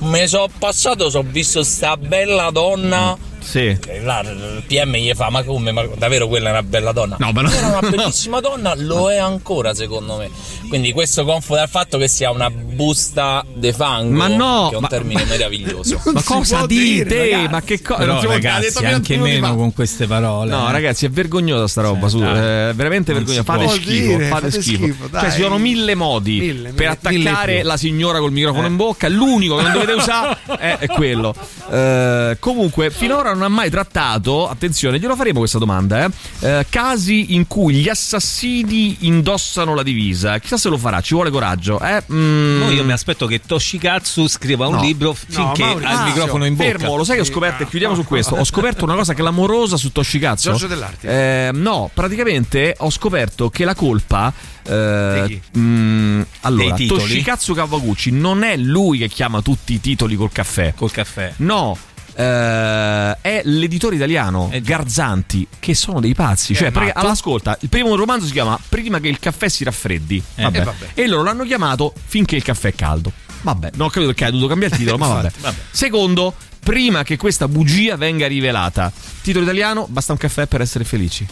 me 0.00 0.26
so 0.26 0.48
passato, 0.58 1.10
so 1.10 1.22
visto 1.22 1.62
sta 1.62 1.96
bella 1.96 2.50
donna. 2.50 3.16
Sì. 3.40 3.76
Là 4.02 4.20
il 4.20 4.62
PM 4.66 4.96
gli 4.96 5.12
fa: 5.14 5.28
Ma 5.30 5.42
come? 5.42 5.70
Ma 5.70 5.84
davvero 5.96 6.28
quella 6.28 6.48
è 6.48 6.52
una 6.52 6.62
bella 6.62 6.92
donna? 6.92 7.16
No, 7.18 7.30
no. 7.30 7.50
Era 7.50 7.66
una 7.78 7.80
bellissima 7.90 8.40
donna, 8.40 8.74
lo 8.74 9.10
è 9.10 9.16
ancora 9.16 9.74
secondo 9.74 10.16
me. 10.16 10.30
Quindi 10.68 10.92
questo 10.92 11.24
confoda 11.24 11.62
il 11.62 11.68
fatto 11.68 11.98
che 11.98 12.08
sia 12.08 12.30
una 12.30 12.50
busta 12.74 13.44
de 13.54 13.72
fango. 13.72 14.16
Ma 14.16 14.28
no, 14.28 14.66
Che 14.68 14.72
è 14.74 14.76
un 14.76 14.82
ma- 14.82 14.88
termine 14.88 15.24
meraviglioso. 15.28 16.00
ma 16.12 16.22
cosa 16.22 16.66
dite? 16.66 17.46
ma 17.50 17.62
che 17.62 17.80
cosa? 17.80 17.98
Però 18.00 18.20
ragazzi, 18.22 18.84
anche 18.84 19.16
meno 19.16 19.54
con 19.56 19.72
queste 19.72 20.06
parole. 20.06 20.50
No, 20.50 20.68
eh. 20.68 20.72
ragazzi, 20.72 21.06
è 21.06 21.10
vergognosa 21.10 21.66
sta 21.68 21.82
roba. 21.82 22.08
su, 22.08 22.18
dai. 22.18 22.68
eh, 22.70 22.72
veramente 22.74 23.12
vergognosa. 23.12 23.42
Fate 23.42 23.68
schifo. 23.68 23.90
dire, 23.90 24.28
fate 24.28 24.50
fate 24.50 24.62
schifo. 24.62 24.82
schifo, 24.84 25.08
cioè, 25.10 25.30
ci 25.32 25.40
sono 25.40 25.58
mille 25.58 25.94
modi 25.94 26.38
Mille, 26.38 26.72
per 26.72 26.88
mille, 27.00 27.08
mille 27.10 27.28
attaccare 27.30 27.62
la 27.62 27.76
signora 27.76 28.18
col 28.18 28.32
microfono 28.32 28.66
in 28.66 28.76
bocca. 28.76 29.08
L'unico 29.08 29.56
che 29.56 29.62
non 29.62 29.72
dovete 29.72 29.92
usare 29.92 30.38
è, 30.58 30.76
è 30.80 30.86
quello. 30.88 31.34
Eh, 31.70 32.36
comunque, 32.40 32.90
finora 32.90 33.32
non 33.32 33.42
ha 33.42 33.48
mai 33.48 33.70
trattato. 33.70 34.48
Attenzione, 34.48 34.98
glielo 34.98 35.16
faremo 35.16 35.38
questa 35.40 35.58
domanda. 35.58 36.04
eh, 36.04 36.10
eh, 36.40 36.66
casi 36.68 37.34
in 37.34 37.46
cui 37.46 37.74
gli 37.74 37.88
assassini 37.88 38.96
indossano 39.00 39.74
la 39.74 39.82
divisa. 39.82 40.38
Chissà 40.38 40.56
se 40.56 40.68
lo 40.68 40.76
farà. 40.78 41.00
Ci 41.00 41.14
vuole 41.14 41.30
coraggio. 41.30 41.80
Eh? 41.80 42.02
Mm. 42.12 42.62
No, 42.64 42.70
io 42.70 42.84
mi 42.84 42.92
aspetto 42.92 43.26
che 43.26 43.40
Toshikatsu 43.40 44.26
scriva 44.28 44.66
un 44.66 44.74
No. 44.76 44.80
libro 44.82 45.12
finché 45.14 45.62
Maurizio, 45.64 45.88
ha 45.88 45.92
il 46.00 46.12
microfono 46.12 46.44
in 46.44 46.54
bocca. 46.56 46.68
Fermo, 46.70 46.96
lo 46.96 47.04
sai 47.04 47.16
che 47.16 47.22
ho 47.22 47.24
scoperto, 47.24 47.62
e 47.62 47.68
chiudiamo 47.68 47.94
su 47.94 48.04
questo. 48.04 48.34
Ho 48.36 48.44
scoperto 48.44 48.84
una 48.84 48.94
cosa 48.94 49.14
clamorosa 49.14 49.76
su 49.76 49.92
Toshikatsu. 49.92 50.48
Giorgio 50.50 50.66
Dell'Arti. 50.66 51.06
Eh, 51.06 51.50
no, 51.52 51.90
praticamente 51.92 52.74
ho 52.78 52.90
scoperto 52.90 53.50
che 53.50 53.64
la 53.64 53.74
colpa. 53.74 54.32
eh, 54.66 55.24
Di 55.26 55.40
mm, 55.58 56.22
allora, 56.42 56.74
Dei 56.74 56.74
titoli? 56.86 57.00
Toshikatsu 57.00 57.54
Kawaguchi 57.54 58.10
non 58.10 58.42
è 58.42 58.56
lui 58.56 58.98
che 58.98 59.08
chiama 59.08 59.42
tutti 59.42 59.74
i 59.74 59.80
titoli 59.80 60.16
col 60.16 60.32
caffè. 60.32 60.72
Col 60.74 60.90
caffè. 60.90 61.32
No. 61.36 61.76
Eh, 62.14 63.16
è 63.20 63.40
l'editore 63.44 63.96
italiano 63.96 64.50
Garzanti 64.62 65.46
che 65.58 65.74
sono 65.74 66.00
dei 66.00 66.14
pazzi. 66.14 66.52
Che 66.52 66.58
cioè 66.58 66.70
perché 66.70 66.92
all'ascolta 66.92 67.56
il 67.60 67.68
primo 67.68 67.94
romanzo 67.94 68.26
si 68.26 68.32
chiama 68.32 68.58
Prima 68.68 69.00
che 69.00 69.08
il 69.08 69.18
caffè 69.18 69.48
si 69.48 69.64
raffreddi. 69.64 70.22
Eh, 70.36 70.42
Vabbè. 70.42 70.58
e 70.58 70.64
vabbè. 70.64 70.86
e 70.94 71.06
loro 71.06 71.22
l'hanno 71.24 71.44
chiamato 71.44 71.92
Finché 72.06 72.36
il 72.36 72.42
caffè 72.42 72.68
è 72.68 72.74
caldo. 72.74 73.12
Vabbè 73.42 73.70
non 73.74 73.86
ho 73.86 73.90
capito 73.90 74.06
perché 74.06 74.24
ha 74.24 74.30
dovuto 74.30 74.48
cambiare 74.48 74.74
il 74.74 74.80
titolo 74.80 74.98
ma 74.98 75.08
vabbè. 75.08 75.30
Vabbè. 75.40 75.58
secondo 75.70 76.34
prima 76.60 77.02
che 77.02 77.16
questa 77.16 77.48
bugia 77.48 77.96
venga 77.96 78.26
rivelata. 78.26 78.92
Titolo 79.20 79.44
italiano 79.44 79.86
basta 79.88 80.12
un 80.12 80.18
caffè 80.18 80.46
per 80.46 80.60
essere 80.60 80.84
felici. 80.84 81.26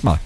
Vabbè. 0.00 0.18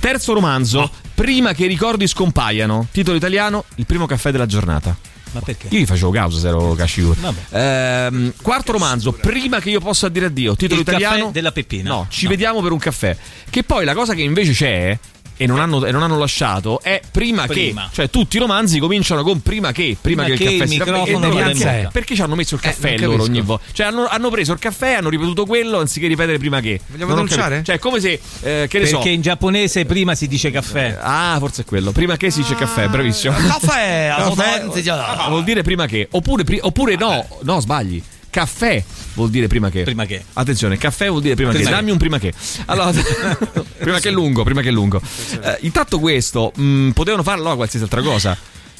terzo 0.00 0.34
romanzo 0.34 0.90
prima 1.14 1.54
che 1.54 1.64
i 1.64 1.68
ricordi 1.68 2.06
scompaiano. 2.06 2.88
Titolo 2.90 3.16
italiano 3.16 3.64
il 3.76 3.86
primo 3.86 4.06
caffè 4.06 4.30
della 4.30 4.46
giornata 4.46 5.14
Ma 5.32 5.40
perché? 5.40 5.68
io 5.70 5.80
gli 5.80 5.86
facevo 5.86 6.10
causa 6.10 6.38
se 6.38 6.48
ero 6.48 6.72
Casciur. 6.74 7.16
Ehm, 7.50 8.32
quarto 8.40 8.72
romanzo, 8.72 9.12
prima 9.12 9.60
che 9.60 9.70
io 9.70 9.80
possa 9.80 10.08
dire 10.08 10.26
addio, 10.26 10.54
titolo 10.56 10.80
Il 10.80 10.86
italiano. 10.86 11.30
della 11.30 11.52
Peppina. 11.52 11.88
No, 11.90 12.06
ci 12.08 12.26
vediamo 12.26 12.60
per 12.62 12.72
un 12.72 12.78
caffè. 12.78 13.16
Che 13.50 13.62
poi 13.62 13.84
la 13.84 13.94
cosa 13.94 14.14
che 14.14 14.22
invece 14.22 14.52
c'è. 14.52 14.98
E 15.38 15.44
non, 15.46 15.60
hanno, 15.60 15.84
e 15.84 15.90
non 15.92 16.02
hanno 16.02 16.18
lasciato 16.18 16.80
è 16.82 17.00
prima, 17.10 17.46
Prima. 17.46 17.88
che 17.90 17.94
cioè 17.94 18.10
tutti 18.10 18.36
i 18.36 18.40
romanzi 18.40 18.78
cominciano 18.78 19.22
con 19.22 19.42
prima 19.42 19.70
che 19.70 19.96
prima, 20.00 20.22
Prima 20.24 20.36
che, 20.38 20.44
che 20.44 20.50
il 20.54 20.58
caffè 20.58 20.62
il 20.64 20.68
si 20.70 20.78
microfono 20.78 21.26
E 21.26 21.30
vada 21.30 21.88
perché- 21.92 22.14
ci 22.14 22.22
hanno 22.22 22.34
messo 22.34 22.54
il 22.54 22.60
caffè 22.62 22.96
non 22.96 23.10
loro 23.10 23.22
ogni 23.24 23.40
volta 23.42 23.64
cioè 23.72 23.86
hanno, 23.86 24.06
hanno 24.06 24.30
preso 24.30 24.52
il 24.54 24.58
caffè 24.58 24.94
hanno 24.94 25.10
ripetuto 25.10 25.44
quello 25.44 25.78
anziché 25.78 26.06
ripetere 26.06 26.38
prima 26.38 26.60
che 26.60 26.80
Vogliamo 26.86 27.14
Non 27.14 27.24
denunciare? 27.26 27.62
cioè 27.64 27.78
come 27.78 28.00
se 28.00 28.18
eh, 28.40 28.66
che 28.68 28.78
ne 28.78 28.86
so 28.86 28.96
Perché 28.96 29.10
in 29.10 29.20
giapponese 29.20 29.84
prima 29.84 30.14
si 30.14 30.26
dice 30.26 30.50
caffè. 30.50 30.96
Ah, 31.00 31.36
forse 31.38 31.62
è 31.62 31.64
quello. 31.66 31.92
Prima 31.92 32.16
che 32.16 32.30
si 32.30 32.40
dice 32.40 32.54
caffè, 32.54 32.88
bravissimo. 32.88 33.34
Caffè, 33.34 34.14
Caffè. 34.16 34.88
Ah, 34.88 35.28
vuol 35.28 35.44
dire 35.44 35.62
prima 35.62 35.86
che. 35.86 36.08
Oppure, 36.10 36.44
pri- 36.44 36.60
oppure 36.62 36.96
no, 36.96 37.26
no, 37.42 37.60
sbagli. 37.60 38.02
Caffè 38.36 38.84
vuol 39.14 39.30
dire 39.30 39.46
prima 39.46 39.70
che. 39.70 39.82
Prima 39.82 40.04
che. 40.04 40.22
Attenzione, 40.34 40.76
caffè 40.76 41.08
vuol 41.08 41.22
dire 41.22 41.34
prima, 41.34 41.48
Prima 41.52 41.64
che. 41.64 41.70
che. 41.70 41.74
Dammi 41.74 41.90
un 41.90 41.96
prima 41.96 42.18
che. 42.18 42.34
Allora, 42.66 42.92
prima 43.78 43.98
che 43.98 44.10
è 44.10 44.12
lungo, 44.12 44.44
prima 44.44 44.60
che 44.60 44.68
è 44.68 44.72
lungo. 44.72 45.00
Eh, 45.40 45.56
intanto 45.60 45.98
questo, 45.98 46.52
mh, 46.54 46.90
potevano 46.90 47.22
farlo 47.22 47.40
allora 47.40 47.56
qualsiasi 47.56 47.84
altra 47.86 48.02
cosa. 48.02 48.36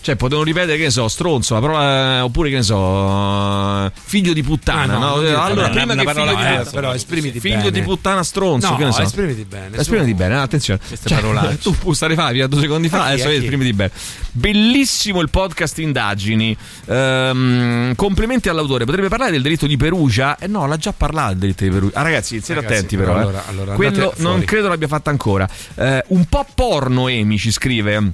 Cioè, 0.06 0.14
potevano 0.14 0.44
ripetere, 0.44 0.76
che 0.76 0.84
ne 0.84 0.90
so, 0.90 1.08
stronzo, 1.08 1.54
la 1.54 1.60
parola, 1.60 2.24
oppure 2.24 2.48
che 2.48 2.54
ne 2.54 2.62
so, 2.62 3.86
eh, 3.86 3.90
figlio 4.04 4.32
di 4.32 4.44
puttana. 4.44 4.94
Ah, 4.94 4.98
no, 4.98 5.14
no? 5.16 5.20
dire- 5.20 5.34
Allora, 5.34 5.68
prima 5.70 5.96
che 5.96 6.04
parola 6.04 6.30
figlio 6.30 6.40
di 6.44 6.46
diversa, 6.48 6.70
però 6.70 6.94
esprimiti 6.94 7.40
figlio 7.40 7.56
bene. 7.56 7.70
di 7.72 7.82
puttana 7.82 8.22
stronzo, 8.22 8.70
No, 8.70 8.76
che 8.76 8.84
ne 8.84 8.92
so. 8.92 9.02
esprimiti 9.02 9.44
bene, 9.44 9.76
Esprimiti 9.76 10.10
su. 10.10 10.16
bene, 10.16 10.34
eh, 10.34 10.38
attenzione. 10.38 10.78
Queste 10.86 11.08
Cioè, 11.08 11.18
parolacce. 11.20 11.58
tu 11.82 11.92
stavi 11.92 12.14
fa 12.14 12.30
fino 12.30 12.44
a 12.44 12.46
due 12.46 12.60
secondi 12.60 12.88
fa, 12.88 12.98
A 13.02 13.06
chi, 13.06 13.12
adesso 13.14 13.28
esprimiti 13.30 13.72
bene. 13.72 13.90
Bellissimo 14.30 15.20
il 15.22 15.28
podcast 15.28 15.76
Indagini. 15.78 16.56
Ehm, 16.86 17.94
complimenti 17.96 18.48
all'autore. 18.48 18.84
Potrebbe 18.84 19.08
parlare 19.08 19.32
del 19.32 19.42
delitto 19.42 19.66
di 19.66 19.76
Perugia? 19.76 20.38
Eh 20.38 20.46
no, 20.46 20.66
l'ha 20.66 20.76
già 20.76 20.92
parlato 20.92 21.30
del 21.30 21.38
delitto 21.38 21.64
di 21.64 21.70
Perugia. 21.70 21.98
Ah, 21.98 22.02
ragazzi, 22.02 22.40
siete 22.40 22.54
Ragazzi, 22.60 22.74
attenti 22.74 22.96
però 22.96 23.14
però. 23.14 23.18
eh. 23.18 23.22
allora- 23.22 23.44
allora 23.48 23.74
Quello 23.74 24.14
non 24.18 24.44
credo 24.44 24.68
l'abbia 24.68 24.86
fatta 24.86 25.10
ancora. 25.10 25.48
Eh, 25.74 26.04
un 26.08 26.26
po' 26.26 26.46
porno, 26.54 27.08
Emi 27.08 27.38
ci 27.38 27.50
scrive 27.50 28.12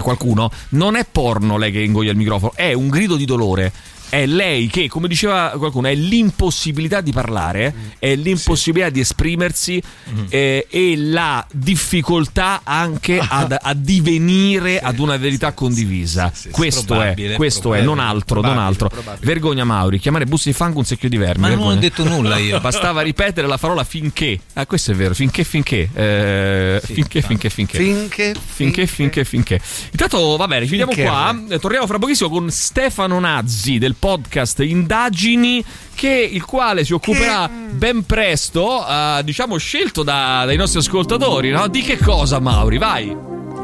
qualcuno. 0.00 0.50
Non 0.70 0.96
è 0.96 1.06
porno 1.10 1.58
lei 1.58 1.72
che 1.72 1.80
ingoglia 1.80 2.10
il 2.10 2.16
microfono, 2.16 2.52
è 2.54 2.72
un 2.72 2.88
grido 2.88 3.16
di 3.16 3.24
dolore. 3.24 3.72
È 4.12 4.26
lei 4.26 4.66
che, 4.66 4.88
come 4.88 5.08
diceva 5.08 5.54
qualcuno, 5.56 5.88
è 5.88 5.94
l'impossibilità 5.94 7.00
di 7.00 7.12
parlare, 7.12 7.74
è 7.98 8.14
l'impossibilità 8.14 8.90
di 8.90 9.00
esprimersi 9.00 9.82
eh, 10.28 10.66
e 10.68 10.94
la 10.98 11.46
difficoltà 11.50 12.60
anche 12.62 13.18
ad, 13.26 13.56
a 13.58 13.72
divenire 13.72 14.80
ad 14.80 14.98
una 14.98 15.16
verità 15.16 15.54
condivisa. 15.54 16.30
questo 16.50 16.82
è, 16.82 16.84
Probabile, 16.98 17.36
questo 17.36 17.72
è, 17.72 17.80
non 17.80 17.98
altro, 17.98 18.42
non 18.42 18.58
altro. 18.58 18.90
Vergogna 19.20 19.64
Mauri, 19.64 19.98
chiamare 19.98 20.26
busti 20.26 20.50
di 20.50 20.54
fango 20.54 20.80
un 20.80 20.84
secchio 20.84 21.08
di 21.08 21.16
vermi. 21.16 21.40
Ma 21.40 21.48
non 21.48 21.56
ho 21.56 21.68
vergogna. 21.68 21.80
detto 21.80 22.04
nulla 22.04 22.36
io. 22.36 22.60
Bastava 22.62 23.00
ripetere 23.00 23.46
la 23.46 23.56
parola 23.56 23.82
finché. 23.82 24.38
Ah, 24.52 24.66
questo 24.66 24.90
è 24.90 24.94
vero, 24.94 25.14
finché, 25.14 25.42
finché. 25.42 25.88
eh, 25.94 26.82
finché, 26.84 27.22
finché, 27.22 27.48
finché. 27.48 27.78
Finché, 27.78 28.34
Finché, 28.46 28.86
finché, 28.86 29.24
finché. 29.24 29.58
Intanto, 29.90 30.36
va 30.36 30.46
bene, 30.46 30.66
ci 30.66 30.76
vediamo 30.76 30.92
qua. 30.94 31.34
Eh, 31.48 31.58
Torniamo 31.58 31.86
fra 31.86 31.98
pochissimo 31.98 32.28
con 32.28 32.50
Stefano 32.50 33.18
Nazzi 33.18 33.78
del 33.78 33.94
podcast 34.12 34.58
Indagini, 34.62 35.64
che, 35.94 36.28
il 36.32 36.44
quale 36.44 36.84
si 36.84 36.92
occuperà 36.92 37.48
ben 37.48 38.04
presto, 38.04 38.84
eh, 38.84 39.20
diciamo, 39.22 39.56
scelto 39.58 40.02
da- 40.02 40.42
dai 40.44 40.56
nostri 40.56 40.80
ascoltatori. 40.80 41.50
No? 41.50 41.68
Di 41.68 41.82
che 41.82 41.98
cosa, 41.98 42.40
Mauri? 42.40 42.78
Vai. 42.78 43.16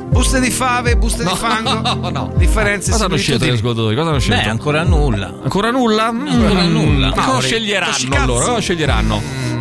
Buste 0.08 0.38
di 0.40 0.50
fave, 0.50 0.96
buste 0.96 1.24
No, 1.24 1.32
di 1.32 1.36
fango. 1.42 2.10
no. 2.10 2.32
Differenze 2.36 2.92
Cosa 2.92 3.06
hanno 3.06 3.16
scelto 3.16 3.46
gli 3.46 3.50
ascoltatori? 3.50 3.96
Cosa 3.96 4.10
hanno 4.10 4.20
scelto? 4.20 4.42
Beh, 4.44 4.48
ancora 4.48 4.82
nulla. 4.84 5.26
Ancora 5.42 5.70
nulla? 5.72 6.04
Ancora 6.06 6.62
Mm, 6.62 6.72
nulla. 6.72 7.10
Cosa 7.10 7.40
sceglieranno 7.40 8.14
allora? 8.14 8.44
Cosa 8.44 8.60
sceglieranno? 8.60 9.20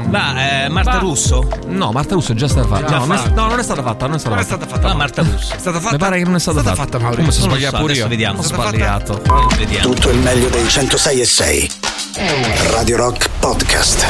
Ma 0.10 0.64
eh, 0.66 0.70
Marta 0.70 0.92
Ma- 0.94 0.98
Russo? 1.00 1.48
No, 1.68 1.92
Marta 1.92 2.14
Russo 2.14 2.32
è 2.32 2.36
già 2.36 2.48
stata 2.48 2.66
fatta. 2.68 2.86
Già 2.88 2.98
No, 2.98 3.06
non 3.06 3.16
è, 3.16 3.20
fatta. 3.20 3.42
no, 3.42 3.48
non 3.48 3.60
è 3.60 3.64
stata 3.64 3.82
fatta. 3.84 4.06
Non 4.08 4.16
è 4.16 4.20
stata 4.20 4.36
Non 4.36 4.44
è 4.44 4.48
fatta. 4.48 4.64
stata 4.66 4.76
fatta. 4.82 4.92
Ah, 4.94 4.96
Marta 4.96 5.22
Russo. 5.24 5.54
È 5.56 5.60
stata 5.60 5.80
fatta. 5.80 5.92
Mi 5.92 5.98
pare 5.98 6.18
che 6.20 6.24
non 6.24 6.36
è 6.36 6.40
stata, 6.40 6.60
stata 6.62 6.76
fatta, 6.76 7.00
Mauri. 7.00 7.16
Come 7.18 7.32
si 7.32 7.42
sbaglia 7.42 7.70
so, 7.72 7.78
pure 7.78 7.94
io? 7.94 8.08
vediamo. 8.08 8.40
Ho 8.40 8.44
È 8.44 8.46
fatta? 8.46 8.68
sbagliato. 8.70 9.22
Vediamo. 9.58 9.94
Tutto 9.94 10.10
il 10.10 10.18
meglio 10.20 10.48
dei 10.50 10.68
106 10.68 11.20
e 11.22 11.26
6. 11.26 11.72
Radio 12.72 12.98
Rock 12.98 13.30
Podcast. 13.40 14.06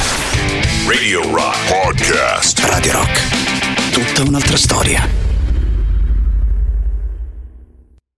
Radio 0.87 1.21
Rock 1.31 1.57
Podcast. 1.83 2.59
Radio 2.59 2.91
Rock. 2.93 3.91
Tutta 3.91 4.21
un'altra 4.21 4.55
storia. 4.57 5.26